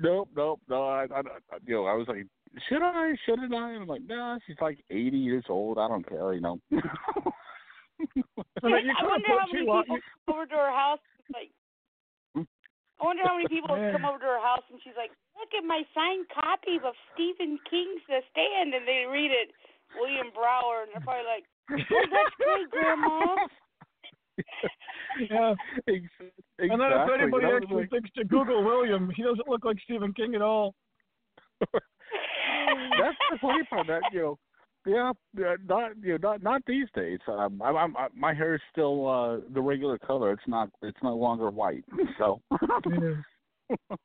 Nope, 0.00 0.28
nope, 0.36 0.60
no. 0.68 0.82
I, 0.84 1.06
I, 1.10 1.20
I, 1.20 1.58
you 1.66 1.74
know, 1.74 1.86
I 1.86 1.94
was 1.94 2.06
like, 2.06 2.26
should 2.68 2.82
I? 2.82 3.14
Shouldn't 3.26 3.54
I? 3.54 3.72
And 3.72 3.82
I'm 3.82 3.88
like, 3.88 4.06
nah. 4.06 4.38
She's 4.46 4.56
like 4.60 4.78
80 4.90 5.18
years 5.18 5.44
old. 5.48 5.78
I 5.78 5.88
don't 5.88 6.08
care. 6.08 6.34
You 6.34 6.40
know. 6.40 6.60
I 6.72 6.78
mean, 8.62 8.86
you 8.86 8.94
I 8.94 9.02
wonder 9.02 9.26
how 9.26 9.46
many 9.50 9.66
two 9.66 9.70
on. 9.70 9.82
people 9.84 9.98
come 10.26 10.34
over 10.34 10.46
to 10.46 10.54
her 10.54 10.70
house. 10.70 11.02
and, 11.26 11.34
Like, 11.34 11.50
hmm? 12.34 12.46
I 13.02 13.04
wonder 13.06 13.22
how 13.26 13.34
many 13.34 13.48
people 13.50 13.74
have 13.74 13.90
come 13.90 14.06
over 14.06 14.18
to 14.22 14.30
her 14.38 14.42
house 14.42 14.62
and 14.70 14.78
she's 14.82 14.94
like, 14.94 15.10
"Look 15.34 15.50
at 15.50 15.66
my 15.66 15.82
signed 15.94 16.30
copy 16.30 16.78
of 16.78 16.94
Stephen 17.14 17.58
King's 17.66 18.02
The 18.06 18.22
Stand," 18.30 18.74
and 18.74 18.86
they 18.86 19.02
read 19.10 19.34
it, 19.34 19.50
William 19.98 20.30
Brower, 20.30 20.86
and 20.86 20.94
they're 20.94 21.02
probably 21.02 21.26
like, 21.26 21.46
"Oh, 21.70 21.76
that's 21.76 22.34
great, 22.36 22.70
Grandma." 22.70 23.36
Yeah. 25.30 25.54
Ex- 25.88 26.04
And 26.60 26.80
then 26.80 26.92
if 26.92 27.10
anybody 27.20 27.46
You 27.46 27.56
actually 27.56 27.76
like, 27.82 27.90
thinks 27.90 28.10
to 28.12 28.24
Google 28.24 28.62
William, 28.64 29.10
he 29.16 29.22
doesn't 29.22 29.48
look 29.48 29.64
like 29.64 29.78
Stephen 29.82 30.12
King 30.12 30.36
at 30.36 30.42
all. 30.42 30.74
that's 31.60 33.16
the 33.30 33.38
funny 33.40 33.64
part. 33.68 33.86
That 33.88 34.02
you 34.12 34.20
know, 34.20 34.38
yeah, 34.86 35.12
yeah, 35.36 35.56
not 35.66 35.92
you 36.00 36.12
know, 36.12 36.18
not 36.30 36.42
not 36.42 36.62
these 36.66 36.86
days. 36.94 37.18
Um, 37.26 37.60
I'm, 37.62 37.76
I'm, 37.76 37.96
I, 37.96 38.08
my 38.14 38.32
hair 38.32 38.54
is 38.54 38.60
still 38.70 39.08
uh 39.08 39.38
the 39.52 39.60
regular 39.60 39.98
color. 39.98 40.30
It's 40.30 40.46
not. 40.46 40.70
It's 40.82 41.02
no 41.02 41.16
longer 41.16 41.50
white. 41.50 41.84
So. 42.18 42.40
Yeah. 42.88 43.14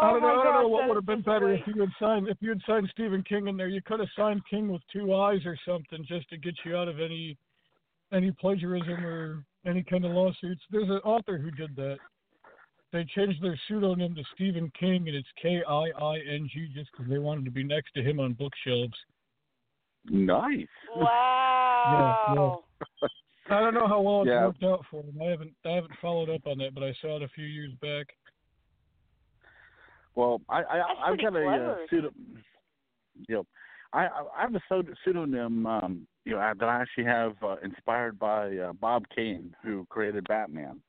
That's 0.00 0.02
freaking- 0.02 0.06
Oh 0.06 0.06
I 0.06 0.12
don't 0.12 0.20
know. 0.22 0.26
my 0.28 0.32
I 0.32 0.44
don't 0.44 0.44
gosh, 0.54 0.62
know 0.62 0.68
what 0.68 0.88
would 0.88 0.94
have 0.96 1.06
been 1.06 1.22
better 1.22 1.46
great. 1.46 1.60
if 1.60 1.66
you 1.74 1.80
had 1.80 1.90
signed 2.00 2.28
if 2.28 2.36
you 2.40 2.48
had 2.50 2.62
signed 2.66 2.88
Stephen 2.92 3.22
King 3.22 3.48
in 3.48 3.56
there. 3.56 3.68
You 3.68 3.82
could 3.82 4.00
have 4.00 4.08
signed 4.16 4.42
King 4.48 4.68
with 4.72 4.82
two 4.92 5.14
eyes 5.14 5.40
or 5.46 5.56
something 5.66 6.04
just 6.06 6.28
to 6.30 6.36
get 6.36 6.54
you 6.64 6.76
out 6.76 6.88
of 6.88 7.00
any 7.00 7.36
any 8.12 8.30
plagiarism 8.32 9.04
or 9.04 9.44
any 9.66 9.82
kind 9.82 10.04
of 10.04 10.12
lawsuits. 10.12 10.62
There's 10.70 10.88
an 10.88 10.98
author 11.04 11.38
who 11.38 11.50
did 11.50 11.74
that. 11.76 11.98
They 12.92 13.04
changed 13.16 13.42
their 13.42 13.58
pseudonym 13.66 14.14
to 14.14 14.22
Stephen 14.34 14.70
King, 14.78 15.08
and 15.08 15.16
it's 15.16 15.28
K 15.42 15.60
I 15.68 15.90
I 16.00 16.18
N 16.18 16.48
G, 16.52 16.68
just 16.74 16.90
because 16.92 17.10
they 17.10 17.18
wanted 17.18 17.44
to 17.46 17.50
be 17.50 17.64
next 17.64 17.92
to 17.94 18.02
him 18.02 18.20
on 18.20 18.34
bookshelves. 18.34 18.94
Nice. 20.08 20.66
Wow. 20.94 22.62
yeah. 23.02 23.08
I 23.56 23.60
don't 23.60 23.74
know 23.74 23.88
how 23.88 24.00
well 24.00 24.22
it's 24.22 24.28
Yeah. 24.28 24.46
worked 24.46 24.62
out 24.62 24.84
for 24.90 25.02
him. 25.02 25.20
I 25.20 25.26
haven't 25.30 25.54
I 25.64 25.70
haven't 25.70 25.96
followed 26.00 26.30
up 26.30 26.46
on 26.46 26.58
that, 26.58 26.74
but 26.74 26.84
I 26.84 26.92
saw 27.00 27.16
it 27.16 27.22
a 27.22 27.28
few 27.28 27.44
years 27.46 27.72
back. 27.80 28.06
Well, 30.16 30.40
I, 30.48 30.62
I 30.62 30.82
I've 31.04 31.18
pretty 31.18 31.22
got 31.24 31.36
a 31.36 31.38
uh, 31.38 31.44
clever. 31.44 31.78
pseudo. 31.88 32.10
You 33.28 33.34
know, 33.34 33.46
I 33.92 34.06
I 34.06 34.22
I 34.38 34.42
have 34.42 34.54
a 34.54 34.94
pseudonym. 35.04 35.66
Um, 35.66 36.06
you 36.24 36.32
know, 36.32 36.38
that 36.58 36.68
I 36.68 36.82
actually 36.82 37.04
have 37.04 37.34
uh, 37.42 37.56
inspired 37.62 38.18
by 38.18 38.56
uh, 38.56 38.72
Bob 38.72 39.04
Kane, 39.14 39.54
who 39.62 39.86
created 39.88 40.26
Batman. 40.26 40.80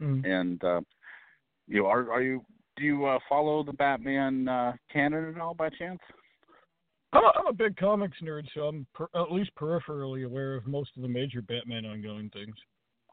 Mm. 0.00 0.26
And 0.26 0.64
uh, 0.64 0.80
you 1.68 1.82
know, 1.82 1.86
are 1.86 2.10
are 2.10 2.22
you 2.22 2.42
do 2.76 2.84
you 2.84 3.06
uh, 3.06 3.18
follow 3.28 3.62
the 3.62 3.72
Batman 3.72 4.48
uh, 4.48 4.72
canon 4.92 5.34
at 5.34 5.40
all 5.40 5.54
by 5.54 5.68
chance? 5.70 6.00
I'm 7.12 7.24
a, 7.24 7.32
I'm 7.38 7.46
a 7.46 7.52
big 7.52 7.76
comics 7.76 8.18
nerd, 8.22 8.44
so 8.54 8.62
I'm 8.62 8.86
per, 8.94 9.08
at 9.14 9.32
least 9.32 9.50
peripherally 9.58 10.26
aware 10.26 10.56
of 10.56 10.66
most 10.66 10.90
of 10.96 11.02
the 11.02 11.08
major 11.08 11.40
Batman 11.40 11.86
ongoing 11.86 12.30
things. 12.30 12.54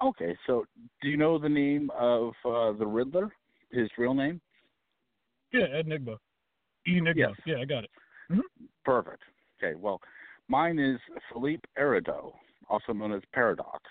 Okay, 0.04 0.36
so 0.46 0.66
do 1.02 1.08
you 1.08 1.16
know 1.16 1.40
the 1.40 1.48
name 1.50 1.90
of 1.98 2.34
uh, 2.44 2.74
the 2.74 2.86
Riddler? 2.86 3.32
His 3.72 3.90
real 3.98 4.14
name? 4.14 4.42
Yeah, 5.52 5.66
Enigma. 5.80 6.18
Enigma. 6.86 7.14
Yes. 7.16 7.32
Yeah, 7.46 7.56
I 7.62 7.66
got 7.66 7.84
it. 7.86 7.90
Mm-hmm. 8.32 8.66
Perfect. 8.84 9.24
Okay, 9.62 9.76
well, 9.76 10.02
mine 10.48 10.80
is 10.80 11.00
Philippe 11.32 11.68
Erido, 11.80 12.34
also 12.70 12.94
known 12.94 13.14
as 13.14 13.22
Paradox. 13.34 13.82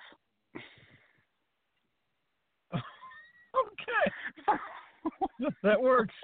okay. 2.74 4.52
that 5.62 5.80
works. 5.80 6.14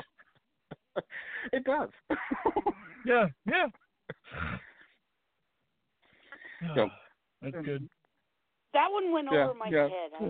it 1.52 1.64
does. 1.64 1.90
Yeah, 3.06 3.26
yeah. 3.46 3.66
So- 6.74 6.88
That's 7.42 7.56
good. 7.64 7.88
That 8.74 8.88
one 8.92 9.12
went 9.12 9.28
Yeah, 9.32 9.44
over 9.44 9.54
my 9.54 9.68
yeah. 9.68 9.88
head. 9.88 10.10
I, 10.20 10.24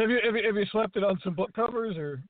Have 0.00 0.10
you 0.10 0.18
have 0.24 0.34
you 0.34 0.42
have 0.44 0.56
you 0.56 0.64
slapped 0.72 0.96
it 0.96 1.04
on 1.04 1.18
some 1.22 1.34
book 1.34 1.52
covers 1.54 1.96
or? 1.96 2.20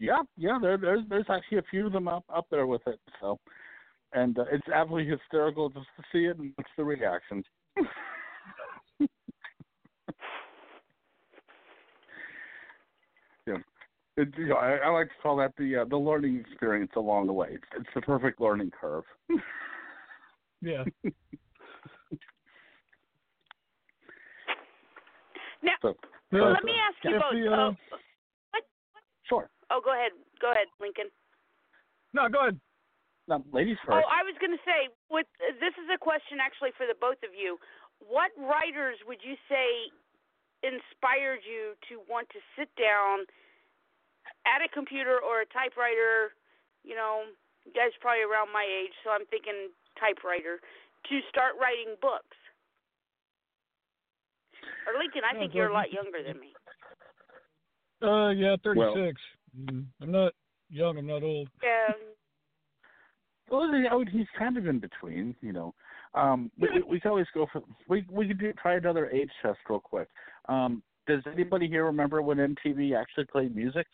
Yeah, 0.00 0.22
yeah. 0.36 0.58
There, 0.60 0.76
there's 0.76 1.00
there's 1.08 1.26
actually 1.28 1.58
a 1.58 1.62
few 1.70 1.86
of 1.86 1.92
them 1.92 2.08
up 2.08 2.24
up 2.32 2.46
there 2.50 2.66
with 2.66 2.82
it. 2.86 3.00
So, 3.20 3.38
and 4.12 4.38
uh, 4.38 4.44
it's 4.50 4.68
absolutely 4.68 5.10
hysterical 5.10 5.68
just 5.70 5.86
to 5.96 6.02
see 6.12 6.26
it 6.26 6.38
and 6.38 6.52
watch 6.56 6.68
the 6.76 6.84
reactions. 6.84 7.44
yeah, 13.46 13.56
it, 14.16 14.28
you 14.36 14.48
know, 14.48 14.56
I, 14.56 14.76
I 14.76 14.88
like 14.90 15.08
to 15.08 15.14
call 15.22 15.36
that 15.38 15.52
the 15.58 15.78
uh, 15.78 15.84
the 15.84 15.96
learning 15.96 16.38
experience 16.48 16.92
along 16.96 17.26
the 17.26 17.32
way. 17.32 17.48
It's, 17.52 17.64
it's 17.76 17.90
the 17.94 18.02
perfect 18.02 18.40
learning 18.40 18.72
curve. 18.80 19.04
Yeah. 20.60 20.82
now, 25.62 25.72
So, 25.82 25.94
Yeah. 26.32 26.48
let 26.48 26.64
me 26.64 26.72
ask 26.72 26.96
you 27.04 27.12
both. 27.12 27.32
the, 27.32 27.46
uh, 27.48 27.68
uh, 27.68 27.74
what? 28.50 28.64
sure. 29.28 29.48
Oh, 29.70 29.80
go 29.84 29.92
ahead. 29.92 30.12
Go 30.40 30.52
ahead, 30.52 30.68
Lincoln. 30.80 31.12
No, 32.14 32.28
go 32.28 32.48
ahead. 32.48 32.58
Now, 33.28 33.44
ladies 33.52 33.76
first. 33.84 34.00
Oh. 34.00 34.08
I 34.08 34.24
was 34.24 34.32
going 34.40 34.56
to 34.56 34.64
say, 34.64 34.88
with 35.12 35.28
this 35.60 35.76
is 35.76 35.88
a 35.92 36.00
question 36.00 36.40
actually 36.40 36.72
for 36.80 36.88
the 36.88 36.96
both 36.96 37.20
of 37.20 37.36
you. 37.36 37.60
What 38.00 38.32
writers 38.40 38.96
would 39.04 39.20
you 39.20 39.36
say 39.50 39.92
inspired 40.64 41.44
you 41.44 41.76
to 41.92 42.00
want 42.08 42.30
to 42.32 42.40
sit 42.56 42.72
down 42.80 43.28
at 44.48 44.64
a 44.64 44.70
computer 44.72 45.20
or 45.20 45.44
a 45.44 45.48
typewriter? 45.52 46.32
You 46.86 46.96
know, 46.96 47.28
you 47.68 47.72
guys 47.76 47.92
are 47.92 48.00
probably 48.00 48.24
around 48.24 48.48
my 48.48 48.64
age, 48.64 48.96
so 49.04 49.12
I'm 49.12 49.28
thinking 49.28 49.68
typewriter 50.00 50.64
to 51.12 51.14
start 51.28 51.60
writing 51.60 52.00
books. 52.00 52.38
Or 54.88 54.96
Lincoln, 54.96 55.22
I 55.28 55.36
think 55.36 55.52
go 55.52 55.58
you're 55.60 55.68
a 55.68 55.76
lot 55.76 55.92
younger 55.92 56.24
than 56.24 56.40
me. 56.40 56.56
Uh, 58.00 58.32
yeah, 58.32 58.56
Well- 58.64 59.12
36. 59.56 59.72
Mm, 59.72 59.86
I'm 60.02 60.12
not 60.12 60.32
young. 60.70 60.98
I'm 60.98 61.06
not 61.06 61.22
old. 61.22 61.48
Yeah. 61.62 61.92
Well, 63.50 63.62
I 63.62 63.96
mean, 63.96 64.06
he's 64.08 64.26
kind 64.38 64.58
of 64.58 64.66
in 64.66 64.78
between, 64.78 65.34
you 65.40 65.54
know. 65.54 65.74
Um, 66.14 66.50
we, 66.58 66.68
we, 66.68 66.82
we 66.82 67.00
can 67.00 67.10
always 67.12 67.26
go 67.32 67.46
for 67.50 67.62
we 67.88 68.04
we 68.10 68.28
could 68.28 68.38
do, 68.38 68.52
try 68.52 68.74
another 68.74 69.08
age 69.08 69.30
test 69.40 69.58
real 69.70 69.80
quick. 69.80 70.08
Um, 70.50 70.82
does 71.06 71.22
anybody 71.32 71.66
here 71.66 71.86
remember 71.86 72.20
when 72.20 72.36
MTV 72.36 72.94
actually 72.94 73.24
played 73.24 73.56
music? 73.56 73.86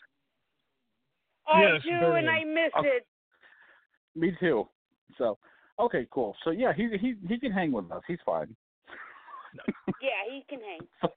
I 1.46 1.60
Yes, 1.60 1.82
do, 1.84 2.00
very 2.00 2.18
and. 2.18 2.28
I 2.28 2.44
miss 2.44 2.72
Okay. 2.80 2.88
it. 2.88 3.06
Me 4.16 4.32
too. 4.40 4.66
So, 5.18 5.38
okay, 5.78 6.08
cool. 6.10 6.34
So 6.42 6.50
yeah, 6.50 6.72
he 6.72 6.88
he 7.00 7.14
he 7.28 7.38
can 7.38 7.52
hang 7.52 7.70
with 7.70 7.92
us. 7.92 8.02
He's 8.08 8.18
fine. 8.26 8.56
Yeah, 10.00 10.08
he 10.28 10.44
can 10.48 10.58
hang. 10.60 10.80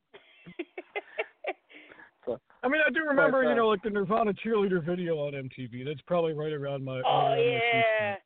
So, 2.28 2.38
I 2.62 2.68
mean, 2.68 2.82
I 2.86 2.90
do 2.92 3.00
remember, 3.08 3.42
But, 3.42 3.48
uh, 3.48 3.50
you 3.52 3.56
know, 3.56 3.70
like 3.70 3.82
the 3.84 3.90
Nirvana 3.90 4.34
cheerleader 4.34 4.84
video 4.86 5.18
on 5.20 5.34
MTV. 5.34 5.86
That's 5.86 6.02
probably 6.06 6.34
right 6.34 6.52
around 6.52 6.84
my. 6.84 7.02
oh 7.06 7.10
around 7.32 7.40
yeah. 7.42 8.12
spot. 8.14 8.22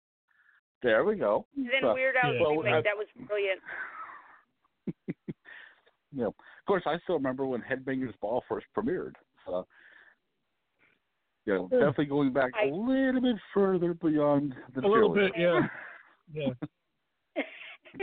there 0.82 1.06
we 1.06 1.16
go. 1.18 1.46
Then 1.56 1.68
So, 1.82 1.94
Weird 1.94 2.16
Al's 2.22 2.34
yeah. 2.40 2.48
remake, 2.48 2.64
Well, 2.66 2.82
that 2.84 2.98
was 2.98 3.08
brilliant. 3.28 3.60
you 6.12 6.24
know, 6.24 6.28
of 6.30 6.66
course, 6.66 6.84
I 6.88 6.98
still 7.04 7.16
remember 7.16 7.46
when 7.46 7.62
Headbangers 7.62 8.20
Ball 8.20 8.44
first 8.50 8.66
premiered. 8.76 9.14
So, 9.46 9.68
you 11.46 11.54
know, 11.54 11.70
Yeah. 11.72 11.78
definitely 11.80 12.06
going 12.06 12.34
back 12.34 12.52
I- 12.56 12.66
a 12.66 12.74
little 12.74 13.22
bit 13.22 13.36
further 13.54 13.94
beyond 13.94 14.56
the 14.74 14.82
A 14.82 14.88
little 14.88 15.14
bit, 15.14 15.32
yeah. 15.38 15.62
Yeah. 16.34 17.44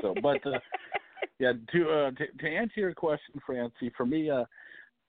So, 0.03 0.15
but 0.23 0.47
uh, 0.47 0.59
yeah, 1.39 1.53
to 1.73 1.91
uh, 1.91 2.11
to 2.11 2.27
to 2.41 2.47
answer 2.47 2.81
your 2.81 2.93
question, 2.93 3.41
Francie, 3.47 3.91
for 3.97 4.05
me, 4.05 4.29
uh, 4.29 4.45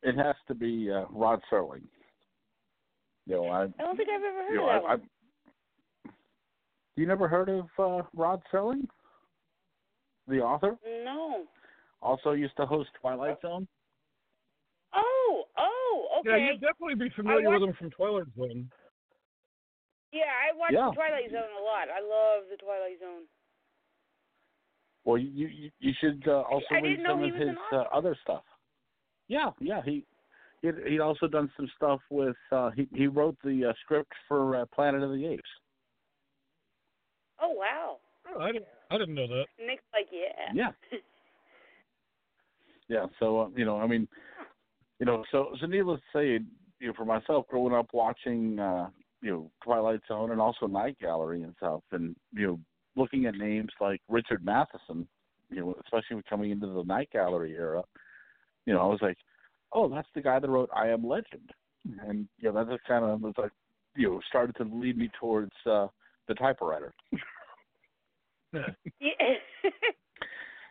it 0.03 0.15
has 0.15 0.35
to 0.47 0.55
be 0.55 0.89
uh, 0.91 1.05
Rod 1.11 1.41
Serling. 1.51 1.83
You 3.25 3.35
know, 3.35 3.45
I 3.47 3.63
I 3.63 3.67
don't 3.83 3.95
think 3.97 4.09
I've 4.09 4.23
ever 4.23 4.43
heard 4.43 4.51
you 4.51 4.57
know, 4.57 4.69
of 4.69 4.81
that 4.83 4.87
I, 4.87 4.91
I 4.91 4.95
one. 4.95 5.01
you 6.95 7.05
never 7.07 7.27
heard 7.27 7.49
of 7.49 7.65
uh, 7.77 8.03
Rod 8.15 8.41
Serling, 8.51 8.87
the 10.27 10.39
author? 10.39 10.77
No. 11.03 11.43
Also 12.01 12.31
used 12.31 12.55
to 12.57 12.65
host 12.65 12.89
Twilight 13.01 13.37
Zone. 13.41 13.67
Oh, 14.95 15.43
oh, 15.57 16.07
okay. 16.21 16.29
Yeah, 16.29 16.51
you'd 16.51 16.61
definitely 16.61 16.95
be 16.95 17.09
familiar 17.15 17.49
watched- 17.49 17.61
with 17.61 17.69
him 17.69 17.75
from 17.77 17.91
Twilight 17.91 18.27
Zone. 18.37 18.69
Yeah, 20.11 20.23
I 20.25 20.57
watch 20.57 20.71
Yeah. 20.71 20.89
Twilight 20.95 21.29
Zone 21.29 21.53
a 21.59 21.63
lot. 21.63 21.87
I 21.93 22.01
love 22.01 22.45
the 22.49 22.57
Twilight 22.57 22.99
Zone. 22.99 23.23
Well, 25.05 25.17
you 25.19 25.47
you, 25.47 25.69
you 25.79 25.93
should 26.01 26.23
uh, 26.27 26.41
also 26.49 26.65
I 26.71 26.75
read 26.81 26.97
didn't 26.97 27.05
some 27.05 27.23
of 27.23 27.35
his 27.35 27.55
uh, 27.71 27.83
other 27.93 28.17
stuff. 28.23 28.43
Yeah, 29.29 29.51
yeah, 29.61 29.81
he 29.85 30.05
he'd, 30.61 30.75
he'd 30.85 30.99
also 30.99 31.27
done 31.27 31.49
some 31.55 31.69
stuff 31.77 32.01
with. 32.09 32.35
Uh, 32.51 32.71
he 32.71 32.89
he 32.93 33.07
wrote 33.07 33.37
the 33.43 33.69
uh, 33.69 33.73
script 33.83 34.11
for 34.27 34.57
uh, 34.57 34.65
Planet 34.73 35.03
of 35.03 35.11
the 35.11 35.25
Apes. 35.25 35.49
Oh 37.41 37.51
wow. 37.51 37.97
Oh, 38.35 38.41
I 38.41 38.51
didn't, 38.51 38.65
I 38.91 38.97
didn't 38.97 39.15
know 39.15 39.27
that. 39.27 39.45
Nick's 39.65 39.83
like, 39.93 40.07
yeah. 40.11 40.51
Yeah. 40.53 40.97
Yeah, 42.89 43.05
so 43.19 43.41
uh, 43.41 43.47
you 43.55 43.65
know, 43.65 43.79
I 43.79 43.85
mean, 43.85 44.07
you 44.99 45.05
know, 45.05 45.23
so 45.31 45.49
so 45.61 45.67
needless 45.67 46.01
to 46.11 46.17
say, 46.17 46.43
you 46.79 46.87
know, 46.87 46.93
for 46.97 47.05
myself, 47.05 47.45
growing 47.47 47.71
up 47.71 47.89
watching, 47.93 48.57
uh, 48.57 48.87
you 49.21 49.29
know, 49.29 49.51
Twilight 49.63 49.99
Zone 50.07 50.31
and 50.31 50.41
also 50.41 50.65
Night 50.65 50.97
Gallery 50.99 51.43
and 51.43 51.53
stuff, 51.57 51.81
and 51.91 52.15
you 52.33 52.47
know, 52.47 52.59
looking 52.95 53.27
at 53.27 53.35
names 53.35 53.69
like 53.79 54.01
Richard 54.09 54.43
Matheson, 54.43 55.07
you 55.51 55.57
know, 55.57 55.75
especially 55.83 56.15
when 56.15 56.23
coming 56.27 56.49
into 56.49 56.65
the 56.65 56.83
Night 56.83 57.09
Gallery 57.13 57.53
era, 57.55 57.83
you 58.69 58.75
know, 58.75 58.81
I 58.81 58.85
was 58.85 58.99
like, 59.01 59.17
oh, 59.73 59.89
that's 59.89 60.07
the 60.13 60.21
guy 60.21 60.37
that 60.37 60.47
wrote 60.47 60.69
I 60.75 60.89
Am 60.89 61.03
Legend, 61.03 61.49
and 62.05 62.27
you 62.37 62.51
know, 62.51 62.63
that 62.63 62.71
just 62.71 62.83
kind 62.87 63.03
of 63.03 63.19
was 63.19 63.33
like, 63.35 63.49
you 63.95 64.07
know, 64.11 64.21
started 64.29 64.55
to 64.57 64.63
lead 64.63 64.95
me 64.95 65.09
towards 65.19 65.51
uh, 65.65 65.87
the 66.27 66.35
typewriter, 66.35 66.93
Yeah. 68.53 68.67
you 69.01 69.11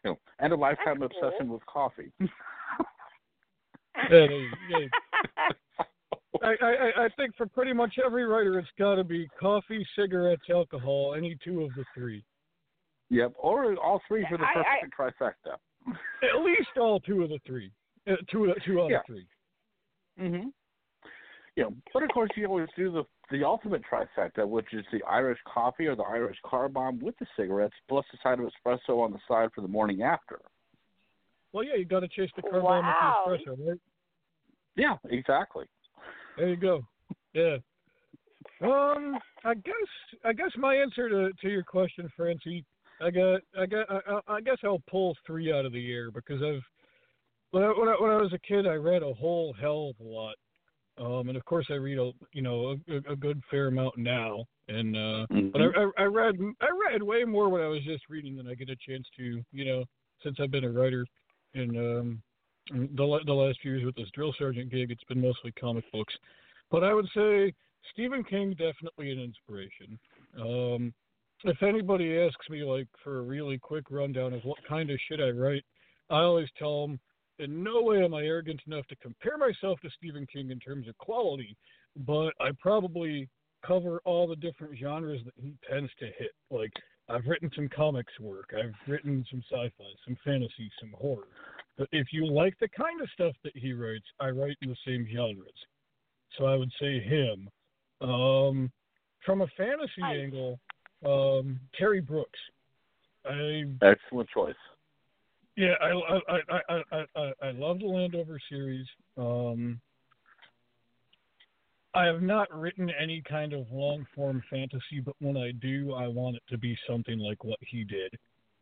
know, 0.05 0.19
and 0.39 0.53
a 0.53 0.57
lifetime 0.57 1.01
That's 1.01 1.13
cool. 1.21 1.29
obsession 1.29 1.49
with 1.49 1.67
coffee. 1.67 2.13
Yeah, 4.11 4.27
they- 4.29 4.49
yeah. 4.71 4.87
I, 6.41 6.55
I, 6.63 6.67
I- 6.71 7.05
I 7.07 7.09
think 7.17 7.35
for 7.37 7.47
pretty 7.47 7.73
much 7.73 7.95
every 8.07 8.25
writer, 8.27 8.57
it's 8.61 8.69
got 8.79 8.95
to 8.95 9.03
be 9.03 9.27
coffee, 9.41 9.85
cigarettes, 9.99 10.45
alcohol, 10.51 11.15
any 11.17 11.37
two 11.43 11.63
of 11.65 11.71
the 11.75 11.85
three. 11.97 12.25
Yep, 13.11 13.33
or 13.37 13.75
all 13.77 14.01
three 14.07 14.25
for 14.31 14.39
the 14.39 14.45
I- 14.45 14.79
perfect 14.93 15.35
trifecta. 15.41 15.57
At 16.23 16.45
least 16.45 16.69
all 16.81 17.01
two 17.01 17.25
of 17.25 17.31
the 17.31 17.41
three. 17.45 17.73
Uh, 18.09 18.17
two, 18.31 18.53
two 18.65 18.81
out 18.83 18.91
Yeah. 18.91 18.99
of 18.99 19.07
three. 19.07 19.27
Mm-hmm. 20.21 20.49
You 21.57 21.63
know, 21.65 21.75
but 21.93 22.03
of 22.05 22.11
course 22.11 22.31
you 22.37 22.47
always 22.47 22.69
do 22.77 22.91
the 22.93 23.05
the 23.31 23.45
ultimate 23.45 23.83
trifecta, 23.85 24.49
which 24.49 24.73
is 24.73 24.85
the 24.91 25.03
Irish 25.03 25.39
coffee 25.53 25.87
or 25.87 25.95
the 25.95 26.03
Irish 26.05 26.39
car 26.47 26.69
bomb 26.69 26.99
with 27.01 27.15
the 27.19 27.27
cigarettes, 27.37 27.75
plus 27.89 28.07
a 28.15 28.17
side 28.23 28.39
of 28.41 28.47
espresso 28.47 29.01
on 29.03 29.13
the 29.13 29.19
side 29.29 29.51
for 29.55 29.61
the 29.61 29.69
morning 29.69 30.03
after. 30.03 30.41
well, 31.53 31.63
yeah, 31.65 31.75
you 31.75 31.85
got 31.85 32.01
to 32.01 32.09
chase 32.09 32.31
the 32.37 32.43
car 32.43 32.61
Wow. 32.63 32.81
down 32.81 33.31
with 33.33 33.41
the 33.45 33.51
espresso, 33.53 33.69
right? 33.69 33.81
Yeah, 34.77 34.97
exactly. 35.11 35.67
There 36.37 36.49
you 36.49 36.57
go. 36.57 36.87
Yeah. 37.35 37.57
Um, 38.63 39.19
I 39.45 39.55
guess 39.55 39.75
I 40.25 40.33
guess 40.33 40.51
my 40.57 40.75
answer 40.77 41.09
to 41.09 41.33
to 41.43 41.49
your 41.49 41.65
question, 41.65 42.09
Francie, 42.17 42.65
I 43.01 43.11
got 43.11 43.41
I 43.59 43.67
got 43.67 43.91
I, 43.91 44.01
I 44.29 44.35
I 44.37 44.41
guess 44.41 44.59
I'll 44.65 44.83
pull 44.89 45.15
three 45.27 45.53
out 45.53 45.65
of 45.67 45.73
the 45.73 45.93
air 45.93 46.11
because 46.11 46.41
I've 46.43 46.63
when 47.51 47.63
I, 47.63 47.69
when 47.69 47.89
I 47.89 47.97
when 47.99 48.11
I 48.11 48.17
was 48.17 48.33
a 48.33 48.39
kid 48.47 48.67
I 48.67 48.75
read 48.75 49.03
a 49.03 49.15
whole 49.15 49.55
hell 49.61 49.93
of 49.99 50.07
a 50.07 50.09
lot, 50.09 50.35
um, 50.99 51.29
and 51.29 51.37
of 51.37 51.45
course 51.45 51.67
I 51.71 51.75
read 51.75 51.99
a 51.99 52.13
you 52.33 52.43
know 52.43 52.77
a, 52.89 53.13
a 53.13 53.17
good 53.17 53.41
fair 53.51 53.69
amount 53.69 53.97
now, 53.99 54.45
and 54.69 54.97
uh, 54.97 55.27
but 55.53 55.63
I. 55.63 55.65
I 55.65 55.91
I 55.99 56.05
read 56.05 56.37
I 56.61 56.69
read 56.93 57.03
way 57.03 57.25
more 57.25 57.49
when 57.49 57.63
I 57.63 57.69
was 57.69 57.83
just 57.85 58.05
reading 58.09 58.37
than 58.37 58.49
I 58.49 58.55
get 58.55 58.71
a 58.71 58.77
chance 58.87 59.07
to 59.17 59.43
you 59.53 59.65
know 59.65 59.85
since 60.23 60.37
I've 60.41 60.51
been 60.51 60.65
a 60.65 60.71
writer 60.71 61.07
and 61.55 61.77
um 61.77 62.23
the 62.71 63.21
the 63.25 63.33
last 63.33 63.59
few 63.63 63.73
years 63.73 63.85
with 63.85 63.97
this 63.97 64.11
drill 64.15 64.35
sergeant 64.39 64.71
gig 64.71 64.91
it's 64.91 65.05
been 65.05 65.21
mostly 65.21 65.53
comic 65.53 65.85
books, 65.93 66.15
but 66.71 66.85
I 66.85 66.93
would 66.93 67.09
say 67.15 67.53
Stephen 67.93 68.25
King 68.25 68.51
definitely 68.51 69.11
an 69.13 69.21
inspiration. 69.21 69.99
Um, 70.39 70.93
if 71.45 71.63
anybody 71.63 72.19
asks 72.19 72.51
me 72.51 72.65
like 72.65 72.89
for 73.03 73.19
a 73.19 73.23
really 73.23 73.59
quick 73.59 73.85
rundown 73.91 74.35
of 74.35 74.43
what 74.43 74.59
kind 74.69 74.91
of 74.91 74.99
shit 75.09 75.21
I 75.21 75.31
write, 75.31 75.65
I 76.11 76.21
always 76.21 76.49
tell 76.59 76.87
them 76.87 76.99
in 77.39 77.63
no 77.63 77.83
way 77.83 78.05
am 78.05 78.15
I 78.15 78.23
arrogant 78.23 78.61
enough 78.67 78.87
to 78.89 78.97
compare 78.97 79.39
myself 79.39 79.81
to 79.81 79.91
Stephen 79.97 80.27
King 80.33 80.51
in 80.51 80.59
terms 80.59 80.89
of 80.89 80.97
quality, 80.99 81.57
but 81.97 82.33
I 82.41 82.51
probably 82.61 83.29
cover 83.67 84.01
all 84.05 84.27
the 84.27 84.37
different 84.37 84.79
genres 84.79 85.21
that 85.25 85.35
he 85.37 85.55
tends 85.69 85.91
to 85.99 86.07
hit. 86.19 86.33
Like 86.51 86.73
I've 87.09 87.27
written 87.27 87.51
some 87.55 87.69
comics 87.69 88.13
work, 88.21 88.53
I've 88.57 88.75
written 88.87 89.25
some 89.31 89.43
sci-fi, 89.51 89.85
some 90.05 90.17
fantasy, 90.25 90.71
some 90.81 90.93
horror. 90.99 91.29
But 91.77 91.89
if 91.93 92.09
you 92.13 92.27
like 92.27 92.55
the 92.61 92.69
kind 92.69 93.01
of 93.01 93.09
stuff 93.11 93.35
that 93.45 93.57
he 93.57 93.73
writes, 93.73 94.07
I 94.21 94.31
write 94.31 94.57
in 94.63 94.69
the 94.69 94.77
same 94.87 95.07
genres. 95.13 95.49
So 96.37 96.45
I 96.45 96.57
would 96.57 96.73
say 96.81 97.01
him. 97.01 97.49
Um, 98.01 98.71
from 99.25 99.43
a 99.43 99.47
fantasy 99.57 100.01
Nice. 100.01 100.19
angle, 100.19 100.61
um, 101.05 101.61
Terry 101.77 102.01
Brooks. 102.01 102.39
I 103.25 103.65
Excellent 103.83 104.29
choice. 104.31 104.55
Yeah, 105.59 105.75
I 105.81 105.89
I 105.89 106.19
I 106.49 106.61
I 106.69 107.05
I, 107.17 107.33
I, 107.43 107.51
love 107.51 107.81
the 107.81 107.87
Landover 107.87 108.39
series. 108.49 108.87
Um, 109.17 109.81
I 111.95 112.05
have 112.05 112.23
not 112.23 112.47
written 112.57 112.91
any 112.91 113.23
kind 113.29 113.53
of 113.53 113.67
long 113.73 114.07
form 114.15 114.41
fantasy, 114.49 115.01
but 115.05 115.17
when 115.19 115.37
I 115.37 115.51
do, 115.51 115.95
I 115.95 116.07
want 116.07 116.37
it 116.37 116.43
to 116.51 116.59
be 116.59 116.79
something 116.89 117.19
like 117.19 117.43
what 117.43 117.59
he 117.61 117.83
did, 117.83 118.17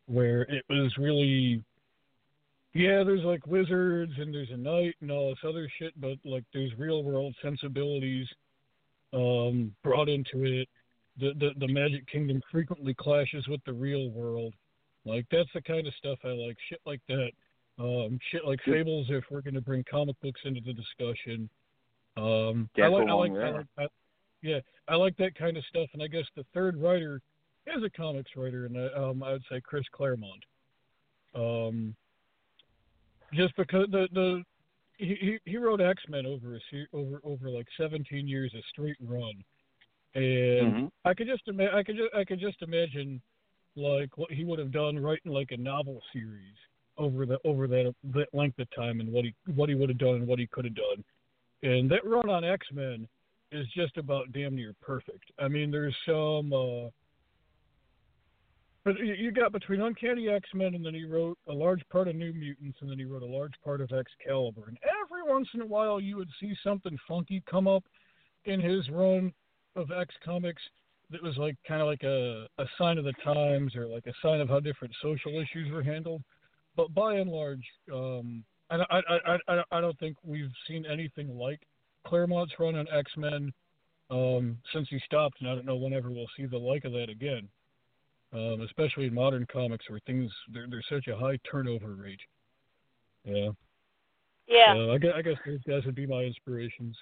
where 0.07 0.43
it 0.43 0.65
was 0.71 0.91
really, 0.97 1.63
yeah, 2.73 3.05
there's 3.05 3.25
like 3.25 3.47
wizards 3.47 4.13
and 4.17 4.33
there's 4.33 4.51
a 4.51 4.57
knight 4.57 4.95
and 5.03 5.11
all 5.11 5.29
this 5.29 5.39
other 5.47 5.71
shit, 5.79 5.93
but 6.01 6.17
like 6.25 6.45
there's 6.55 6.73
real 6.79 7.05
world 7.05 7.35
sensibilities 7.43 8.27
um, 9.13 9.71
brought 9.85 10.09
into 10.09 10.45
it. 10.45 10.69
The, 11.21 11.33
the 11.39 11.51
the 11.59 11.69
Magic 11.69 12.11
Kingdom 12.11 12.41
frequently 12.51 12.95
clashes 12.95 13.47
with 13.49 13.61
the 13.67 13.75
real 13.75 14.09
world. 14.09 14.55
Like 15.07 15.25
that's 15.31 15.49
the 15.55 15.63
kind 15.63 15.87
of 15.87 15.95
stuff 15.95 16.19
I 16.25 16.29
like. 16.29 16.57
Shit 16.69 16.81
like 16.85 17.01
that. 17.09 17.31
Um, 17.79 18.19
shit 18.31 18.45
like 18.45 18.61
fables. 18.65 19.07
If 19.09 19.25
we're 19.31 19.41
going 19.41 19.55
to 19.55 19.61
bring 19.61 19.85
comic 19.89 20.17
books 20.21 20.41
into 20.45 20.61
the 20.61 20.73
discussion, 20.73 21.49
um, 22.17 22.69
I 22.77 22.89
like, 22.89 23.09
I 23.09 23.13
like, 23.13 23.33
I 23.33 23.51
like 23.51 23.67
I, 23.79 23.87
yeah, 24.43 24.59
I 24.89 24.97
like 24.97 25.17
that 25.19 25.37
kind 25.37 25.57
of 25.57 25.65
stuff. 25.67 25.89
And 25.93 26.03
I 26.03 26.09
guess 26.09 26.25
the 26.35 26.45
third 26.53 26.77
writer 26.77 27.21
is 27.67 27.83
a 27.85 27.91
comics 27.91 28.31
writer, 28.37 28.67
and 28.67 28.77
I, 28.79 28.87
um, 28.95 29.23
I 29.23 29.33
would 29.33 29.45
say 29.51 29.61
Chris 29.61 29.85
Claremont. 29.93 30.45
Um, 31.35 31.95
just 33.33 33.55
because 33.57 33.87
the 33.91 34.09
the 34.13 34.43
he 34.99 35.39
he, 35.45 35.57
wrote 35.59 35.81
X 35.81 36.03
Men 36.09 36.27
over 36.27 36.57
a 36.57 36.97
over 36.97 37.21
over 37.23 37.51
like 37.51 37.67
17 37.77 38.27
years 38.27 38.53
a 38.55 38.63
straight 38.71 38.97
run, 39.01 39.45
and 40.15 40.75
Mhm. 40.75 40.93
I 41.05 41.13
could 41.13 41.27
just 41.27 41.47
ima- 41.47 41.75
I 41.75 41.83
could 41.83 41.97
just 41.97 42.15
I 42.15 42.25
could 42.25 42.41
just 42.41 42.63
imagine 42.63 43.21
like 43.77 44.17
what 44.17 44.31
he 44.31 44.45
would 44.45 44.59
have 44.59 44.73
done 44.73 44.99
writing 44.99 45.33
like 45.33 45.53
a 45.53 45.57
novel 45.57 46.03
series 46.13 46.55
over 46.99 47.27
the 47.27 47.39
over 47.45 47.67
that 47.67 47.95
that 48.15 48.29
length 48.33 48.59
of 48.59 48.69
time 48.75 49.01
and 49.01 49.13
what 49.13 49.25
he 49.25 49.35
what 49.55 49.69
he 49.69 49.75
would 49.75 49.89
have 49.89 49.99
done 49.99 50.17
and 50.17 50.27
what 50.27 50.39
he 50.39 50.47
could 50.47 50.65
have 50.65 50.75
done. 50.75 51.05
And 51.63 51.91
that 51.91 52.05
run 52.05 52.29
on 52.29 52.45
X 52.45 52.67
Men 52.73 53.07
is 53.53 53.67
just 53.75 53.97
about 53.97 54.33
damn 54.33 54.57
near 54.57 54.75
perfect. 54.81 55.31
I 55.39 55.49
mean, 55.49 55.71
there's 55.71 55.95
some. 56.07 56.53
Uh, 56.53 56.91
but 58.85 58.99
you- 59.01 59.33
got 59.33 59.51
between 59.53 59.81
Uncanny 59.81 60.29
X 60.29 60.49
Men 60.55 60.75
and 60.75 60.87
then 60.87 60.95
he 60.95 61.05
wrote 61.05 61.37
a 61.49 61.53
large 61.53 61.83
part 61.89 62.09
of 62.09 62.15
New 62.15 62.33
Mutants 62.33 62.79
and 62.81 62.91
then 62.91 62.99
he 62.99 63.05
wrote 63.05 63.23
a 63.23 63.27
large 63.27 63.55
part 63.65 63.81
of 63.81 63.91
Excalibur. 63.93 64.69
And 64.69 64.79
every 65.03 65.25
once 65.31 65.49
in 65.55 65.61
a 65.61 65.67
while 65.67 66.01
you 66.01 66.17
would 66.17 66.31
see 66.41 66.55
something 66.63 66.97
funky 67.09 67.43
come 67.51 67.67
up 67.67 67.85
in 68.45 68.61
his 68.61 68.89
run 68.91 69.33
of 69.75 69.91
X 69.91 70.15
comics 70.25 70.63
that 71.11 71.23
was 71.23 71.37
like 71.37 71.57
kind 71.67 71.81
of 71.81 71.87
like 71.87 72.03
a, 72.03 72.47
a 72.59 72.65
sign 72.79 72.99
of 72.99 73.05
the 73.05 73.13
times 73.25 73.77
or 73.77 73.87
like 73.87 74.07
a 74.07 74.13
sign 74.23 74.41
of 74.41 74.49
how 74.49 74.61
different 74.61 74.95
social 75.01 75.41
issues 75.41 75.71
were 75.71 75.83
handled. 75.83 76.23
But 76.77 76.93
by 76.95 77.15
and 77.15 77.31
large, 77.31 77.65
um, 77.93 78.45
I, 78.71 78.77
I, 78.91 79.01
I, 79.09 79.39
I, 79.49 79.63
I 79.73 79.81
don't 79.81 79.99
think 79.99 80.17
we've 80.25 80.51
seen 80.69 80.85
anything 80.85 81.37
like 81.37 81.61
Claremont's 82.07 82.53
run 82.59 82.75
on 82.75 82.87
X 82.93 83.11
Men 83.17 83.53
um, 84.11 84.59
since 84.73 84.89
he 84.91 85.01
stopped, 85.05 85.41
and 85.41 85.49
I 85.49 85.55
don't 85.55 85.67
know 85.67 85.77
whenever 85.77 86.11
we'll 86.11 86.27
see 86.37 86.47
the 86.47 86.59
like 86.59 86.85
of 86.85 86.93
that 86.93 87.09
again. 87.09 87.49
Um, 88.33 88.61
especially 88.63 89.07
in 89.07 89.15
modern 89.15 89.47
comics 89.51 89.89
where 89.89 90.01
things 90.05 90.31
there, 90.53 90.67
there's 90.69 90.87
such 90.91 91.07
a 91.07 91.17
high 91.17 91.39
turnover 91.49 91.95
rate. 91.95 92.21
Yeah. 93.25 93.51
Yeah. 94.49 94.75
Uh, 94.77 94.95
I 94.95 94.99
guess, 94.99 95.13
I 95.17 95.23
guess 95.23 95.37
those 95.47 95.63
guys 95.67 95.85
would 95.87 95.95
be 95.95 96.07
my 96.07 96.23
inspirations. 96.23 96.97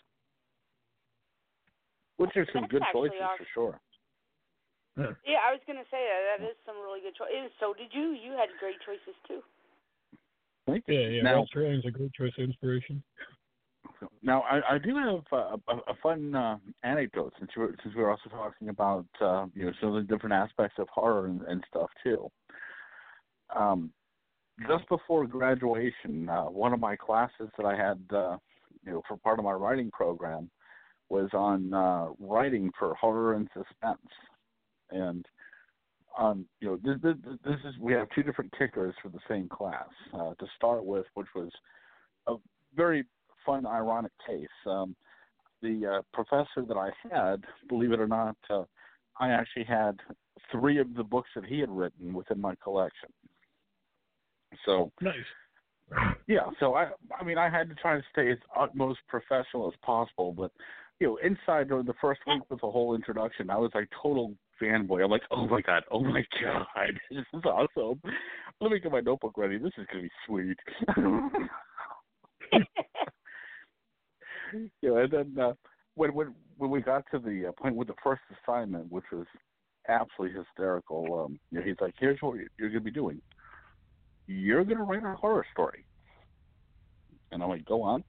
Which 2.18 2.36
are 2.36 2.46
some 2.52 2.62
That's 2.62 2.72
good 2.72 2.82
actually 2.82 3.08
choices 3.08 3.22
awesome. 3.22 3.38
for 3.38 3.46
sure. 3.52 3.80
Yeah, 4.96 5.42
I 5.42 5.50
was 5.52 5.60
gonna 5.66 5.84
say 5.90 5.98
that 6.06 6.38
that 6.38 6.50
is 6.50 6.56
some 6.64 6.76
really 6.76 7.00
good 7.00 7.14
choices. 7.16 7.50
So 7.58 7.74
did 7.74 7.90
you? 7.92 8.12
You 8.12 8.32
had 8.32 8.48
great 8.60 8.76
choices 8.86 9.14
too. 9.26 9.40
Thank 10.66 10.84
you. 10.86 10.94
Yeah, 10.94 11.08
yeah. 11.08 11.22
Now- 11.22 11.34
Rod 11.36 11.48
Serling's 11.54 11.84
a 11.86 11.90
great 11.90 12.12
choice 12.14 12.32
of 12.38 12.44
inspiration. 12.44 13.02
Now, 14.22 14.42
I, 14.42 14.74
I 14.74 14.78
do 14.78 14.96
have 14.96 15.22
uh, 15.32 15.56
a, 15.68 15.76
a 15.92 15.94
fun 16.02 16.34
uh, 16.34 16.56
anecdote 16.82 17.32
since 17.38 17.50
we 17.56 17.62
were, 17.62 17.76
since 17.82 17.94
we 17.94 18.02
were 18.02 18.10
also 18.10 18.28
talking 18.30 18.68
about 18.70 19.06
uh, 19.20 19.46
you 19.54 19.66
know 19.66 19.72
some 19.80 19.94
of 19.94 20.06
the 20.06 20.12
different 20.12 20.32
aspects 20.32 20.76
of 20.78 20.88
horror 20.88 21.26
and, 21.26 21.42
and 21.42 21.62
stuff 21.68 21.90
too. 22.02 22.30
Um, 23.54 23.90
just 24.68 24.88
before 24.88 25.26
graduation, 25.26 26.28
uh, 26.28 26.44
one 26.44 26.72
of 26.72 26.80
my 26.80 26.96
classes 26.96 27.48
that 27.56 27.66
I 27.66 27.76
had, 27.76 28.00
uh, 28.14 28.36
you 28.86 28.92
know, 28.92 29.02
for 29.08 29.16
part 29.18 29.38
of 29.38 29.44
my 29.44 29.52
writing 29.52 29.90
program, 29.92 30.50
was 31.08 31.28
on 31.32 31.74
uh, 31.74 32.08
writing 32.18 32.70
for 32.78 32.94
horror 32.94 33.34
and 33.34 33.48
suspense, 33.52 33.98
and 34.90 35.26
um, 36.18 36.46
you 36.60 36.68
know, 36.68 36.78
this, 36.84 37.00
this, 37.02 37.36
this 37.44 37.58
is 37.64 37.74
we 37.80 37.92
have 37.92 38.08
two 38.14 38.22
different 38.22 38.52
kickers 38.56 38.94
for 39.02 39.08
the 39.08 39.18
same 39.28 39.48
class 39.48 39.88
uh, 40.12 40.34
to 40.34 40.46
start 40.56 40.84
with, 40.84 41.06
which 41.14 41.26
was 41.34 41.50
a 42.28 42.34
very 42.76 43.04
fun, 43.44 43.66
ironic 43.66 44.12
case. 44.26 44.46
Um, 44.66 44.94
the 45.62 45.98
uh, 45.98 46.02
professor 46.12 46.64
that 46.68 46.76
I 46.76 46.90
had, 47.10 47.42
believe 47.68 47.92
it 47.92 48.00
or 48.00 48.06
not, 48.06 48.36
uh, 48.50 48.64
I 49.18 49.30
actually 49.30 49.64
had 49.64 49.98
three 50.52 50.78
of 50.78 50.94
the 50.94 51.02
books 51.02 51.30
that 51.34 51.44
he 51.44 51.58
had 51.58 51.70
written 51.70 52.12
within 52.12 52.40
my 52.40 52.54
collection. 52.62 53.08
So 54.64 54.92
Nice. 55.00 55.14
yeah, 56.28 56.50
so 56.60 56.74
I 56.74 56.90
I 57.18 57.24
mean 57.24 57.38
I 57.38 57.50
had 57.50 57.68
to 57.68 57.74
try 57.74 57.96
to 57.96 58.04
stay 58.12 58.30
as 58.30 58.38
utmost 58.56 59.00
professional 59.08 59.66
as 59.66 59.74
possible, 59.82 60.32
but 60.32 60.52
you 61.00 61.08
know, 61.08 61.16
inside 61.16 61.68
during 61.68 61.86
the 61.86 61.94
first 62.00 62.20
week 62.26 62.42
with 62.50 62.60
the 62.60 62.70
whole 62.70 62.94
introduction, 62.94 63.50
I 63.50 63.56
was 63.56 63.72
like 63.74 63.88
total 64.00 64.34
fanboy. 64.60 65.04
I'm 65.04 65.10
like, 65.10 65.22
oh 65.30 65.46
my 65.46 65.60
god, 65.60 65.82
oh 65.90 66.00
my 66.00 66.24
god, 66.42 66.66
this 67.10 67.24
is 67.32 67.44
awesome. 67.44 68.00
Let 68.60 68.70
me 68.70 68.80
get 68.80 68.92
my 68.92 69.00
notebook 69.00 69.36
ready. 69.36 69.58
This 69.58 69.72
is 69.78 69.86
gonna 69.90 70.02
be 70.02 70.10
sweet. 70.26 70.58
you 74.52 74.90
know, 74.90 74.96
and 74.98 75.10
then 75.12 75.36
uh, 75.42 75.52
when 75.94 76.14
when 76.14 76.34
when 76.56 76.70
we 76.70 76.80
got 76.80 77.04
to 77.10 77.18
the 77.18 77.46
uh, 77.48 77.52
point 77.52 77.76
with 77.76 77.88
the 77.88 77.94
first 78.02 78.22
assignment, 78.42 78.90
which 78.90 79.04
was 79.12 79.26
absolutely 79.88 80.38
hysterical, 80.38 81.24
um, 81.24 81.38
you 81.50 81.58
know, 81.58 81.64
he's 81.64 81.76
like, 81.80 81.94
here's 81.98 82.20
what 82.20 82.36
you're, 82.36 82.48
you're 82.58 82.70
gonna 82.70 82.80
be 82.80 82.90
doing. 82.90 83.20
You're 84.26 84.64
gonna 84.64 84.84
write 84.84 85.04
a 85.04 85.14
horror 85.14 85.44
story. 85.52 85.84
And 87.32 87.42
I'm 87.42 87.48
like, 87.48 87.64
go 87.64 87.82
on. 87.82 88.04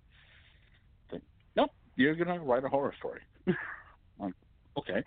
He's 1.05 1.13
like, 1.13 1.23
nope, 1.55 1.71
you're 1.95 2.15
gonna 2.15 2.39
write 2.39 2.63
a 2.63 2.69
horror 2.69 2.93
story. 2.97 3.21
I'm 3.47 3.55
like, 4.19 4.33
okay. 4.77 5.03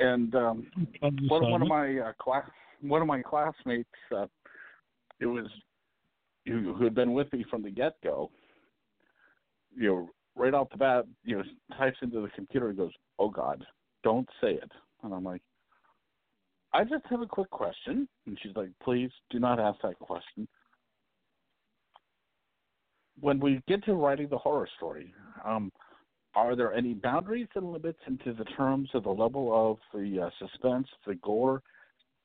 And 0.00 0.34
um, 0.34 0.66
one, 1.00 1.50
one 1.50 1.62
of 1.62 1.68
my 1.68 1.98
uh, 1.98 2.12
class, 2.20 2.48
one 2.80 3.02
of 3.02 3.08
my 3.08 3.22
classmates, 3.22 3.88
uh, 4.16 4.26
it 5.20 5.26
was 5.26 5.46
who 6.46 6.74
who 6.74 6.84
had 6.84 6.94
been 6.94 7.12
with 7.12 7.32
me 7.32 7.44
from 7.50 7.62
the 7.62 7.70
get 7.70 7.94
go. 8.02 8.30
You 9.76 9.88
know, 9.88 10.10
right 10.34 10.54
off 10.54 10.70
the 10.70 10.78
bat, 10.78 11.04
you 11.22 11.36
know, 11.36 11.44
types 11.76 11.98
into 12.02 12.20
the 12.22 12.30
computer 12.30 12.68
and 12.68 12.78
goes, 12.78 12.92
"Oh 13.18 13.28
God, 13.28 13.64
don't 14.02 14.28
say 14.40 14.52
it." 14.52 14.70
And 15.02 15.14
I'm 15.14 15.24
like, 15.24 15.42
I 16.72 16.84
just 16.84 17.04
have 17.10 17.20
a 17.20 17.26
quick 17.26 17.50
question. 17.50 18.08
And 18.26 18.38
she's 18.42 18.54
like, 18.54 18.70
please 18.82 19.10
do 19.30 19.38
not 19.38 19.58
ask 19.58 19.80
that 19.82 19.98
question. 19.98 20.46
When 23.20 23.40
we 23.40 23.60
get 23.68 23.84
to 23.84 23.94
writing 23.94 24.28
the 24.28 24.38
horror 24.38 24.68
story, 24.76 25.12
um, 25.44 25.72
are 26.34 26.54
there 26.54 26.72
any 26.72 26.94
boundaries 26.94 27.48
and 27.54 27.72
limits 27.72 27.98
into 28.06 28.32
the 28.32 28.44
terms 28.44 28.88
of 28.94 29.04
the 29.04 29.10
level 29.10 29.50
of 29.52 29.78
the 29.92 30.22
uh, 30.22 30.30
suspense, 30.38 30.86
the 31.06 31.16
gore, 31.16 31.62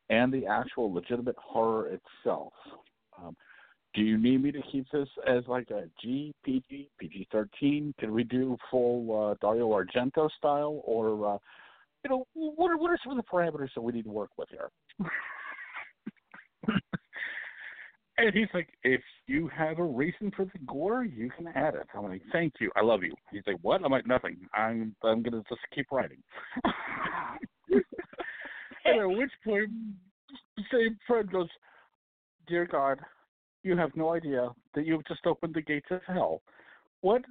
and 0.10 0.32
the 0.32 0.46
actual 0.46 0.94
legitimate 0.94 1.36
horror 1.38 1.90
itself? 1.90 2.54
Um, 3.18 3.36
do 3.94 4.02
you 4.02 4.18
need 4.18 4.44
me 4.44 4.52
to 4.52 4.62
keep 4.72 4.86
this 4.92 5.08
as 5.28 5.44
like 5.48 5.70
a 5.72 5.86
G, 6.02 6.34
PG, 6.44 6.90
PG 7.00 7.28
13? 7.32 7.94
Can 7.98 8.14
we 8.14 8.24
do 8.24 8.58
full 8.70 9.32
uh, 9.32 9.36
Dario 9.42 9.70
Argento 9.70 10.30
style? 10.38 10.82
Or, 10.84 11.36
uh, 11.36 11.38
you 12.04 12.10
know, 12.10 12.28
what 12.34 12.70
are, 12.70 12.78
what 12.78 12.92
are 12.92 13.00
some 13.04 13.18
of 13.18 13.24
the 13.24 13.32
parameters 13.32 13.70
that 13.74 13.82
we 13.82 13.94
need 13.94 14.04
to 14.04 14.12
work 14.12 14.32
with 14.38 14.50
here? 14.50 14.70
and 18.18 18.34
he's 18.34 18.48
like, 18.54 18.70
if 18.84 19.02
you 19.28 19.50
have 19.50 19.80
a 19.80 19.84
reason 19.84 20.32
for 20.36 20.46
the 20.46 20.60
gore, 20.66 21.04
you 21.04 21.30
can 21.36 21.48
add 21.48 21.76
it. 21.76 21.88
I'm 21.94 22.04
like, 22.06 22.22
thank 22.32 22.54
you. 22.60 22.72
I 22.76 22.82
love 22.82 23.04
you. 23.04 23.14
He's 23.32 23.44
like, 23.46 23.58
what? 23.62 23.84
I'm 23.84 23.92
like, 23.92 24.08
nothing. 24.08 24.38
I'm, 24.54 24.96
I'm 25.04 25.24
to 25.24 25.44
just 25.50 25.62
keep 25.74 25.88
writing. 25.92 26.20
and 28.86 29.02
at 29.02 29.18
which 29.18 29.32
point, 29.44 29.70
same 30.72 30.98
friend 31.06 31.30
goes, 31.32 31.50
Dear 32.48 32.68
God, 32.68 33.00
you 33.64 33.76
have 33.76 33.90
no 33.96 34.14
idea 34.14 34.50
that 34.76 34.86
you've 34.86 35.06
just 35.08 35.26
opened 35.26 35.56
the 35.56 35.62
gates 35.62 35.88
of 35.90 36.02
hell. 36.08 36.42
What 37.02 37.24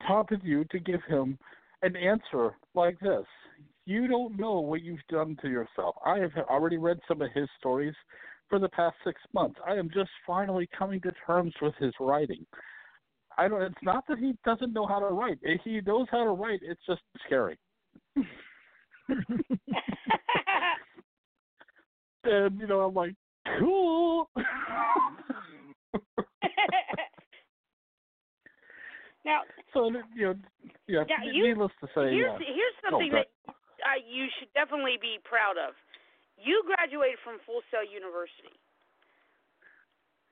prompted 0.00 0.40
you 0.42 0.64
to 0.72 0.78
give 0.80 1.00
him 1.08 1.38
an 1.82 1.94
answer 1.96 2.56
like 2.74 2.98
this? 3.00 3.24
You 3.84 4.08
don't 4.08 4.36
know 4.36 4.58
what 4.60 4.82
you've 4.82 4.98
done 5.08 5.36
to 5.42 5.48
yourself. 5.48 5.94
I 6.04 6.18
have 6.18 6.32
already 6.50 6.76
read 6.76 6.98
some 7.06 7.22
of 7.22 7.28
his 7.32 7.48
stories 7.58 7.94
for 8.48 8.58
the 8.58 8.68
past 8.68 8.96
six 9.04 9.20
months. 9.34 9.58
I 9.66 9.74
am 9.74 9.90
just 9.92 10.10
finally 10.26 10.68
coming 10.76 11.00
to 11.02 11.12
terms 11.26 11.54
with 11.60 11.74
his 11.78 11.92
writing. 12.00 12.46
I 13.38 13.48
don't. 13.48 13.62
It's 13.62 13.74
not 13.82 14.04
that 14.08 14.18
he 14.18 14.34
doesn't 14.44 14.72
know 14.72 14.86
how 14.86 14.98
to 14.98 15.06
write. 15.06 15.38
He 15.64 15.80
knows 15.82 16.06
how 16.10 16.24
to 16.24 16.30
write. 16.30 16.60
It's 16.62 16.80
just 16.86 17.02
scary. 17.26 17.58
and 22.24 22.58
you 22.58 22.66
know, 22.66 22.80
I'm 22.80 22.94
like, 22.94 23.14
cool. 23.58 24.30
now, 29.24 29.42
so 29.74 29.90
you 30.14 30.24
know, 30.24 30.34
yeah. 30.88 31.04
You, 31.30 31.48
needless 31.48 31.72
to 31.80 31.86
say, 31.88 32.10
here's 32.10 32.32
uh, 32.32 32.38
here's 32.38 32.74
something 32.90 33.12
that 33.12 33.26
uh, 33.48 34.00
you 34.08 34.26
should 34.38 34.48
definitely 34.54 34.96
be 35.00 35.18
proud 35.24 35.56
of. 35.58 35.74
You 36.38 36.62
graduated 36.66 37.18
from 37.24 37.38
Full 37.46 37.60
Sail 37.70 37.82
University. 37.82 38.52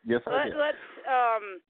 Yes, 0.04 0.20
I 0.26 0.30
Let, 0.30 0.44
did. 0.44 0.56
Let's. 0.56 0.84
Um, 1.08 1.60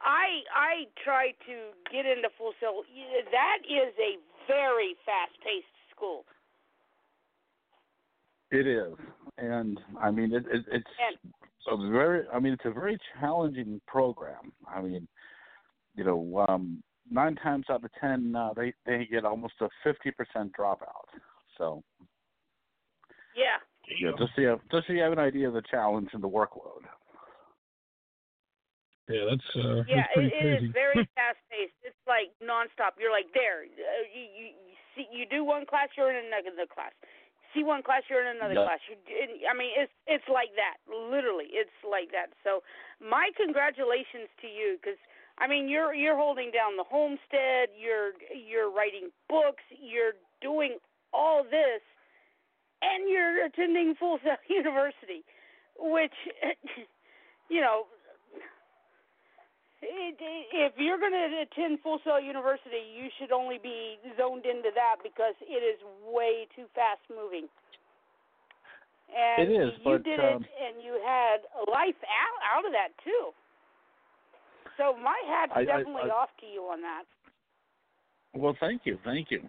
I 0.00 0.46
I 0.54 0.72
try 1.02 1.32
to 1.46 1.54
get 1.90 2.06
into 2.06 2.28
Full 2.38 2.52
Sail. 2.60 2.82
That 3.32 3.58
is 3.66 3.92
a 3.98 4.18
very 4.46 4.94
fast-paced 5.04 5.66
school. 5.90 6.24
It 8.50 8.66
is, 8.66 8.94
and 9.38 9.80
I 10.00 10.10
mean 10.10 10.32
it, 10.32 10.44
it, 10.52 10.64
it's 10.70 10.86
a 11.68 11.76
very. 11.90 12.22
I 12.32 12.38
mean 12.38 12.52
it's 12.52 12.64
a 12.64 12.70
very 12.70 12.96
challenging 13.18 13.80
program. 13.88 14.52
I 14.68 14.80
mean, 14.80 15.08
you 15.96 16.04
know, 16.04 16.46
um, 16.48 16.82
nine 17.10 17.34
times 17.36 17.66
out 17.70 17.82
of 17.82 17.90
ten, 18.00 18.36
uh, 18.36 18.50
they 18.54 18.72
they 18.86 19.08
get 19.10 19.24
almost 19.24 19.54
a 19.60 19.68
fifty 19.82 20.12
percent 20.12 20.52
dropout. 20.56 21.08
So. 21.58 21.82
Yeah. 23.36 23.58
Yeah, 24.00 24.16
just 24.18 24.32
so 24.34 24.40
you 24.40 24.48
have, 24.48 24.60
just 24.72 24.86
so 24.86 24.92
you 24.94 25.02
have 25.02 25.12
an 25.12 25.18
idea 25.18 25.46
of 25.46 25.54
the 25.54 25.62
challenge 25.70 26.08
and 26.14 26.22
the 26.22 26.28
workload. 26.28 26.88
Yeah, 29.08 29.28
that's 29.28 29.48
uh, 29.52 29.84
yeah, 29.84 30.08
that's 30.08 30.14
pretty 30.16 30.32
it, 30.32 30.40
crazy. 30.40 30.64
it 30.64 30.64
is 30.64 30.72
very 30.72 31.04
fast 31.18 31.36
paced. 31.52 31.76
It's 31.84 32.04
like 32.08 32.32
nonstop. 32.40 32.96
You're 32.96 33.12
like 33.12 33.28
there. 33.36 33.68
Uh, 33.68 34.08
you, 34.08 34.24
you 34.24 34.46
you 34.56 34.74
see 34.96 35.04
you 35.12 35.28
do 35.28 35.44
one 35.44 35.66
class, 35.68 35.92
you're 35.96 36.08
in 36.08 36.24
another 36.24 36.64
class. 36.64 36.96
See 37.52 37.62
one 37.62 37.84
class, 37.84 38.02
you're 38.08 38.24
in 38.24 38.34
another 38.34 38.56
Yeah. 38.56 38.64
class. 38.64 38.80
You, 38.88 38.96
I 39.44 39.52
mean, 39.52 39.76
it's 39.76 39.92
it's 40.08 40.24
like 40.32 40.56
that. 40.56 40.80
Literally, 40.88 41.52
it's 41.52 41.76
like 41.84 42.10
that. 42.16 42.32
So, 42.42 42.64
my 43.04 43.28
congratulations 43.36 44.32
to 44.40 44.48
you, 44.48 44.80
because 44.80 44.98
I 45.36 45.46
mean, 45.46 45.68
you're 45.68 45.92
you're 45.92 46.16
holding 46.16 46.50
down 46.50 46.80
the 46.80 46.88
homestead. 46.88 47.76
You're 47.76 48.16
you're 48.32 48.72
writing 48.72 49.12
books. 49.28 49.62
You're 49.68 50.16
doing 50.40 50.80
all 51.12 51.44
this, 51.44 51.84
and 52.84 53.08
you're 53.08 53.46
attending 53.46 53.94
Full 53.98 54.18
Sail 54.22 54.36
University, 54.48 55.24
which, 55.78 56.14
you 57.48 57.60
know, 57.60 57.86
it, 59.82 60.16
if 60.52 60.72
you're 60.78 60.98
going 60.98 61.12
to 61.12 61.44
attend 61.44 61.80
Full 61.82 62.00
Sail 62.04 62.20
University, 62.20 62.80
you 62.96 63.08
should 63.18 63.32
only 63.32 63.58
be 63.62 63.96
zoned 64.16 64.46
into 64.46 64.70
that 64.74 64.96
because 65.02 65.34
it 65.42 65.60
is 65.60 65.78
way 66.04 66.46
too 66.56 66.64
fast 66.74 67.04
moving. 67.10 67.48
And 69.12 69.48
It 69.48 69.52
is, 69.52 69.72
you 69.78 69.84
but, 69.84 70.04
did 70.04 70.18
um, 70.20 70.42
it, 70.42 70.48
and 70.56 70.82
you 70.82 70.98
had 71.04 71.44
life 71.68 72.00
out 72.08 72.40
out 72.56 72.64
of 72.64 72.72
that 72.72 72.88
too. 73.04 73.30
So 74.76 74.96
my 74.96 75.20
hat's 75.28 75.52
I- 75.54 75.60
I- 75.60 75.64
definitely 75.64 76.10
I- 76.10 76.14
off 76.14 76.30
to 76.40 76.46
you 76.46 76.62
on 76.62 76.80
that. 76.80 77.04
Well, 78.34 78.56
thank 78.58 78.82
you, 78.84 78.98
thank 79.04 79.30
you. 79.30 79.48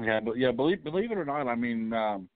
Yeah, 0.00 0.20
but 0.20 0.38
yeah, 0.38 0.50
believe 0.50 0.82
believe 0.84 1.10
it 1.10 1.18
or 1.18 1.24
not, 1.24 1.48
I 1.48 1.54
mean, 1.54 1.92
um, 1.92 2.28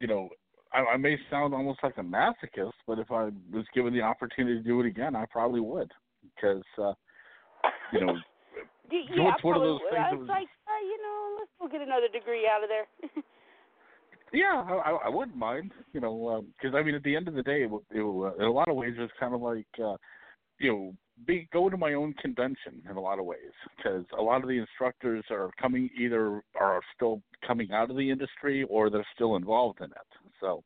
you 0.00 0.06
know, 0.06 0.28
I, 0.72 0.78
I 0.94 0.96
may 0.96 1.16
sound 1.30 1.54
almost 1.54 1.80
like 1.82 1.98
a 1.98 2.02
masochist, 2.02 2.72
but 2.86 2.98
if 2.98 3.10
I 3.10 3.24
was 3.52 3.64
given 3.74 3.92
the 3.92 4.02
opportunity 4.02 4.56
to 4.56 4.62
do 4.62 4.80
it 4.80 4.86
again, 4.86 5.14
I 5.14 5.26
probably 5.30 5.60
would, 5.60 5.90
because 6.34 6.62
uh, 6.78 6.92
you 7.92 8.04
know, 8.04 8.16
Y- 8.90 9.06
So 9.16 9.22
yeah, 9.22 9.34
it's 9.34 9.44
one 9.44 9.56
of 9.56 9.62
those 9.62 9.80
things 9.90 10.02
I 10.04 10.12
was 10.12 10.20
was- 10.20 10.28
like, 10.28 10.48
uh, 10.66 10.82
you 10.84 10.98
know, 11.02 11.36
let's 11.38 11.50
go 11.60 11.68
get 11.68 11.80
another 11.86 12.08
degree 12.08 12.48
out 12.52 12.62
of 12.64 12.68
there. 12.68 13.22
yeah, 14.32 14.64
I, 14.84 15.06
I- 15.06 15.08
wouldn't 15.08 15.36
mind, 15.36 15.72
you 15.92 16.00
know, 16.00 16.44
because 16.56 16.74
I 16.74 16.82
mean, 16.82 16.94
at 16.94 17.02
the 17.04 17.14
end 17.14 17.28
of 17.28 17.34
the 17.34 17.42
day, 17.42 17.62
it, 17.62 17.70
w- 17.70 17.84
it, 17.90 18.40
in 18.40 18.46
a 18.46 18.50
lot 18.52 18.68
of 18.68 18.76
ways, 18.76 18.94
it's 18.98 19.12
kind 19.20 19.34
of 19.34 19.40
like, 19.40 19.66
uh, 19.82 19.94
you 20.58 20.72
know, 20.72 20.94
be 21.26 21.48
go 21.52 21.68
to 21.68 21.76
my 21.76 21.94
own 21.94 22.12
convention 22.14 22.82
in 22.88 22.96
a 22.96 23.00
lot 23.00 23.18
of 23.18 23.24
ways, 23.24 23.52
because 23.76 24.04
a 24.18 24.22
lot 24.22 24.42
of 24.42 24.48
the 24.48 24.58
instructors 24.58 25.24
are 25.30 25.50
coming 25.60 25.88
either 25.98 26.42
are 26.58 26.80
still 26.94 27.20
coming 27.46 27.70
out 27.72 27.90
of 27.90 27.96
the 27.96 28.10
industry 28.10 28.64
or 28.64 28.90
they're 28.90 29.06
still 29.14 29.36
involved 29.36 29.80
in 29.80 29.86
it. 29.86 30.30
So, 30.40 30.62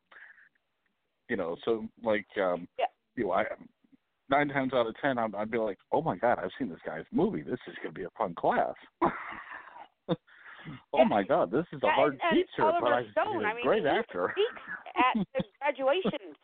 you 1.29 1.37
know, 1.37 1.57
so 1.65 1.87
like, 2.03 2.27
um, 2.41 2.69
Yeah. 2.79 2.87
you 3.17 3.25
know, 3.25 3.33
I 3.33 3.45
nine 4.31 4.49
times 4.49 4.73
out 4.75 4.87
of 4.87 4.95
ten, 5.01 5.19
I'd, 5.19 5.35
I'd 5.35 5.51
be 5.51 5.59
like, 5.59 5.79
oh 5.93 6.03
my 6.03 6.17
god, 6.17 6.39
I've 6.43 6.51
seen 6.59 6.69
this 6.69 6.79
guy's 6.87 7.05
movie. 7.13 7.43
This 7.43 7.61
is 7.67 7.75
going 7.83 7.95
to 7.95 7.99
be 8.01 8.05
a 8.05 8.11
fun 8.17 8.35
class. 8.35 8.75
oh 10.93 11.05
my 11.05 11.23
god, 11.23 11.51
this 11.51 11.67
is 11.73 11.81
a 11.83 11.91
hard 11.91 12.13
and, 12.15 12.23
and 12.23 12.37
teacher, 12.39 12.67
Oliver 12.67 12.81
but 12.81 12.93
I, 12.93 13.03
Stone, 13.11 13.35
he's 13.37 13.45
a 13.45 13.47
I 13.49 13.55
mean, 13.55 13.65
great 13.65 13.83
he 13.83 13.89
actor. 13.89 14.35
speaks 14.35 14.63
at 14.97 15.27
the 15.35 15.45
graduations. 15.61 16.37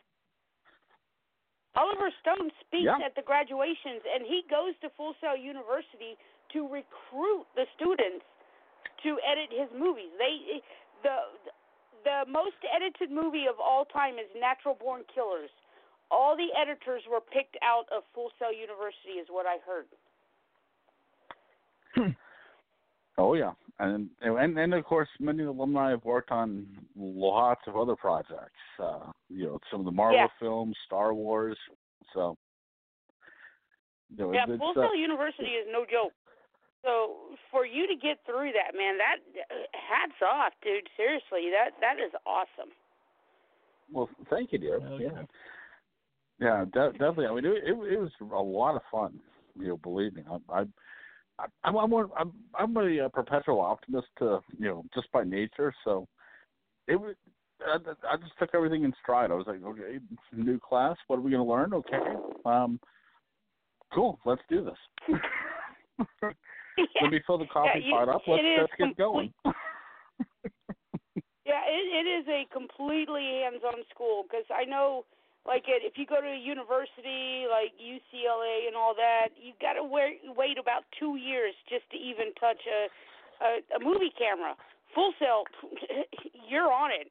Oliver 1.75 2.11
Stone 2.21 2.51
speaks 2.59 2.83
Yeah. 2.83 2.99
at 2.99 3.15
the 3.15 3.21
graduations, 3.21 4.01
and 4.13 4.25
he 4.25 4.43
goes 4.49 4.75
to 4.81 4.89
Full 4.91 5.15
Sail 5.21 5.35
University 5.35 6.17
to 6.49 6.67
recruit 6.67 7.47
the 7.55 7.65
students 7.75 8.25
to 9.03 9.19
edit 9.21 9.51
his 9.51 9.71
movies. 9.71 10.11
They 10.17 10.61
the 11.03 11.17
the 12.03 12.25
most 12.27 12.57
edited 12.73 13.11
movie 13.11 13.45
of 13.47 13.59
all 13.59 13.85
time 13.85 14.17
is 14.19 14.27
Natural 14.35 14.75
Born 14.75 15.03
Killers. 15.13 15.49
All 16.09 16.35
the 16.35 16.49
editors 16.59 17.03
were 17.07 17.21
picked 17.21 17.57
out 17.61 17.87
of 17.89 18.03
Full 18.13 18.31
Sail 18.37 18.51
University, 18.51 19.21
is 19.21 19.29
what 19.29 19.45
I 19.45 19.57
heard. 19.65 19.85
Hmm. 21.95 22.11
Oh 23.17 23.33
yeah, 23.33 23.53
and 23.81 24.09
and 24.21 24.57
and 24.57 24.73
of 24.73 24.85
course 24.85 25.09
many 25.19 25.43
alumni 25.43 25.89
have 25.89 26.05
worked 26.05 26.31
on 26.31 26.67
lots 26.95 27.61
of 27.67 27.75
other 27.75 27.95
projects. 27.95 28.61
Uh, 28.79 29.11
you 29.29 29.45
know, 29.45 29.59
some 29.71 29.79
of 29.81 29.85
the 29.85 29.91
Marvel 29.91 30.19
Yeah. 30.19 30.27
films, 30.39 30.77
Star 30.85 31.13
Wars. 31.13 31.57
So, 32.13 32.37
you 34.09 34.17
know, 34.17 34.33
Yeah, 34.33 34.45
it's, 34.47 34.59
Full 34.59 34.71
uh, 34.71 34.87
Sail 34.87 34.95
University 34.95 35.51
is 35.51 35.67
no 35.71 35.85
joke. 35.85 36.13
So 36.83 37.37
for 37.49 37.65
you 37.65 37.87
to 37.87 37.95
get 37.95 38.17
through 38.25 38.51
that, 38.53 38.75
man, 38.77 38.97
that 38.97 39.17
hats 39.73 40.19
off, 40.21 40.53
dude. 40.63 40.87
Seriously, 40.95 41.49
that 41.51 41.71
that 41.81 41.99
is 42.03 42.11
awesome. 42.25 42.71
well, 43.91 44.09
thank 44.29 44.51
you, 44.51 44.59
dear. 44.59 44.79
Hell 44.79 44.99
yeah, 45.01 45.09
yeah. 45.13 45.25
yeah, 46.39 46.65
de- 46.65 46.91
definitely. 46.93 47.27
I 47.27 47.33
mean, 47.33 47.45
it, 47.45 47.63
it 47.65 47.93
it 47.93 47.99
was 47.99 48.11
a 48.21 48.25
lot 48.41 48.75
of 48.75 48.81
fun. 48.91 49.19
You 49.57 49.69
know, 49.69 49.77
believe 49.77 50.15
me, 50.15 50.23
I. 50.29 50.61
I 50.61 50.65
I'm 51.63 51.77
I'm 51.77 51.89
one- 51.89 52.09
I'm 52.17 52.31
I'm 52.57 52.77
a, 52.77 53.05
uh 53.05 53.09
perpetual 53.09 53.61
optimist, 53.61 54.07
to 54.19 54.39
you 54.57 54.67
know, 54.67 54.83
just 54.93 55.11
by 55.11 55.23
nature. 55.23 55.73
So 55.83 56.07
it 56.87 56.95
was. 56.95 57.15
I, 57.63 57.77
I 58.11 58.17
just 58.17 58.31
took 58.39 58.49
everything 58.55 58.83
in 58.85 58.93
stride. 59.03 59.29
I 59.29 59.35
was 59.35 59.45
like, 59.45 59.63
okay, 59.63 59.99
new 60.35 60.59
class. 60.59 60.97
What 61.05 61.17
are 61.17 61.21
we 61.21 61.29
going 61.29 61.45
to 61.45 61.51
learn? 61.51 61.73
Okay, 61.75 61.99
um, 62.43 62.79
cool. 63.93 64.17
Let's 64.25 64.41
do 64.49 64.65
this. 64.65 65.19
Let 67.01 67.11
me 67.11 67.21
fill 67.27 67.37
the 67.37 67.45
coffee 67.45 67.83
you- 67.85 67.91
pot 67.91 68.09
up. 68.09 68.23
Let's 68.27 68.43
let's 68.57 68.73
get 68.77 68.97
going. 68.97 69.31
Yeah, 71.43 71.61
it, 71.67 72.05
it 72.05 72.07
is 72.07 72.27
a 72.29 72.45
completely 72.53 73.41
hands-on 73.43 73.81
school 73.93 74.23
because 74.23 74.45
I 74.53 74.63
know, 74.63 75.05
like, 75.47 75.65
it, 75.65 75.81
if 75.81 75.97
you 75.97 76.05
go 76.05 76.21
to 76.21 76.27
a 76.27 76.37
university 76.37 77.49
like 77.49 77.73
UCLA 77.81 78.69
and 78.69 78.75
all 78.77 78.93
that, 78.93 79.33
you 79.35 79.53
got 79.57 79.73
to 79.73 79.83
wait, 79.83 80.21
wait 80.37 80.57
about 80.61 80.85
two 80.99 81.17
years 81.17 81.53
just 81.69 81.89
to 81.91 81.97
even 81.97 82.33
touch 82.37 82.61
a 82.69 82.87
a, 83.41 83.49
a 83.75 83.79
movie 83.81 84.13
camera. 84.13 84.53
Full 84.93 85.13
Sail, 85.17 85.43
you're 86.49 86.71
on 86.71 86.91
it. 86.93 87.09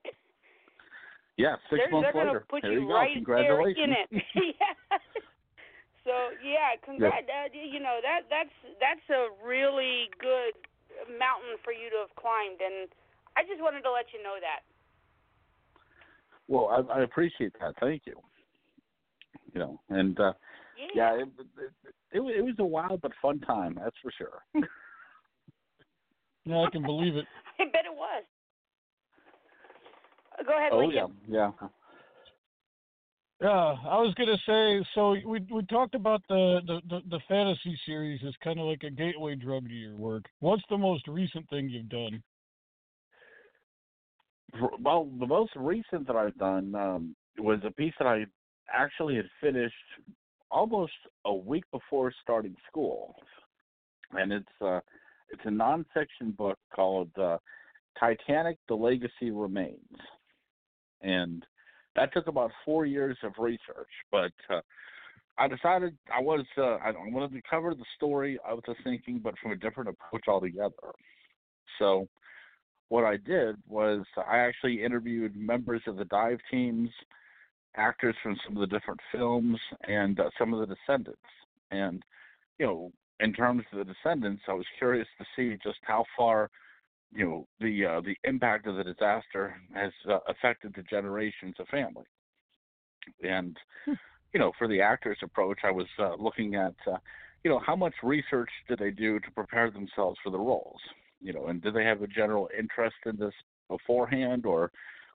Yeah, 1.36 1.56
6 1.72 1.74
they're, 1.74 1.90
months 1.90 2.12
they're 2.12 2.20
later. 2.22 2.44
gonna 2.44 2.52
put 2.52 2.62
there 2.62 2.76
you, 2.76 2.84
you 2.84 2.88
go. 2.88 2.94
right 2.94 3.10
there 3.10 3.24
Congratulations. 3.24 3.82
in 3.82 3.90
it. 3.96 4.08
yeah. 4.60 4.98
So 6.04 6.12
yeah, 6.44 6.76
congrat. 6.84 7.24
Uh, 7.28 7.48
you 7.52 7.80
know 7.80 8.00
that 8.00 8.28
that's 8.28 8.52
that's 8.80 9.04
a 9.12 9.32
really 9.44 10.08
good 10.20 10.56
mountain 11.16 11.56
for 11.64 11.72
you 11.72 11.88
to 11.92 12.04
have 12.08 12.12
climbed, 12.16 12.60
and 12.60 12.88
I 13.36 13.44
just 13.44 13.60
wanted 13.60 13.84
to 13.84 13.92
let 13.92 14.12
you 14.12 14.20
know 14.24 14.36
that. 14.40 14.64
Well, 16.50 16.66
I, 16.66 16.98
I 16.98 17.02
appreciate 17.04 17.52
that. 17.60 17.74
Thank 17.80 18.02
you. 18.06 18.20
You 19.54 19.60
know, 19.60 19.80
and 19.88 20.18
uh 20.18 20.32
Yeah. 20.76 21.14
yeah, 21.16 21.22
it, 21.22 21.28
it, 21.38 21.72
it, 22.12 22.20
it 22.38 22.44
was 22.44 22.56
a 22.58 22.64
wild 22.64 23.00
but 23.00 23.12
fun 23.22 23.38
time. 23.40 23.78
That's 23.82 23.96
for 24.02 24.12
sure. 24.18 24.42
Yeah, 26.46 26.64
I 26.66 26.70
can 26.70 26.82
believe 26.82 27.16
it. 27.16 27.26
I 27.60 27.64
bet 27.66 27.84
it 27.84 27.94
was. 27.94 28.24
Uh, 30.38 30.42
Go 30.42 30.56
ahead, 30.56 30.72
oh 30.72 30.78
Lincoln. 30.78 31.14
yeah, 31.28 31.50
yeah. 31.60 31.68
Yeah, 33.42 33.48
I 33.48 34.00
was 34.00 34.14
gonna 34.16 34.38
say. 34.46 34.84
So 34.94 35.16
we 35.28 35.46
we 35.52 35.62
talked 35.66 35.94
about 35.94 36.22
the 36.30 36.60
the 36.66 36.80
the, 36.88 37.00
the 37.10 37.20
fantasy 37.28 37.78
series 37.84 38.20
as 38.26 38.32
kind 38.42 38.58
of 38.58 38.66
like 38.66 38.82
a 38.84 38.90
gateway 38.90 39.34
drug 39.34 39.68
to 39.68 39.74
your 39.74 39.96
work. 39.96 40.24
What's 40.40 40.62
the 40.70 40.78
most 40.78 41.06
recent 41.06 41.48
thing 41.50 41.68
you've 41.68 41.90
done? 41.90 42.22
Well, 44.80 45.08
the 45.18 45.26
most 45.26 45.52
recent 45.56 46.06
that 46.06 46.16
I've 46.16 46.36
done 46.38 46.74
um, 46.74 47.16
was 47.38 47.60
a 47.64 47.70
piece 47.70 47.94
that 47.98 48.06
I 48.06 48.26
actually 48.72 49.16
had 49.16 49.26
finished 49.40 49.74
almost 50.50 50.92
a 51.24 51.34
week 51.34 51.64
before 51.70 52.12
starting 52.22 52.56
school, 52.68 53.14
and 54.12 54.32
it's 54.32 54.46
uh, 54.60 54.80
it's 55.30 55.42
a 55.44 55.48
nonfiction 55.50 56.36
book 56.36 56.58
called 56.74 57.10
uh, 57.18 57.38
"Titanic: 57.98 58.58
The 58.68 58.74
Legacy 58.74 59.30
Remains," 59.30 59.98
and 61.02 61.44
that 61.96 62.12
took 62.12 62.26
about 62.26 62.50
four 62.64 62.86
years 62.86 63.18
of 63.22 63.32
research. 63.38 63.90
But 64.10 64.32
uh, 64.48 64.60
I 65.38 65.48
decided 65.48 65.96
I 66.12 66.20
was 66.20 66.44
uh, 66.58 66.76
I 66.76 66.88
I 66.90 67.08
wanted 67.10 67.32
to 67.32 67.42
cover 67.48 67.74
the 67.74 67.84
story 67.96 68.38
I 68.46 68.52
was 68.52 68.64
thinking, 68.84 69.20
but 69.22 69.34
from 69.38 69.52
a 69.52 69.56
different 69.56 69.90
approach 69.90 70.24
altogether. 70.28 70.74
So 71.78 72.08
what 72.90 73.04
I 73.04 73.16
did 73.16 73.56
was 73.68 74.04
I 74.28 74.38
actually 74.38 74.82
interviewed 74.82 75.34
members 75.34 75.80
of 75.86 75.96
the 75.96 76.04
dive 76.06 76.40
teams, 76.50 76.90
actors 77.76 78.16
from 78.22 78.36
some 78.44 78.56
of 78.56 78.60
the 78.60 78.78
different 78.78 79.00
films, 79.12 79.58
and 79.84 80.18
uh, 80.18 80.28
some 80.36 80.52
of 80.52 80.60
the 80.60 80.74
descendants. 80.74 81.22
And 81.70 82.02
you 82.58 82.66
know, 82.66 82.92
in 83.20 83.32
terms 83.32 83.62
of 83.72 83.78
the 83.78 83.94
descendants, 83.94 84.42
I 84.48 84.54
was 84.54 84.66
curious 84.76 85.06
to 85.18 85.24
see 85.36 85.56
just 85.62 85.78
how 85.82 86.04
far 86.18 86.50
you 87.12 87.24
know 87.24 87.46
the 87.60 87.86
uh, 87.86 88.00
the 88.00 88.16
impact 88.24 88.66
of 88.66 88.76
the 88.76 88.84
disaster 88.84 89.54
has 89.72 89.92
uh, 90.10 90.18
affected 90.28 90.74
the 90.74 90.82
generations 90.82 91.54
of 91.60 91.68
family. 91.68 92.06
And 93.22 93.56
you 93.86 94.40
know, 94.40 94.50
for 94.58 94.66
the 94.66 94.80
actors' 94.80 95.18
approach, 95.22 95.58
I 95.62 95.70
was 95.70 95.86
uh, 96.00 96.16
looking 96.16 96.56
at 96.56 96.74
uh, 96.88 96.96
you 97.44 97.52
know 97.52 97.60
how 97.64 97.76
much 97.76 97.94
research 98.02 98.50
did 98.68 98.80
they 98.80 98.90
do 98.90 99.20
to 99.20 99.30
prepare 99.30 99.70
themselves 99.70 100.18
for 100.24 100.30
the 100.30 100.38
roles 100.38 100.80
you 101.20 101.32
know, 101.32 101.46
and 101.46 101.62
did 101.62 101.74
they 101.74 101.84
have 101.84 102.02
a 102.02 102.06
general 102.06 102.48
interest 102.56 102.96
in 103.06 103.16
this 103.16 103.34
beforehand, 103.68 104.46
or 104.46 104.70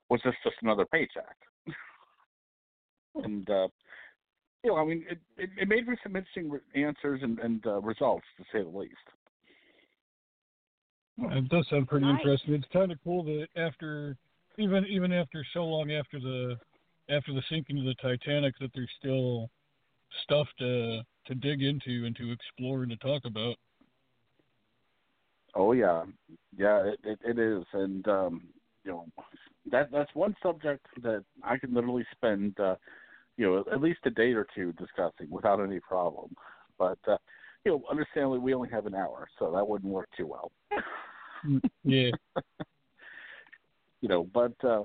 was 0.08 0.20
this 0.24 0.34
just 0.44 0.56
another 0.62 0.86
paycheck? 0.86 1.36
and 3.16 3.48
uh, 3.50 3.68
you 4.62 4.70
know, 4.70 4.76
I 4.76 4.84
mean, 4.84 5.04
it, 5.08 5.18
it, 5.36 5.50
it 5.56 5.68
made 5.68 5.84
for 5.84 5.96
some 6.02 6.16
interesting 6.16 6.50
re- 6.50 6.84
answers 6.84 7.20
and, 7.22 7.38
and 7.38 7.66
uh, 7.66 7.80
results, 7.80 8.24
to 8.38 8.44
say 8.52 8.62
the 8.62 8.76
least. 8.76 8.94
It 11.18 11.48
does 11.48 11.66
sound 11.70 11.88
pretty 11.88 12.06
Nice. 12.06 12.18
interesting. 12.18 12.54
It's 12.54 12.66
kind 12.72 12.92
of 12.92 12.98
cool 13.02 13.22
that 13.24 13.48
after, 13.56 14.16
even 14.58 14.84
even 14.86 15.12
after 15.12 15.44
so 15.54 15.64
long 15.64 15.90
after 15.90 16.20
the 16.20 16.56
after 17.08 17.32
the 17.32 17.42
sinking 17.48 17.78
of 17.78 17.84
the 17.84 17.94
Titanic, 17.94 18.54
that 18.60 18.70
there's 18.74 18.90
still 18.98 19.48
stuff 20.24 20.46
to 20.58 21.02
to 21.26 21.34
dig 21.34 21.62
into 21.62 22.04
and 22.04 22.14
to 22.16 22.32
explore 22.32 22.82
and 22.82 22.90
to 22.90 22.96
talk 22.98 23.24
about. 23.24 23.56
Oh 25.58 25.72
yeah, 25.72 26.04
yeah, 26.56 26.84
it, 26.84 27.00
it, 27.02 27.18
it 27.24 27.38
is, 27.38 27.64
and 27.72 28.06
um, 28.08 28.42
you 28.84 28.90
know, 28.90 29.06
that 29.70 29.90
that's 29.90 30.14
one 30.14 30.36
subject 30.42 30.84
that 31.02 31.24
I 31.42 31.56
can 31.56 31.72
literally 31.72 32.04
spend, 32.12 32.60
uh, 32.60 32.76
you 33.38 33.46
know, 33.46 33.64
at 33.72 33.80
least 33.80 34.00
a 34.04 34.10
day 34.10 34.32
or 34.32 34.46
two 34.54 34.74
discussing 34.74 35.30
without 35.30 35.60
any 35.62 35.80
problem. 35.80 36.34
But 36.78 36.98
uh, 37.08 37.16
you 37.64 37.72
know, 37.72 37.82
understandably, 37.90 38.38
we 38.38 38.52
only 38.52 38.68
have 38.68 38.84
an 38.84 38.94
hour, 38.94 39.28
so 39.38 39.50
that 39.52 39.66
wouldn't 39.66 39.90
work 39.90 40.10
too 40.14 40.26
well. 40.26 40.52
Yeah. 41.84 42.10
you 44.02 44.08
know, 44.10 44.28
but 44.34 44.52
uh, 44.62 44.82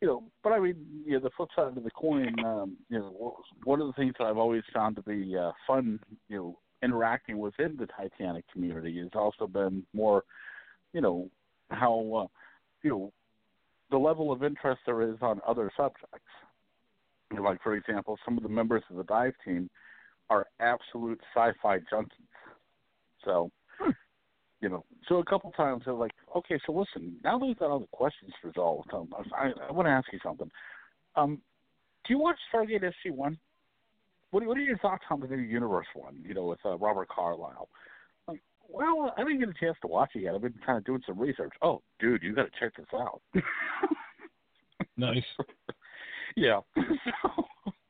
you 0.00 0.08
know, 0.08 0.24
but 0.42 0.52
I 0.52 0.58
mean, 0.58 0.84
you 1.06 1.12
know, 1.12 1.20
the 1.20 1.30
flip 1.36 1.50
side 1.54 1.76
of 1.76 1.84
the 1.84 1.90
coin, 1.92 2.34
um, 2.44 2.76
you 2.88 2.98
know, 2.98 3.36
one 3.62 3.80
of 3.80 3.86
the 3.86 3.92
things 3.92 4.14
that 4.18 4.24
I've 4.24 4.36
always 4.36 4.64
found 4.74 4.96
to 4.96 5.02
be 5.02 5.36
uh, 5.36 5.52
fun, 5.64 6.00
you 6.28 6.36
know, 6.36 6.58
interacting 6.82 7.38
within 7.38 7.76
the 7.76 7.86
Titanic 7.86 8.44
community 8.52 8.98
has 8.98 9.10
also 9.14 9.46
been 9.46 9.84
more, 9.92 10.24
you 10.92 11.00
know, 11.00 11.28
how 11.70 12.26
uh, 12.26 12.26
you 12.82 12.90
know 12.90 13.12
the 13.90 13.98
level 13.98 14.32
of 14.32 14.42
interest 14.42 14.80
there 14.86 15.02
is 15.02 15.16
on 15.20 15.40
other 15.46 15.70
subjects. 15.76 16.28
Like 17.38 17.62
for 17.62 17.74
example, 17.74 18.18
some 18.24 18.36
of 18.36 18.42
the 18.42 18.48
members 18.48 18.82
of 18.90 18.96
the 18.96 19.04
dive 19.04 19.34
team 19.44 19.68
are 20.30 20.46
absolute 20.60 21.20
sci-fi 21.34 21.78
junkies. 21.92 22.28
So, 23.24 23.50
you 24.60 24.68
know, 24.68 24.84
so 25.08 25.16
a 25.16 25.24
couple 25.24 25.50
times 25.52 25.82
they're 25.84 25.94
like, 25.94 26.12
okay, 26.36 26.58
so 26.66 26.72
listen, 26.72 27.16
now 27.24 27.38
that 27.38 27.44
we've 27.44 27.58
got 27.58 27.70
all 27.70 27.80
the 27.80 27.86
questions 27.92 28.32
resolved, 28.42 28.92
um, 28.92 29.08
I, 29.36 29.50
I 29.68 29.72
want 29.72 29.86
to 29.86 29.90
ask 29.90 30.06
you 30.12 30.18
something. 30.22 30.50
Um, 31.16 31.40
do 32.06 32.14
you 32.14 32.18
watch 32.18 32.38
Stargate 32.52 32.82
SG 32.82 33.12
One? 33.12 33.38
What, 34.30 34.44
what 34.46 34.56
are 34.56 34.60
your 34.60 34.78
thoughts 34.78 35.04
on 35.10 35.20
the 35.20 35.26
new 35.26 35.36
Universe 35.36 35.86
one? 35.94 36.22
You 36.26 36.34
know, 36.34 36.44
with 36.44 36.58
uh, 36.64 36.76
Robert 36.76 37.08
Carlyle. 37.08 37.68
Like, 38.26 38.42
well, 38.68 39.14
I 39.16 39.22
didn't 39.22 39.40
get 39.40 39.48
a 39.48 39.54
chance 39.54 39.76
to 39.82 39.88
watch 39.88 40.10
it 40.14 40.20
yet. 40.20 40.34
I've 40.34 40.42
been 40.42 40.54
kind 40.64 40.78
of 40.78 40.84
doing 40.84 41.02
some 41.06 41.18
research. 41.18 41.52
Oh, 41.62 41.82
dude, 41.98 42.22
you 42.22 42.34
got 42.34 42.44
to 42.44 42.60
check 42.60 42.76
this 42.76 42.86
out. 42.94 43.22
Nice. 44.98 45.24
yeah. 46.36 46.60
So, 47.22 47.44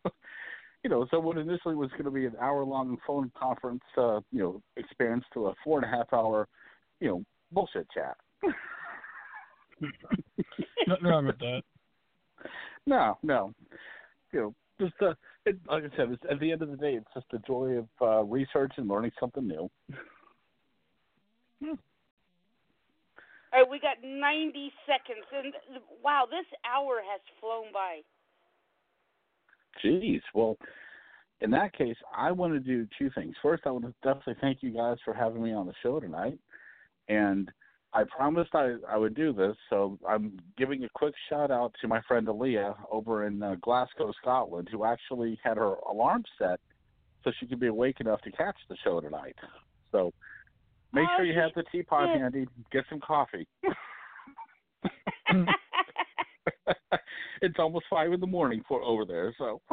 you 0.85 0.91
know, 0.91 1.07
so 1.11 1.19
what 1.19 1.39
initially 1.39 1.75
was 1.75 1.91
going 1.93 2.05
to 2.05 2.11
be 2.11 2.27
an 2.27 2.37
hour-long 2.41 2.99
phone 3.07 3.33
conference, 3.39 3.83
uh, 3.97 4.21
you 4.31 4.41
know, 4.41 4.63
expands 4.77 5.25
to 5.35 5.47
a 5.47 5.55
four 5.65 5.79
and 5.79 5.87
a 5.87 5.97
half 5.97 6.13
hour, 6.13 6.47
you 7.01 7.09
know, 7.09 7.25
bullshit 7.51 7.89
chat. 7.91 8.17
Nothing 10.87 11.07
wrong 11.07 11.27
with 11.27 11.39
that. 11.39 11.63
No, 12.87 13.19
no. 13.23 13.53
You 14.33 14.41
know, 14.41 14.55
just 14.81 14.95
uh, 15.03 15.15
it, 15.45 15.59
like 15.69 15.85
I 15.85 15.97
said, 15.97 16.11
it's, 16.11 16.23
at 16.31 16.41
the 16.41 16.53
end 16.53 16.63
of 16.63 16.71
the 16.71 16.77
day, 16.77 16.95
it's 16.95 17.09
just 17.15 17.27
the 17.31 17.39
joy 17.47 17.79
of 17.79 17.89
uh, 18.01 18.25
research 18.25 18.73
and 18.77 18.89
learning 18.89 19.13
something 19.19 19.47
new. 19.47 19.71
All 23.51 23.63
right, 23.63 23.71
we 23.71 23.81
got 23.81 23.97
90 24.05 24.73
seconds, 24.87 25.27
and 25.33 25.55
wow, 26.05 26.25
this 26.31 26.45
hour 26.65 27.01
has 27.11 27.21
flown 27.41 27.73
by. 27.73 28.01
Jeez. 29.83 30.21
Well, 30.35 30.59
in 31.41 31.51
that 31.53 31.77
case, 31.77 31.97
I 32.17 32.31
want 32.33 32.53
to 32.53 32.61
do 32.61 32.87
two 32.99 33.11
things. 33.15 33.35
First, 33.43 33.63
I 33.67 33.71
want 33.71 33.85
to 33.85 33.95
definitely 34.03 34.37
thank 34.41 34.63
you 34.63 34.71
guys 34.71 34.97
for 35.05 35.15
having 35.15 35.43
me 35.43 35.53
on 35.53 35.67
the 35.67 35.73
show 35.83 35.99
tonight. 36.01 36.39
And 37.09 37.51
I 37.95 38.05
promised 38.05 38.55
I, 38.55 38.75
I 38.89 38.97
would 38.99 39.15
do 39.15 39.33
this, 39.33 39.57
so 39.71 39.99
I'm 40.07 40.39
giving 40.59 40.85
a 40.85 40.89
quick 40.95 41.15
shout 41.31 41.51
out 41.51 41.73
to 41.81 41.89
my 41.89 42.01
friend 42.07 42.27
Aaliyah 42.27 42.77
over 42.91 43.27
in 43.27 43.43
uh, 43.43 43.55
Glasgow, 43.63 44.13
Scotland, 44.21 44.69
who 44.71 44.85
actually 44.85 45.39
had 45.43 45.57
her 45.57 45.75
alarm 45.91 46.25
set 46.39 46.61
so 47.25 47.33
she 47.41 47.47
could 47.47 47.61
be 47.61 47.69
awake 47.69 48.01
enough 48.01 48.21
to 48.23 48.31
catch 48.31 48.57
the 48.69 48.77
show 48.85 49.01
tonight. 49.01 49.37
So 49.91 50.13
make 50.93 51.09
Oh, 51.11 51.17
sure 51.17 51.25
you 51.25 51.39
have 51.39 51.53
the 51.57 51.63
teapot 51.73 52.09
yeah. 52.09 52.19
handy. 52.19 52.47
Get 52.71 52.85
some 52.91 53.01
coffee. 53.01 53.47
it's 57.43 57.59
almost 57.59 57.87
five 57.91 58.13
in 58.13 58.21
the 58.21 58.27
morning 58.27 58.63
for 58.69 58.83
over 58.83 59.05
there, 59.05 59.35
so. 59.39 59.61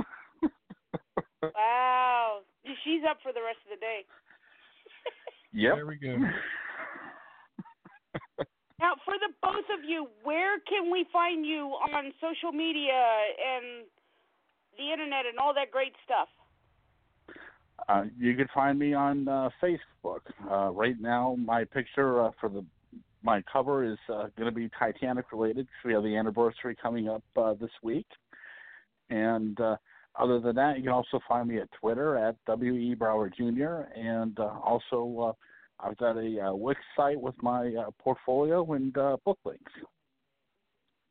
wow, 1.44 2.40
she's 2.84 3.02
up 3.10 3.18
for 3.22 3.34
the 3.34 3.42
rest 3.42 3.60
of 3.66 3.78
the 3.78 3.82
day. 3.82 4.06
Yep. 5.54 5.76
There 5.76 5.86
we 5.86 5.96
go. 5.96 6.18
Now, 8.86 8.94
for 9.04 9.16
the 9.18 9.34
both 9.42 9.66
of 9.76 9.84
you, 9.84 10.08
where 10.24 10.60
can 10.60 10.92
we 10.92 11.08
find 11.12 11.44
you 11.44 11.70
on 11.92 12.14
social 12.22 12.52
media 12.52 12.94
and 12.94 13.84
the 14.78 14.92
internet 14.94 15.26
and 15.26 15.40
all 15.40 15.56
that 15.56 15.72
great 15.72 15.94
stuff? 16.06 16.28
Uh, 17.90 18.04
you 18.16 18.36
can 18.36 18.48
find 18.54 18.78
me 18.78 18.94
on 18.94 19.28
uh, 19.28 19.50
Facebook. 19.60 20.20
Uh, 20.52 20.70
right 20.70 21.02
now, 21.02 21.36
my 21.40 21.64
picture 21.64 22.26
uh, 22.26 22.30
for 22.40 22.48
the 22.48 22.64
my 23.24 23.44
cover 23.52 23.84
is 23.84 23.98
uh, 24.08 24.28
going 24.38 24.46
to 24.46 24.52
be 24.52 24.70
Titanic 24.78 25.32
related 25.32 25.66
because 25.66 25.84
we 25.84 25.94
have 25.94 26.04
the 26.04 26.16
anniversary 26.16 26.78
coming 26.80 27.10
up 27.10 27.24
uh, 27.38 27.56
this 27.56 27.72
week. 27.82 28.06
And 29.10 29.60
other 30.20 30.40
than 30.40 30.56
that, 30.58 30.78
you 30.78 30.84
can 30.84 30.92
also 30.92 31.20
find 31.28 31.50
me 31.50 31.58
at 31.58 31.70
Twitter 31.82 32.18
at 32.18 32.36
W.E. 32.46 32.94
Brower 32.94 33.32
Jr. 33.36 33.90
And 34.00 34.38
also, 34.38 35.36
I've 35.80 35.98
got 35.98 36.18
a 36.18 36.48
uh, 36.48 36.54
Wix 36.54 36.80
site 36.96 37.20
with 37.20 37.36
my 37.42 37.74
uh, 37.76 37.92
portfolio 38.00 38.74
and 38.74 38.98
uh, 38.98 39.18
book 39.26 39.40
links. 39.46 39.72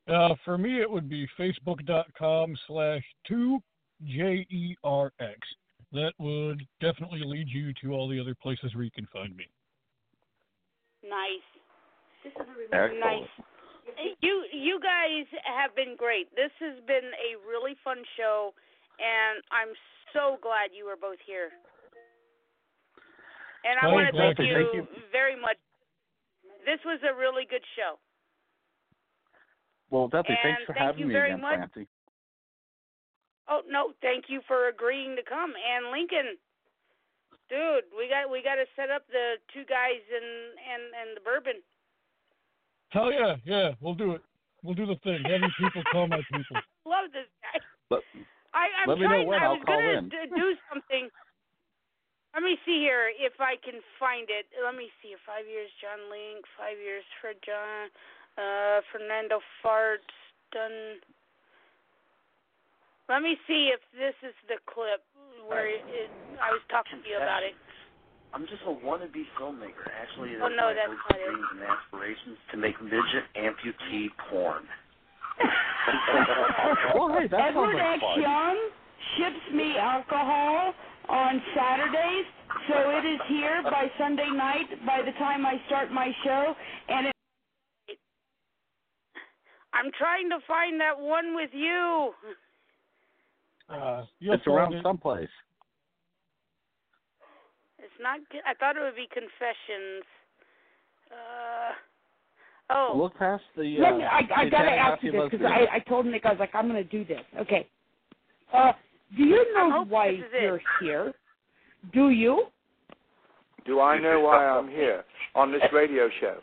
Uh, 0.09 0.35
for 0.45 0.59
me, 0.59 0.81
it 0.81 0.91
would 0.91 1.09
be 1.09 1.27
facebook.com 1.39 2.55
slash 2.67 3.03
2JERX. 3.31 3.61
That 5.93 6.13
would 6.19 6.67
definitely 6.81 7.23
lead 7.25 7.49
you 7.49 7.73
to 7.83 7.93
all 7.93 8.09
the 8.09 8.21
other 8.21 8.35
places 8.35 8.75
where 8.75 8.85
you 8.85 8.91
can 8.91 9.07
find 9.13 9.35
me. 9.37 9.47
Nice. 11.03 11.45
Excellent. 12.73 13.01
Nice. 13.01 13.29
You 14.21 14.45
you 14.51 14.81
guys 14.81 15.29
have 15.45 15.77
been 15.77 15.95
great. 15.97 16.35
This 16.35 16.51
has 16.59 16.81
been 16.87 17.13
a 17.21 17.37
really 17.47 17.77
fun 17.85 17.99
show, 18.17 18.55
and 18.99 19.45
I'm 19.53 19.77
so 20.13 20.39
glad 20.41 20.73
you 20.73 20.87
are 20.87 20.97
both 20.97 21.21
here. 21.27 21.53
And 23.65 23.81
I 23.81 23.87
Oh, 23.89 23.93
want 23.93 24.07
to 24.09 24.13
thank 24.13 24.37
thank 24.37 24.49
you, 24.49 24.57
you. 24.57 24.65
Thank 24.85 24.91
you. 24.97 25.03
very 25.11 25.37
much. 25.41 25.57
This 26.65 26.81
was 26.85 27.01
a 27.05 27.13
really 27.17 27.45
good 27.49 27.65
show. 27.77 27.99
Well, 29.91 30.09
definitely. 30.09 30.39
Thanks 30.43 30.61
And 30.61 30.67
for 30.67 30.73
thank 30.75 30.85
having 30.87 31.01
you 31.01 31.07
me 31.09 31.13
very 31.15 31.31
again, 31.33 31.41
much. 31.41 31.57
Francie. 31.73 31.89
Oh 33.49 33.61
no, 33.69 33.93
thank 34.01 34.25
you 34.29 34.41
for 34.49 34.69
agreeing 34.69 35.17
to 35.17 35.23
come. 35.23 35.53
And 35.53 35.93
Lincoln, 35.93 36.37
dude, 37.53 37.85
we 37.93 38.09
got 38.09 38.31
we 38.33 38.41
got 38.43 38.57
to 38.57 38.65
set 38.77 38.89
up 38.91 39.05
the 39.13 39.37
two 39.53 39.65
guys 39.69 40.01
and 40.09 40.57
and 40.65 40.83
and 40.97 41.09
the 41.17 41.21
bourbon. 41.21 41.61
Hell 42.89 43.13
yeah, 43.13 43.37
yeah, 43.45 43.73
we'll 43.81 43.95
do 43.95 44.13
it. 44.13 44.23
We'll 44.63 44.75
do 44.75 44.87
the 44.87 44.97
thing. 45.05 45.21
Having 45.29 45.53
people 45.61 45.83
call 45.93 46.09
my 46.09 46.23
people. 46.33 46.57
Love 46.89 47.13
this 47.13 47.29
guy. 47.45 47.61
But 47.91 48.01
I, 48.55 48.69
I'm 48.81 48.89
Let 48.89 48.97
me 48.99 49.05
know 49.05 49.09
trying. 49.11 49.27
when, 49.29 49.39
I 49.43 49.45
I'll 49.45 49.61
call 49.61 49.77
gonna 49.77 49.99
in. 49.99 50.09
do 50.09 50.57
something. 50.73 51.09
Let 52.35 52.43
me 52.43 52.59
see 52.67 52.83
here 52.83 53.15
if 53.15 53.39
I 53.39 53.55
can 53.63 53.79
find 54.03 54.27
it. 54.27 54.51
Let 54.59 54.75
me 54.75 54.91
see. 54.99 55.15
Five 55.23 55.47
years, 55.47 55.71
John 55.79 56.11
Link. 56.11 56.43
Five 56.59 56.83
years 56.83 57.07
for 57.23 57.31
John. 57.47 57.87
Uh, 58.35 58.83
Fernando 58.91 59.39
Farts 59.63 60.11
done. 60.51 60.99
Let 63.07 63.23
me 63.23 63.39
see 63.47 63.71
if 63.71 63.79
this 63.95 64.17
is 64.27 64.35
the 64.51 64.59
clip 64.67 65.05
where 65.47 65.69
it, 65.69 65.85
it, 65.87 66.11
I 66.43 66.51
was 66.51 66.65
talking 66.73 66.99
to 67.05 67.07
you 67.07 67.17
about 67.23 67.45
it. 67.47 67.55
I'm 68.35 68.49
just 68.51 68.67
a 68.67 68.73
wannabe 68.83 69.23
filmmaker. 69.39 69.87
Actually, 69.95 70.35
Oh, 70.43 70.51
that's 70.51 70.59
no, 70.59 70.67
my 70.67 70.75
that's 70.75 70.91
hopes, 70.91 71.07
not 71.15 71.21
it. 71.21 71.31
dreams, 71.31 71.49
and 71.55 71.61
aspirations 71.71 72.39
to 72.51 72.57
make 72.59 72.75
midget 72.83 73.31
amputee 73.39 74.11
porn. 74.27 74.67
well, 76.99 77.15
hey, 77.15 77.29
that 77.31 77.55
Edward 77.55 77.79
sounds 77.79 77.79
like 77.79 77.95
X. 77.95 78.03
fun. 78.03 78.17
Young 78.25 78.59
ships 79.15 79.45
me 79.55 79.77
alcohol 79.79 80.75
on 81.09 81.43
Saturdays, 81.55 82.27
so 82.69 82.91
it 82.91 83.05
is 83.05 83.21
here 83.29 83.63
by 83.63 83.91
Sunday 83.99 84.31
night 84.31 84.67
by 84.87 85.03
the 85.05 85.13
time 85.13 85.45
I 85.45 85.61
start 85.67 85.91
my 85.91 86.11
show. 86.25 86.55
And 86.89 87.07
it, 87.09 87.99
I'm 89.73 89.91
trying 89.99 90.31
to 90.31 90.39
find 90.47 90.81
that 90.81 90.99
one 90.99 91.35
with 91.35 91.51
you. 91.53 92.13
Uh, 93.69 94.05
It's 94.21 94.47
around 94.47 94.75
it. 94.75 94.83
someplace. 94.83 95.29
It's 97.79 97.93
not. 98.01 98.21
I 98.47 98.55
thought 98.55 98.77
it 98.77 98.81
would 98.81 98.97
be 98.97 99.09
confessions. 99.13 100.05
Uh, 101.11 101.73
oh, 102.71 102.93
Look 102.97 103.19
past 103.19 103.43
the. 103.57 103.77
Uh, 103.79 103.83
Let 103.83 103.97
me, 103.99 104.05
I, 104.05 104.29
I 104.37 104.49
gotta 104.49 104.71
ask 104.71 105.03
you 105.03 105.13
this 105.13 105.29
because. 105.31 105.47
I, 105.47 105.77
I 105.77 105.79
told 105.81 106.07
Nick 106.07 106.25
I 106.25 106.31
was 106.31 106.41
like 106.41 106.55
I'm 106.55 106.67
gonna 106.67 106.85
do 106.85 107.05
this. 107.05 107.21
Okay. 107.41 107.69
Uh, 108.53 108.73
do 109.17 109.23
you 109.25 109.55
know 109.55 109.85
why 109.89 110.13
this 110.13 110.21
is 110.21 110.27
it. 110.33 110.43
you're 110.43 110.61
here? 110.81 111.13
Do 111.93 112.11
you? 112.11 112.47
Do 113.67 113.81
I 113.81 113.99
know 113.99 114.21
why 114.21 114.45
I'm 114.47 114.69
here 114.69 115.05
on 115.35 115.51
this 115.53 115.63
radio 115.73 116.09
show? 116.21 116.37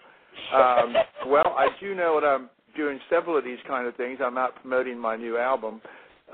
Um, 0.55 0.95
well, 1.27 1.55
I 1.57 1.69
do 1.79 1.93
know 1.95 2.19
that 2.19 2.27
I'm 2.27 2.49
doing 2.75 2.99
several 3.09 3.37
of 3.37 3.43
these 3.43 3.59
kind 3.67 3.87
of 3.87 3.95
things. 3.95 4.19
I'm 4.23 4.37
out 4.37 4.55
promoting 4.61 4.97
my 4.97 5.15
new 5.15 5.37
album, 5.37 5.81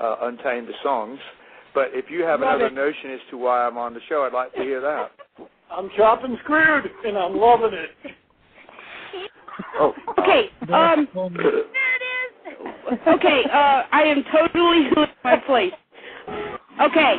uh, 0.00 0.16
Untamed 0.22 0.68
the 0.68 0.74
Songs. 0.82 1.18
But 1.74 1.88
if 1.92 2.06
you 2.10 2.22
have 2.22 2.40
Love 2.40 2.56
another 2.60 2.66
it. 2.66 2.74
notion 2.74 3.10
as 3.12 3.20
to 3.30 3.36
why 3.38 3.66
I'm 3.66 3.76
on 3.76 3.92
the 3.94 4.00
show, 4.08 4.22
I'd 4.24 4.32
like 4.32 4.52
to 4.54 4.62
hear 4.62 4.80
that. 4.80 5.10
I'm 5.70 5.90
chopping 5.96 6.38
screwed, 6.42 6.84
and 7.04 7.16
I'm 7.18 7.36
loving 7.36 7.72
it. 7.74 7.90
Oh, 9.80 9.92
Okay. 10.18 10.50
Um. 10.72 11.08
Um, 11.16 11.34
there 11.34 11.48
it 11.48 11.62
is. 12.92 12.98
Okay. 13.08 13.42
Uh, 13.52 13.82
I 13.90 14.02
am 14.04 14.22
totally 14.32 14.84
losing 14.96 15.14
my 15.24 15.36
place. 15.36 15.72
Okay. 16.80 17.14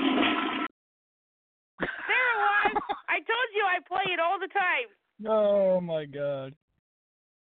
There 1.80 2.28
it 2.32 2.40
was. 2.40 2.84
I 3.10 3.20
told 3.20 3.50
you 3.54 3.64
I 3.68 3.80
play 3.88 4.14
it 4.14 4.20
all 4.20 4.40
the 4.40 4.48
time. 4.48 4.88
oh 5.28 5.82
my 5.82 6.06
god. 6.06 6.54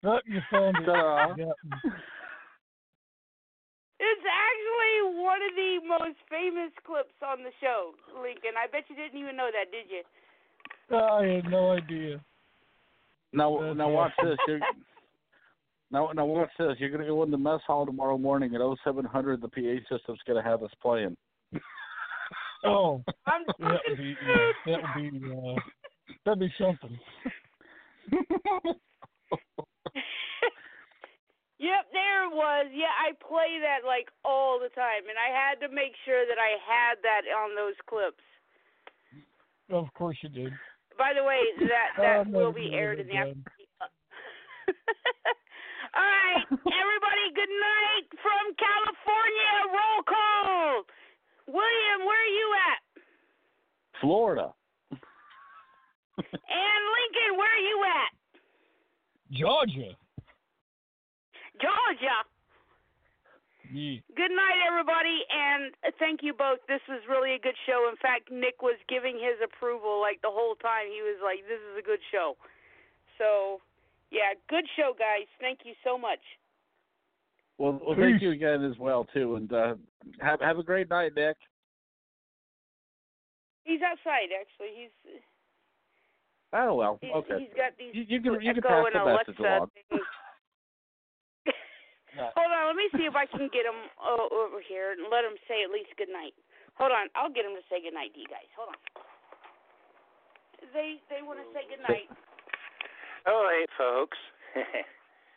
Oh, 0.04 0.20
you 0.26 0.40
found 0.52 0.76
it. 0.78 0.86
Ta-da. 0.86 1.36
You 1.38 1.46
got 1.46 1.56
me. 1.64 1.92
It's 4.04 4.26
actually 4.28 5.24
one 5.24 5.40
of 5.40 5.56
the 5.56 5.80
most 5.88 6.20
famous 6.30 6.72
clips 6.86 7.16
on 7.26 7.40
the 7.44 7.52
show, 7.62 7.94
Lincoln. 8.22 8.60
I 8.60 8.68
bet 8.68 8.84
you 8.90 8.98
didn't 8.98 9.18
even 9.18 9.38
know 9.38 9.48
that, 9.48 9.72
did 9.72 9.88
you? 9.88 10.04
Uh, 10.92 11.24
I 11.24 11.36
had 11.36 11.50
no 11.50 11.72
idea. 11.72 12.20
Now, 13.32 13.60
That's 13.62 13.78
now 13.78 13.90
watch 13.90 14.12
this. 14.22 14.38
You're, 14.46 14.60
now, 15.92 16.12
now 16.14 16.26
watch 16.26 16.50
this. 16.60 16.76
You're 16.80 16.90
gonna 16.90 17.06
go 17.06 17.24
in 17.24 17.32
the 17.32 17.38
mess 17.38 17.62
hall 17.66 17.86
tomorrow 17.86 18.18
morning 18.18 18.54
at 18.56 18.62
0700. 18.84 19.42
The 19.42 19.48
PA 19.48 19.96
system's 19.96 20.20
gonna 20.28 20.44
have 20.44 20.64
us 20.64 20.72
playing. 20.82 21.16
Oh, 22.64 23.04
I'm 23.26 23.44
that 23.60 23.82
would 23.88 23.98
be 23.98 24.16
that 24.66 24.80
would 24.82 25.12
be 25.12 25.32
uh, 25.32 25.56
that'd 26.26 26.40
be 26.40 26.54
something. 26.58 27.00
Yep, 31.64 31.96
there 31.96 32.28
it 32.28 32.36
was. 32.36 32.68
Yeah, 32.76 32.92
I 32.92 33.16
play 33.24 33.64
that 33.64 33.88
like 33.88 34.12
all 34.28 34.60
the 34.60 34.68
time, 34.76 35.08
and 35.08 35.16
I 35.16 35.32
had 35.32 35.64
to 35.64 35.72
make 35.72 35.96
sure 36.04 36.28
that 36.28 36.36
I 36.36 36.60
had 36.60 37.00
that 37.08 37.24
on 37.32 37.56
those 37.56 37.80
clips. 37.88 38.20
Of 39.72 39.88
course 39.96 40.20
you 40.20 40.28
did. 40.28 40.52
By 41.00 41.16
the 41.16 41.24
way, 41.24 41.40
that 41.72 41.96
that 42.04 42.28
I'm 42.28 42.36
will 42.36 42.52
be 42.52 42.76
aired 42.76 43.00
in 43.00 43.08
the 43.08 43.16
Afternoon. 43.16 43.48
All 45.96 46.04
right, 46.04 46.44
everybody, 46.52 47.26
good 47.32 47.56
night 47.56 48.12
from 48.20 48.44
California. 48.60 49.52
Roll 49.72 50.04
call. 50.04 50.84
William, 51.48 52.00
where 52.06 52.22
are 52.22 52.36
you 52.36 52.48
at? 52.72 52.80
Florida. 54.02 54.54
And 56.18 56.82
Lincoln, 56.94 57.38
where 57.42 57.50
are 57.50 57.66
you 57.66 57.80
at? 57.90 58.12
Georgia. 59.34 59.98
Georgia. 61.58 62.20
Yeah. 63.74 63.98
Good 64.14 64.30
night, 64.30 64.62
everybody, 64.62 65.26
and 65.34 65.74
thank 65.98 66.22
you 66.22 66.38
both. 66.38 66.62
This 66.70 66.86
was 66.86 67.02
really 67.10 67.34
a 67.34 67.42
good 67.42 67.58
show. 67.66 67.90
In 67.90 67.98
fact, 67.98 68.30
Nick 68.30 68.62
was 68.62 68.78
giving 68.86 69.18
his 69.18 69.42
approval 69.42 69.98
like 69.98 70.22
the 70.22 70.30
whole 70.30 70.54
time. 70.62 70.94
He 70.94 71.02
was 71.02 71.18
like, 71.26 71.42
"This 71.50 71.58
is 71.58 71.78
a 71.80 71.82
good 71.82 72.02
show." 72.12 72.38
So, 73.18 73.62
yeah, 74.12 74.38
good 74.50 74.70
show, 74.78 74.94
guys. 74.94 75.26
Thank 75.40 75.66
you 75.66 75.74
so 75.84 75.98
much. 75.98 76.22
Well, 77.58 77.80
well, 77.86 77.96
thank 77.96 78.22
you 78.22 78.32
again 78.32 78.64
as 78.64 78.78
well 78.80 79.06
too, 79.14 79.36
and 79.36 79.52
uh, 79.54 79.76
have 80.20 80.42
have 80.42 80.58
a 80.58 80.64
great 80.64 80.90
night, 80.90 81.14
Nick. 81.16 81.38
He's 83.64 83.80
outside, 83.82 84.34
actually. 84.34 84.76
He's 84.76 85.22
Oh 86.54 86.78
well, 86.78 87.02
he's, 87.02 87.10
okay. 87.10 87.42
he's 87.42 87.56
got 87.58 87.74
these 87.82 87.98
You, 87.98 88.06
you 88.06 88.22
can 88.22 88.38
you 88.42 88.54
can 88.54 88.62
pass 88.62 88.86
the 88.94 89.02
message 89.02 89.42
Alexa 89.42 89.42
along. 89.42 89.70
Hold 92.38 92.52
on, 92.54 92.70
let 92.70 92.78
me 92.78 92.88
see 92.94 93.10
if 93.10 93.18
I 93.18 93.26
can 93.26 93.50
get 93.50 93.66
him 93.66 93.90
uh, 93.98 94.30
over 94.30 94.62
here 94.62 94.94
and 94.94 95.10
let 95.10 95.26
him 95.26 95.34
say 95.50 95.66
at 95.66 95.74
least 95.74 95.90
good 95.98 96.14
night. 96.14 96.38
Hold 96.78 96.94
on, 96.94 97.10
I'll 97.18 97.34
get 97.34 97.46
him 97.46 97.58
to 97.58 97.66
say 97.74 97.82
good 97.82 97.98
night 97.98 98.14
to 98.14 98.22
you 98.22 98.30
guys. 98.30 98.46
Hold 98.54 98.70
on. 98.70 98.80
They 100.78 101.02
they 101.10 101.26
want 101.26 101.42
to 101.42 101.48
say 101.58 101.66
good 101.66 101.82
night. 101.82 102.06
Oh, 103.26 103.50
hey, 103.50 103.66
folks. 103.78 104.18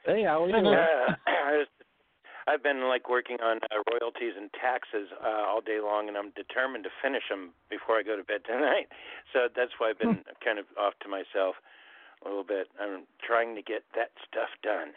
Hey, 0.07 0.23
how 0.23 0.45
are 0.45 0.49
you? 0.49 0.55
uh, 0.55 1.65
I've 2.47 2.63
been 2.63 2.87
like 2.87 3.11
working 3.11 3.39
on 3.43 3.59
uh, 3.75 3.83
royalties 3.91 4.35
and 4.39 4.51
taxes 4.55 5.11
uh, 5.19 5.51
all 5.51 5.61
day 5.61 5.81
long, 5.83 6.07
and 6.07 6.17
I'm 6.17 6.31
determined 6.39 6.85
to 6.85 6.91
finish 7.03 7.27
them 7.29 7.51
before 7.69 7.99
I 7.99 8.03
go 8.03 8.17
to 8.17 8.25
bed 8.25 8.47
tonight. 8.47 8.89
So 9.35 9.53
that's 9.53 9.73
why 9.77 9.91
I've 9.91 9.99
been 9.99 10.25
kind 10.43 10.57
of 10.57 10.65
off 10.81 10.95
to 11.03 11.11
myself 11.11 11.61
a 12.25 12.29
little 12.29 12.47
bit. 12.47 12.69
I'm 12.81 13.05
trying 13.21 13.55
to 13.57 13.61
get 13.61 13.83
that 13.93 14.15
stuff 14.25 14.49
done. 14.63 14.97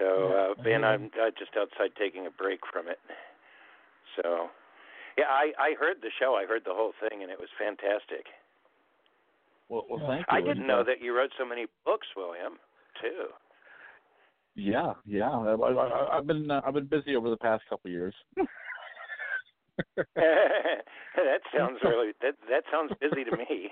So, 0.00 0.56
uh, 0.58 0.68
and 0.68 0.84
I'm 0.84 1.12
uh, 1.14 1.30
just 1.38 1.52
outside 1.54 1.94
taking 1.94 2.26
a 2.26 2.30
break 2.32 2.60
from 2.72 2.88
it. 2.88 2.98
So, 4.16 4.48
yeah, 5.18 5.28
I 5.28 5.52
I 5.60 5.70
heard 5.78 6.02
the 6.02 6.10
show. 6.18 6.34
I 6.34 6.48
heard 6.48 6.64
the 6.64 6.74
whole 6.74 6.92
thing, 6.98 7.22
and 7.22 7.30
it 7.30 7.38
was 7.38 7.52
fantastic. 7.54 8.26
Well, 9.68 9.84
well 9.88 10.02
thank 10.08 10.26
you. 10.26 10.34
I 10.34 10.40
didn't 10.40 10.66
know 10.66 10.82
that 10.82 11.00
you 11.00 11.14
wrote 11.14 11.30
so 11.38 11.44
many 11.44 11.66
books, 11.84 12.08
William. 12.16 12.58
too. 13.00 13.30
Yeah, 14.60 14.92
yeah. 15.06 15.30
I, 15.30 15.54
I, 15.54 16.18
I've 16.18 16.26
been 16.26 16.50
uh, 16.50 16.60
I've 16.66 16.74
been 16.74 16.84
busy 16.84 17.16
over 17.16 17.30
the 17.30 17.38
past 17.38 17.62
couple 17.68 17.88
of 17.88 17.92
years. 17.92 18.14
that 18.36 18.46
sounds 21.56 21.78
really 21.82 22.12
that 22.20 22.34
that 22.50 22.64
sounds 22.70 22.92
busy 23.00 23.24
to 23.24 23.34
me. 23.36 23.70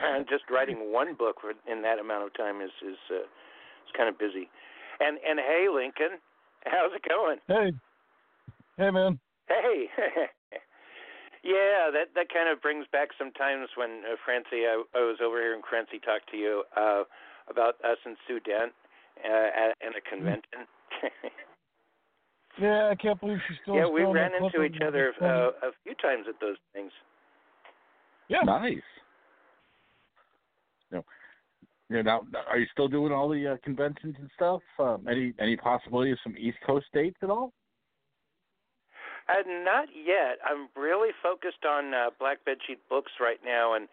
And 0.00 0.28
just 0.28 0.44
writing 0.50 0.92
one 0.92 1.14
book 1.14 1.38
in 1.66 1.82
that 1.82 1.98
amount 1.98 2.26
of 2.26 2.34
time 2.34 2.60
is 2.60 2.70
is 2.86 2.98
uh, 3.10 3.26
is 3.26 3.92
kind 3.96 4.08
of 4.08 4.16
busy. 4.18 4.48
And 5.00 5.18
and 5.28 5.40
hey, 5.40 5.66
Lincoln, 5.72 6.20
how's 6.64 6.92
it 6.94 7.02
going? 7.08 7.38
Hey, 7.48 7.72
hey, 8.78 8.90
man. 8.90 9.18
Hey. 9.48 9.88
yeah, 11.42 11.90
that 11.90 12.14
that 12.14 12.28
kind 12.32 12.48
of 12.48 12.62
brings 12.62 12.86
back 12.92 13.08
some 13.18 13.32
times 13.32 13.70
when 13.76 14.04
uh, 14.06 14.14
Francie, 14.24 14.62
I, 14.62 14.80
I 14.94 15.00
was 15.00 15.18
over 15.20 15.40
here 15.40 15.54
and 15.54 15.64
Francie 15.68 15.98
talked 15.98 16.30
to 16.30 16.36
you 16.36 16.62
uh, 16.76 17.02
about 17.50 17.74
us 17.82 17.98
and 18.06 18.16
Sue 18.28 18.38
Dent 18.38 18.72
uh, 19.24 19.68
at 19.68 19.76
in 19.86 19.92
a 19.96 20.00
convention. 20.08 20.66
yeah, 22.60 22.88
I 22.90 22.94
can't 22.94 23.20
believe 23.20 23.38
she's 23.48 23.58
still. 23.62 23.76
Yeah, 23.76 23.88
we 23.88 24.02
ran 24.02 24.32
into 24.34 24.62
each 24.62 24.80
other 24.86 25.12
uh, 25.20 25.50
a 25.66 25.72
few 25.84 25.94
times 25.94 26.26
at 26.28 26.40
those 26.40 26.56
things. 26.72 26.92
Yeah, 28.28 28.40
nice. 28.44 28.76
You 30.90 30.98
know, 30.98 31.04
you 31.88 32.02
know, 32.02 32.20
now, 32.32 32.40
are 32.48 32.58
you 32.58 32.66
still 32.72 32.88
doing 32.88 33.12
all 33.12 33.28
the 33.28 33.52
uh, 33.52 33.56
conventions 33.62 34.16
and 34.18 34.30
stuff? 34.34 34.62
Um, 34.78 35.06
any 35.10 35.34
any 35.40 35.56
possibility 35.56 36.10
of 36.12 36.18
some 36.22 36.34
East 36.38 36.58
Coast 36.66 36.86
dates 36.92 37.18
at 37.22 37.30
all? 37.30 37.52
Uh, 39.28 39.42
not 39.64 39.88
yet. 39.94 40.38
I'm 40.44 40.68
really 40.80 41.10
focused 41.22 41.64
on 41.68 41.94
uh, 41.94 42.10
Black 42.18 42.38
Bedsheet 42.46 42.78
Books 42.88 43.12
right 43.20 43.38
now 43.44 43.74
and 43.74 43.88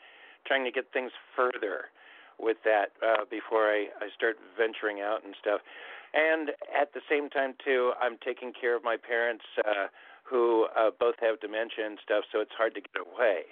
trying 0.47 0.65
to 0.65 0.72
get 0.72 0.86
things 0.91 1.11
further 1.36 1.91
with 2.40 2.58
that 2.66 2.96
uh, 3.04 3.26
before 3.30 3.68
I, 3.70 3.88
I 4.00 4.10
start 4.16 4.38
venturing 4.58 5.02
out 5.02 5.24
and 5.24 5.36
stuff. 5.40 5.62
And 6.14 6.50
at 6.74 6.94
the 6.94 7.02
same 7.10 7.30
time, 7.30 7.54
too, 7.64 7.94
I'm 8.02 8.18
taking 8.26 8.52
care 8.54 8.76
of 8.76 8.84
my 8.84 8.98
parents 8.98 9.44
uh, 9.60 9.88
who 10.24 10.68
uh, 10.78 10.90
both 11.00 11.16
have 11.22 11.40
dementia 11.40 11.86
and 11.86 12.00
stuff, 12.04 12.24
so 12.32 12.40
it's 12.40 12.54
hard 12.58 12.74
to 12.76 12.82
get 12.82 12.98
away 12.98 13.46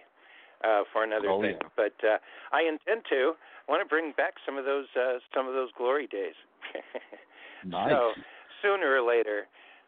uh, 0.64 0.84
for 0.92 1.04
another 1.04 1.30
oh, 1.30 1.42
thing. 1.42 1.58
Yeah. 1.62 1.70
But 1.76 1.98
uh, 2.06 2.18
I 2.52 2.64
intend 2.64 3.06
to. 3.10 3.34
I 3.68 3.72
want 3.72 3.84
to 3.84 3.90
bring 3.90 4.14
back 4.16 4.36
some 4.46 4.58
of 4.58 4.66
those 4.66 4.88
uh, 4.96 5.20
some 5.36 5.48
of 5.48 5.54
those 5.54 5.70
glory 5.78 6.08
days. 6.08 6.38
nice. 7.66 7.92
So 7.92 8.14
sooner 8.62 8.96
or 8.96 9.06
later, 9.06 9.48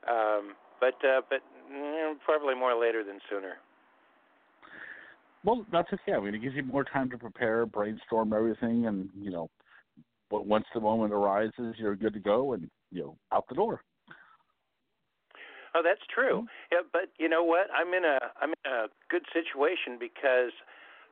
um, 0.09 0.53
but 0.79 0.97
uh, 1.05 1.21
but 1.29 1.41
mm, 1.71 2.13
probably 2.25 2.55
more 2.55 2.79
later 2.79 3.03
than 3.03 3.19
sooner. 3.29 3.57
Well, 5.43 5.65
that's 5.71 5.87
okay. 5.93 6.13
I 6.13 6.19
mean, 6.19 6.35
it 6.35 6.41
gives 6.41 6.55
you 6.55 6.63
more 6.63 6.83
time 6.83 7.09
to 7.11 7.17
prepare, 7.17 7.65
brainstorm 7.65 8.33
everything, 8.33 8.87
and 8.87 9.09
you 9.19 9.31
know, 9.31 9.49
but 10.29 10.45
once 10.45 10.65
the 10.73 10.81
moment 10.81 11.13
arises, 11.13 11.75
you're 11.77 11.95
good 11.95 12.13
to 12.13 12.19
go, 12.19 12.53
and 12.53 12.69
you 12.91 13.01
know, 13.01 13.17
out 13.31 13.45
the 13.47 13.55
door. 13.55 13.81
Oh, 15.75 15.81
that's 15.83 16.01
true. 16.13 16.47
Yeah, 16.71 16.79
but 16.91 17.09
you 17.19 17.29
know 17.29 17.43
what? 17.43 17.67
I'm 17.75 17.93
in 17.93 18.03
a 18.03 18.17
I'm 18.41 18.49
in 18.49 18.71
a 18.71 18.87
good 19.09 19.23
situation 19.31 19.97
because 19.99 20.51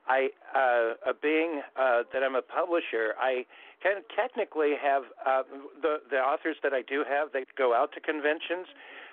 I, 0.07 0.30
uh, 0.55 1.09
uh 1.09 1.13
being 1.21 1.61
uh, 1.80 2.03
that 2.13 2.23
I'm 2.23 2.36
a 2.36 2.41
publisher, 2.41 3.13
I 3.19 3.45
can 3.84 4.01
technically 4.15 4.73
have 4.82 5.03
uh, 5.25 5.43
the 5.82 5.97
the 6.09 6.17
authors 6.17 6.57
that 6.63 6.73
I 6.73 6.82
do 6.82 7.03
have. 7.07 7.32
They 7.34 7.45
go 7.57 7.73
out 7.73 7.91
to 7.93 7.99
conventions. 8.01 8.67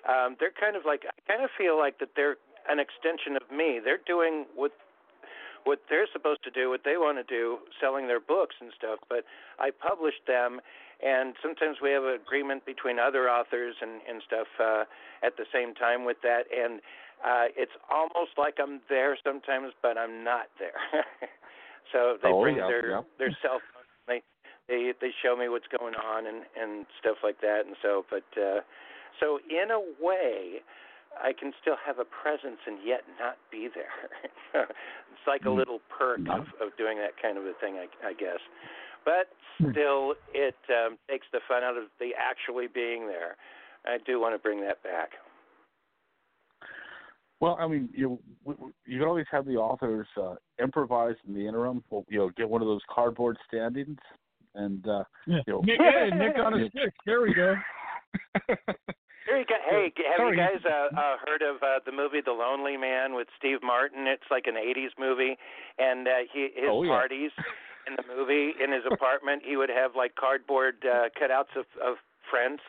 Um, 0.08 0.36
they're 0.40 0.54
kind 0.58 0.76
of 0.76 0.82
like 0.86 1.02
I 1.04 1.14
kind 1.30 1.44
of 1.44 1.50
feel 1.56 1.78
like 1.78 1.98
that 2.00 2.10
they're 2.16 2.36
an 2.68 2.80
extension 2.80 3.36
of 3.36 3.44
me. 3.54 3.80
They're 3.84 4.00
doing 4.06 4.46
what 4.54 4.72
what 5.64 5.80
they're 5.88 6.08
supposed 6.12 6.44
to 6.44 6.50
do, 6.50 6.70
what 6.70 6.84
they 6.84 6.96
want 6.96 7.18
to 7.18 7.24
do, 7.24 7.58
selling 7.80 8.06
their 8.06 8.20
books 8.20 8.56
and 8.60 8.70
stuff. 8.76 9.00
But 9.08 9.24
I 9.58 9.70
publish 9.70 10.14
them, 10.26 10.60
and 11.02 11.34
sometimes 11.42 11.78
we 11.82 11.90
have 11.90 12.04
an 12.04 12.14
agreement 12.14 12.64
between 12.64 12.98
other 12.98 13.28
authors 13.28 13.74
and 13.80 14.00
and 14.08 14.22
stuff 14.26 14.48
uh, 14.60 14.84
at 15.24 15.36
the 15.36 15.44
same 15.52 15.74
time 15.74 16.04
with 16.04 16.18
that, 16.22 16.44
and 16.52 16.80
uh, 17.24 17.48
it's 17.56 17.72
almost 17.90 18.36
like 18.36 18.60
I'm 18.60 18.80
there 18.88 19.16
sometimes, 19.24 19.72
but 19.82 19.96
I'm 19.96 20.22
not 20.22 20.52
there. 20.58 20.76
so 21.92 22.16
they 22.22 22.28
oh, 22.28 22.42
bring 22.42 22.56
yeah, 22.56 22.68
their 22.68 22.90
yeah. 22.90 23.00
their 23.18 23.36
cell 23.40 23.60
phone. 23.72 23.88
They 24.06 24.22
they 24.68 24.92
they 25.00 25.10
show 25.24 25.36
me 25.36 25.48
what's 25.48 25.68
going 25.72 25.94
on 25.94 26.26
and 26.26 26.44
and 26.60 26.86
stuff 27.00 27.16
like 27.24 27.40
that, 27.40 27.64
and 27.66 27.76
so 27.80 28.04
but 28.10 28.28
uh, 28.36 28.60
so 29.18 29.40
in 29.48 29.70
a 29.70 29.80
way. 29.80 30.60
I 31.22 31.32
can 31.32 31.52
still 31.60 31.76
have 31.86 31.98
a 31.98 32.04
presence 32.04 32.60
and 32.66 32.78
yet 32.84 33.02
not 33.18 33.36
be 33.50 33.68
there. 33.74 34.10
it's 34.54 35.26
like 35.26 35.42
a 35.42 35.48
Mm. 35.48 35.56
little 35.56 35.80
perk 35.88 36.20
of, 36.28 36.46
of 36.60 36.76
doing 36.76 36.98
that 36.98 37.20
kind 37.20 37.38
of 37.38 37.44
a 37.44 37.52
thing, 37.60 37.76
I, 37.76 37.86
I 38.06 38.12
guess. 38.12 38.40
But 39.04 39.28
Hmm. 39.58 39.70
still, 39.70 40.14
it 40.32 40.56
um, 40.70 40.98
takes 41.08 41.26
the 41.32 41.40
fun 41.46 41.62
out 41.62 41.76
of 41.76 41.84
the 42.00 42.10
actually 42.18 42.66
being 42.66 43.06
there. 43.06 43.36
I 43.86 43.98
do 44.04 44.20
want 44.20 44.34
to 44.34 44.38
bring 44.38 44.60
that 44.62 44.82
back. 44.82 45.10
Well, 47.40 47.56
I 47.60 47.66
mean, 47.68 47.90
you 47.92 48.18
w- 48.44 48.56
w- 48.56 48.72
you 48.86 48.98
can 49.00 49.08
always 49.08 49.26
have 49.30 49.44
the 49.44 49.56
authors 49.56 50.06
uh, 50.16 50.36
improvise 50.60 51.16
in 51.28 51.34
the 51.34 51.46
interim. 51.46 51.84
Well, 51.90 52.04
you 52.08 52.18
know, 52.18 52.30
get 52.36 52.48
one 52.48 52.62
of 52.62 52.68
those 52.68 52.80
cardboard 52.88 53.36
standings, 53.46 53.98
and 54.54 54.86
uh, 54.88 55.04
Yeah. 55.26 55.42
you 55.46 55.52
know, 55.52 55.60
Nick, 55.60 55.80
hey, 55.80 56.10
Nick 56.14 56.38
on 56.38 56.54
a 56.54 56.68
stick. 56.70 56.94
There 57.04 57.20
we 57.20 57.34
go. 57.34 57.54
Go. 59.26 59.42
Hey, 59.70 59.92
have 60.08 60.18
Sorry. 60.18 60.36
you 60.36 60.42
guys 60.42 60.60
uh, 60.64 60.94
uh, 60.94 61.16
heard 61.26 61.42
of 61.42 61.56
uh, 61.62 61.80
the 61.86 61.92
movie 61.92 62.20
The 62.24 62.32
Lonely 62.32 62.76
Man 62.76 63.14
with 63.14 63.28
Steve 63.38 63.58
Martin? 63.62 64.06
It's 64.06 64.24
like 64.30 64.44
an 64.46 64.54
'80s 64.54 64.90
movie, 64.98 65.36
and 65.78 66.06
uh, 66.06 66.10
he 66.32 66.50
his 66.54 66.68
Oh, 66.68 66.82
yeah. 66.82 66.90
parties 66.90 67.30
in 67.88 67.94
the 67.96 68.04
movie 68.14 68.52
in 68.62 68.70
his 68.72 68.82
apartment, 68.90 69.42
he 69.44 69.56
would 69.56 69.70
have 69.70 69.92
like 69.96 70.14
cardboard 70.16 70.76
uh, 70.84 71.08
cutouts 71.20 71.56
of 71.56 71.64
of 71.82 71.96
friends. 72.30 72.60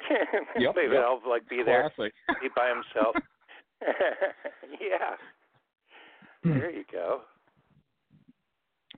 Yep, 0.58 0.74
they 0.74 0.88
would 0.88 0.94
yep. 0.94 1.04
all 1.06 1.20
like 1.28 1.46
be 1.48 1.62
there, 1.62 1.90
classic. 1.94 2.14
be 2.40 2.48
by 2.56 2.68
himself. 2.68 3.14
yeah. 4.80 5.16
There 6.42 6.70
you 6.70 6.84
go. 6.90 7.20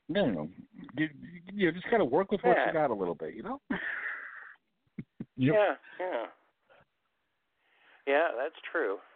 No, 0.08 0.26
no, 0.30 0.48
you, 0.96 1.08
you 1.52 1.72
just 1.72 1.88
kind 1.90 2.02
of 2.02 2.10
work 2.10 2.30
with 2.30 2.40
what 2.44 2.56
Yeah. 2.56 2.66
you 2.68 2.72
got 2.72 2.90
a 2.90 2.94
little 2.94 3.14
bit, 3.16 3.34
you 3.34 3.42
know. 3.42 3.60
Yep. 5.36 5.54
Yeah, 5.54 5.74
yeah. 5.98 6.26
Yeah, 8.06 8.28
that's 8.36 8.58
true. 8.70 8.98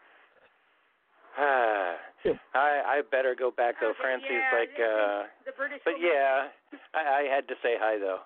Ah, 1.38 1.96
Yep. 2.24 2.36
I 2.54 2.80
I 2.86 3.02
better 3.12 3.34
go 3.38 3.50
back 3.52 3.76
though. 3.80 3.90
Okay, 3.92 4.00
Francie's 4.00 4.40
yeah, 4.40 4.56
like, 4.58 4.72
uh, 4.80 5.22
the 5.44 5.52
British 5.52 5.80
but 5.84 5.94
woman- 6.00 6.08
yeah, 6.08 6.48
I, 6.96 7.02
I 7.20 7.22
had 7.28 7.46
to 7.48 7.54
say 7.62 7.76
hi 7.78 7.98
though. 8.00 8.24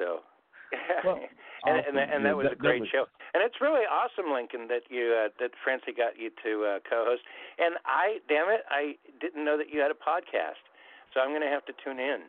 So, 0.00 0.24
Well, 1.04 1.20
and 1.68 1.78
awesome. 1.78 1.84
and, 1.88 1.94
that, 1.98 2.08
and 2.16 2.24
that 2.24 2.34
was 2.36 2.44
that- 2.48 2.56
a 2.56 2.56
great 2.56 2.80
was- 2.80 2.88
show. 2.88 3.04
And 3.34 3.42
it's 3.44 3.60
really 3.60 3.84
awesome, 3.84 4.32
Lincoln, 4.32 4.68
that 4.72 4.88
you 4.88 5.12
uh, 5.12 5.28
that 5.38 5.50
Francie 5.62 5.92
got 5.92 6.16
you 6.18 6.30
to 6.42 6.64
uh, 6.64 6.78
co-host. 6.88 7.22
And 7.58 7.74
I, 7.84 8.18
damn 8.28 8.48
it, 8.48 8.62
I 8.70 8.94
didn't 9.20 9.44
know 9.44 9.58
that 9.58 9.68
you 9.70 9.80
had 9.84 9.90
a 9.90 9.98
podcast. 9.98 10.62
So 11.12 11.20
I'm 11.20 11.28
going 11.30 11.42
to 11.44 11.52
have 11.52 11.66
to 11.66 11.74
tune 11.84 11.98
in. 12.00 12.24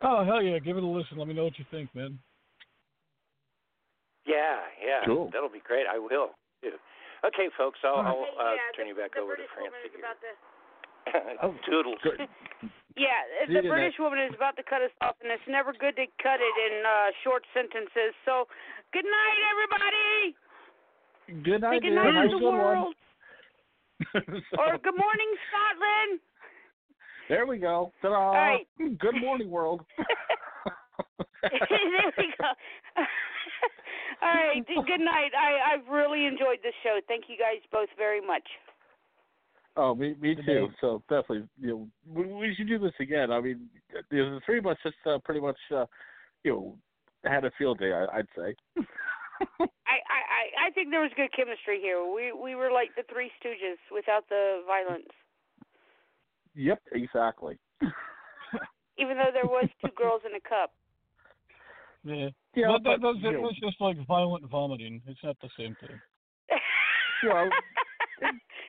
Oh 0.00 0.24
hell 0.24 0.40
yeah! 0.40 0.58
Give 0.60 0.76
it 0.78 0.82
a 0.82 0.86
listen. 0.86 1.18
Let 1.18 1.26
me 1.28 1.34
know 1.34 1.44
what 1.44 1.58
you 1.58 1.64
think, 1.70 1.92
man. 1.94 2.18
Yeah, 4.26 4.60
yeah, 4.78 5.00
Cool. 5.06 5.30
that'll 5.32 5.48
be 5.52 5.62
great. 5.64 5.86
I 5.90 5.98
will. 5.98 6.36
too. 6.62 6.76
Okay, 7.24 7.48
folks, 7.56 7.78
I'll, 7.84 8.00
All 8.00 8.04
right. 8.04 8.16
I'll 8.40 8.46
uh, 8.46 8.54
yeah, 8.56 8.72
turn 8.76 8.88
you 8.88 8.94
back 8.96 9.12
the 9.14 9.20
over 9.20 9.36
British 9.36 9.52
to 9.56 9.60
woman 9.60 9.72
Francie. 9.80 9.96
is 9.96 10.00
about 10.00 10.20
to. 10.20 10.28
here. 10.28 10.38
Oh, 11.42 11.54
Toodles. 11.68 12.00
good. 12.04 12.20
Yeah, 12.98 13.22
See 13.46 13.54
the 13.54 13.62
you 13.62 13.70
British 13.70 13.94
woman 14.02 14.18
is 14.18 14.34
about 14.34 14.56
to 14.58 14.64
cut 14.66 14.82
us 14.82 14.90
off, 15.00 15.14
and 15.22 15.30
it's 15.30 15.46
never 15.46 15.72
good 15.72 15.94
to 15.94 16.04
cut 16.20 16.40
it 16.42 16.56
in 16.66 16.82
uh, 16.84 17.14
short 17.22 17.46
sentences. 17.54 18.12
So, 18.26 18.44
good 18.92 19.06
night, 19.06 19.40
everybody. 19.54 20.34
Good 21.46 21.62
Say 21.62 21.70
night, 21.70 21.82
good 21.86 21.94
dear. 21.94 22.02
night 22.12 22.26
to 22.26 22.34
the 22.34 22.38
good 22.42 22.50
one. 22.50 22.58
world, 22.58 22.94
or 24.58 24.76
good 24.82 24.98
morning, 24.98 25.30
Scotland. 25.48 26.20
There 27.30 27.46
we 27.46 27.58
go. 27.58 27.92
Ta-da. 28.02 28.16
All 28.18 28.34
right. 28.34 28.66
Good 28.98 29.20
morning, 29.22 29.48
world. 29.50 29.82
there 31.42 32.12
we 32.18 32.34
go. 32.42 32.50
All 34.22 34.34
right, 34.34 34.66
good 34.66 35.00
night. 35.00 35.32
I 35.32 35.74
I've 35.74 35.88
really 35.88 36.26
enjoyed 36.26 36.58
this 36.62 36.74
show. 36.82 37.00
Thank 37.08 37.24
you 37.28 37.36
guys 37.36 37.62
both 37.72 37.88
very 37.96 38.20
much. 38.20 38.44
Oh, 39.76 39.94
me, 39.94 40.14
me 40.20 40.34
too. 40.34 40.68
So 40.80 41.02
definitely, 41.08 41.48
you 41.60 41.68
know, 41.68 41.88
we, 42.06 42.26
we 42.26 42.54
should 42.54 42.68
do 42.68 42.78
this 42.78 42.92
again. 43.00 43.30
I 43.30 43.40
mean, 43.40 43.68
you 44.10 44.18
know, 44.18 44.34
the 44.34 44.40
three 44.44 44.58
of 44.58 44.66
us 44.66 44.76
just 44.82 44.96
uh, 45.06 45.18
pretty 45.24 45.40
much, 45.40 45.56
uh, 45.74 45.86
you 46.44 46.52
know, 46.52 46.76
had 47.24 47.44
a 47.44 47.50
field 47.56 47.78
day. 47.78 47.92
I, 47.92 48.18
I'd 48.18 48.26
say. 48.36 48.54
I, 49.60 49.64
I 49.88 50.20
I 50.20 50.68
I 50.68 50.70
think 50.74 50.90
there 50.90 51.00
was 51.00 51.12
good 51.16 51.32
chemistry 51.34 51.80
here. 51.80 52.04
We 52.04 52.32
we 52.32 52.54
were 52.54 52.70
like 52.70 52.90
the 52.96 53.04
Three 53.10 53.30
Stooges 53.40 53.80
without 53.94 54.28
the 54.28 54.62
violence. 54.66 55.08
Yep, 56.54 56.82
exactly. 56.92 57.56
Even 58.98 59.16
though 59.16 59.32
there 59.32 59.46
was 59.46 59.68
two 59.80 59.92
girls 59.96 60.22
in 60.28 60.34
a 60.34 60.40
cup. 60.40 60.72
Yeah. 62.04 62.28
Yeah, 62.54 62.66
but 62.72 62.82
that, 62.84 63.00
but, 63.00 63.12
that's, 63.12 63.22
you 63.24 63.32
know- 63.32 63.42
that's 63.48 63.60
just 63.60 63.80
like 63.80 63.96
violent 64.06 64.48
vomiting. 64.50 65.02
It's 65.06 65.20
not 65.22 65.36
the 65.40 65.48
same 65.58 65.76
thing. 65.80 65.98
Well, 67.22 67.50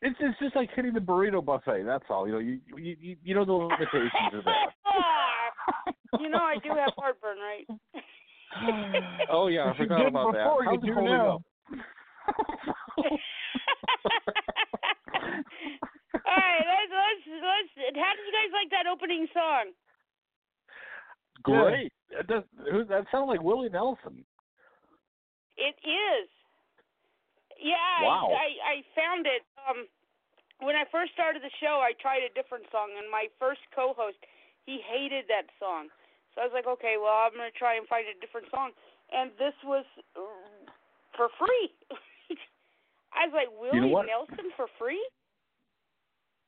it's 0.01 0.17
it's 0.19 0.37
just 0.39 0.57
like 0.57 0.69
hitting 0.75 0.93
the 0.93 0.99
burrito 0.99 1.43
buffet. 1.43 1.83
That's 1.85 2.03
all. 2.09 2.27
You 2.27 2.33
know, 2.33 2.39
you 2.39 2.59
you 2.75 2.97
you, 2.99 3.15
you 3.23 3.33
know 3.33 3.45
the 3.45 3.53
limitations 3.53 4.11
are 4.33 4.41
there. 4.43 4.53
You 6.19 6.27
know 6.29 6.39
I 6.43 6.57
do 6.61 6.69
have 6.77 6.91
heartburn, 6.97 7.37
right? 7.39 7.65
oh 9.31 9.47
yeah, 9.47 9.71
I 9.73 9.77
forgot 9.77 10.05
about 10.05 10.33
that. 10.33 10.43
before, 10.43 10.65
How's 10.65 10.73
you 10.73 10.79
it 10.83 10.85
do 10.87 10.93
holding 10.93 11.13
now. 11.13 11.35
up? 11.35 11.41
All 16.25 16.37
right, 16.37 16.65
let's 16.67 16.91
let's 16.91 17.23
let's. 17.41 17.95
How 17.95 18.11
did 18.11 18.25
you 18.27 18.33
guys 18.35 18.51
like 18.51 18.69
that 18.71 18.85
opening 18.91 19.27
song? 19.33 19.71
Great. 21.43 21.91
That, 22.15 22.27
does, 22.27 22.43
who, 22.71 22.83
that 22.85 23.05
sounds 23.11 23.27
like 23.27 23.41
Willie 23.41 23.69
Nelson. 23.69 24.25
It 25.57 25.77
is. 25.85 26.27
Yeah, 27.61 28.01
Wow. 28.01 28.33
I, 28.33 28.57
I 28.65 28.75
found 28.97 29.29
it. 29.29 29.45
Um, 29.69 29.85
when 30.65 30.73
I 30.75 30.85
first 30.89 31.13
started 31.13 31.41
the 31.45 31.53
show, 31.61 31.81
I 31.81 31.93
tried 31.97 32.25
a 32.25 32.33
different 32.33 32.65
song, 32.73 32.89
and 32.97 33.05
my 33.09 33.29
first 33.37 33.61
co-host 33.73 34.17
he 34.65 34.81
hated 34.81 35.25
that 35.29 35.49
song. 35.57 35.89
So 36.33 36.41
I 36.41 36.45
was 36.45 36.53
like, 36.53 36.69
okay, 36.79 36.97
well, 37.01 37.27
I'm 37.27 37.33
gonna 37.33 37.53
try 37.53 37.77
and 37.77 37.85
find 37.89 38.05
a 38.09 38.17
different 38.21 38.49
song, 38.49 38.71
and 39.11 39.33
this 39.37 39.53
was 39.65 39.85
for 41.17 41.29
free. 41.37 41.69
I 43.13 43.27
was 43.27 43.35
like, 43.35 43.51
Willie 43.51 43.89
You 43.89 43.93
know? 43.93 44.05
Nelson 44.05 44.49
for 44.55 44.65
free? 44.79 45.01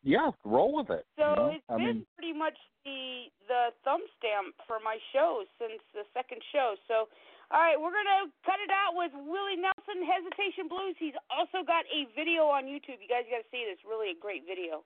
Yeah, 0.03 0.35
roll 0.43 0.75
with 0.75 0.91
it. 0.91 1.07
So 1.15 1.23
you 1.23 1.35
know? 1.35 1.49
it's 1.55 1.67
I 1.71 1.79
been 1.79 2.03
mean, 2.03 2.15
pretty 2.19 2.35
much 2.35 2.59
the 2.83 3.31
the 3.47 3.71
thumb 3.87 4.03
stamp 4.19 4.51
for 4.67 4.83
my 4.83 4.99
show 5.15 5.47
since 5.55 5.79
the 5.95 6.03
second 6.11 6.43
show. 6.51 6.75
So, 6.91 7.07
all 7.55 7.63
right, 7.63 7.79
we're 7.79 7.95
gonna 7.95 8.27
cut 8.43 8.59
it 8.59 8.67
out 8.67 8.99
with 8.99 9.15
Willie 9.15 9.55
Nelson, 9.55 10.03
Hesitation 10.03 10.67
Blues. 10.67 10.99
He's 10.99 11.15
also 11.31 11.63
got 11.63 11.87
a 11.87 12.03
video 12.19 12.51
on 12.51 12.67
YouTube. 12.67 12.99
You 12.99 13.07
guys 13.07 13.23
got 13.31 13.47
to 13.47 13.49
see 13.49 13.63
it. 13.63 13.71
It's 13.71 13.87
really 13.87 14.11
a 14.11 14.19
great 14.19 14.43
video 14.43 14.83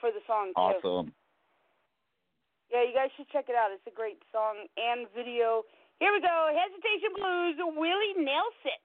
for 0.00 0.08
the 0.08 0.24
song 0.24 0.56
too. 0.56 0.80
awesome. 0.80 1.12
Yeah, 2.72 2.84
you 2.88 2.92
guys 2.96 3.12
should 3.16 3.28
check 3.28 3.52
it 3.52 3.56
out. 3.56 3.68
It's 3.72 3.84
a 3.84 3.92
great 3.92 4.20
song 4.32 4.64
and 4.76 5.08
video. 5.12 5.64
Here 6.00 6.12
we 6.12 6.20
go. 6.20 6.52
Hesitation 6.52 7.12
Blues, 7.16 7.56
Willie 7.76 8.16
Nelson. 8.16 8.80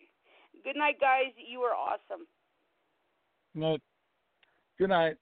Good 0.63 0.75
night, 0.75 0.99
guys. 0.99 1.35
You 1.35 1.59
are 1.67 1.75
awesome. 1.75 2.27
No, 3.53 3.77
Good 4.79 4.89
night. 4.89 5.17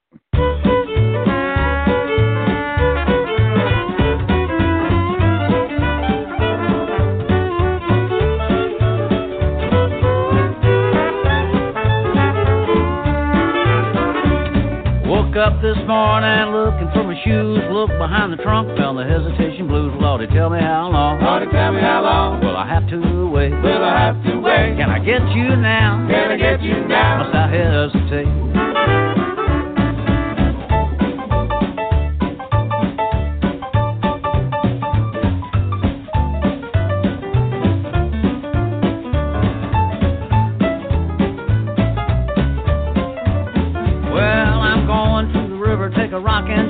Woke 15.06 15.36
up 15.36 15.60
this 15.60 15.76
morning 15.86 16.52
looking 16.56 16.88
for 16.94 17.04
my 17.04 17.14
shoes. 17.22 17.60
Looked 17.70 17.98
behind 17.98 18.32
the 18.32 18.36
trunk, 18.42 18.68
found 18.78 18.96
the 18.98 19.04
hesitation 19.04 19.68
blues. 19.68 19.92
Lordy, 20.00 20.26
tell 20.28 20.48
me 20.48 20.58
how 20.58 20.88
long. 20.90 21.20
Lordy, 21.22 21.46
tell 21.52 21.72
me 21.72 21.80
how 21.80 22.02
long 22.02 22.40
Will 22.40 22.56
I 22.56 22.66
have 22.66 22.88
to 22.88 23.28
wait? 23.30 23.52
will 23.52 23.84
I 23.84 24.00
have 24.00 24.22
to 24.24 24.40
wait? 24.40 24.76
Can 24.78 24.88
I 24.90 24.98
get 24.98 25.20
you 25.36 25.54
now? 25.56 26.06
Can 26.08 26.30
I 26.32 26.36
get 26.36 26.62
you 26.62 26.86
now? 26.88 27.24
Must 27.24 27.34
I 27.34 27.46
hesitate? 27.52 29.21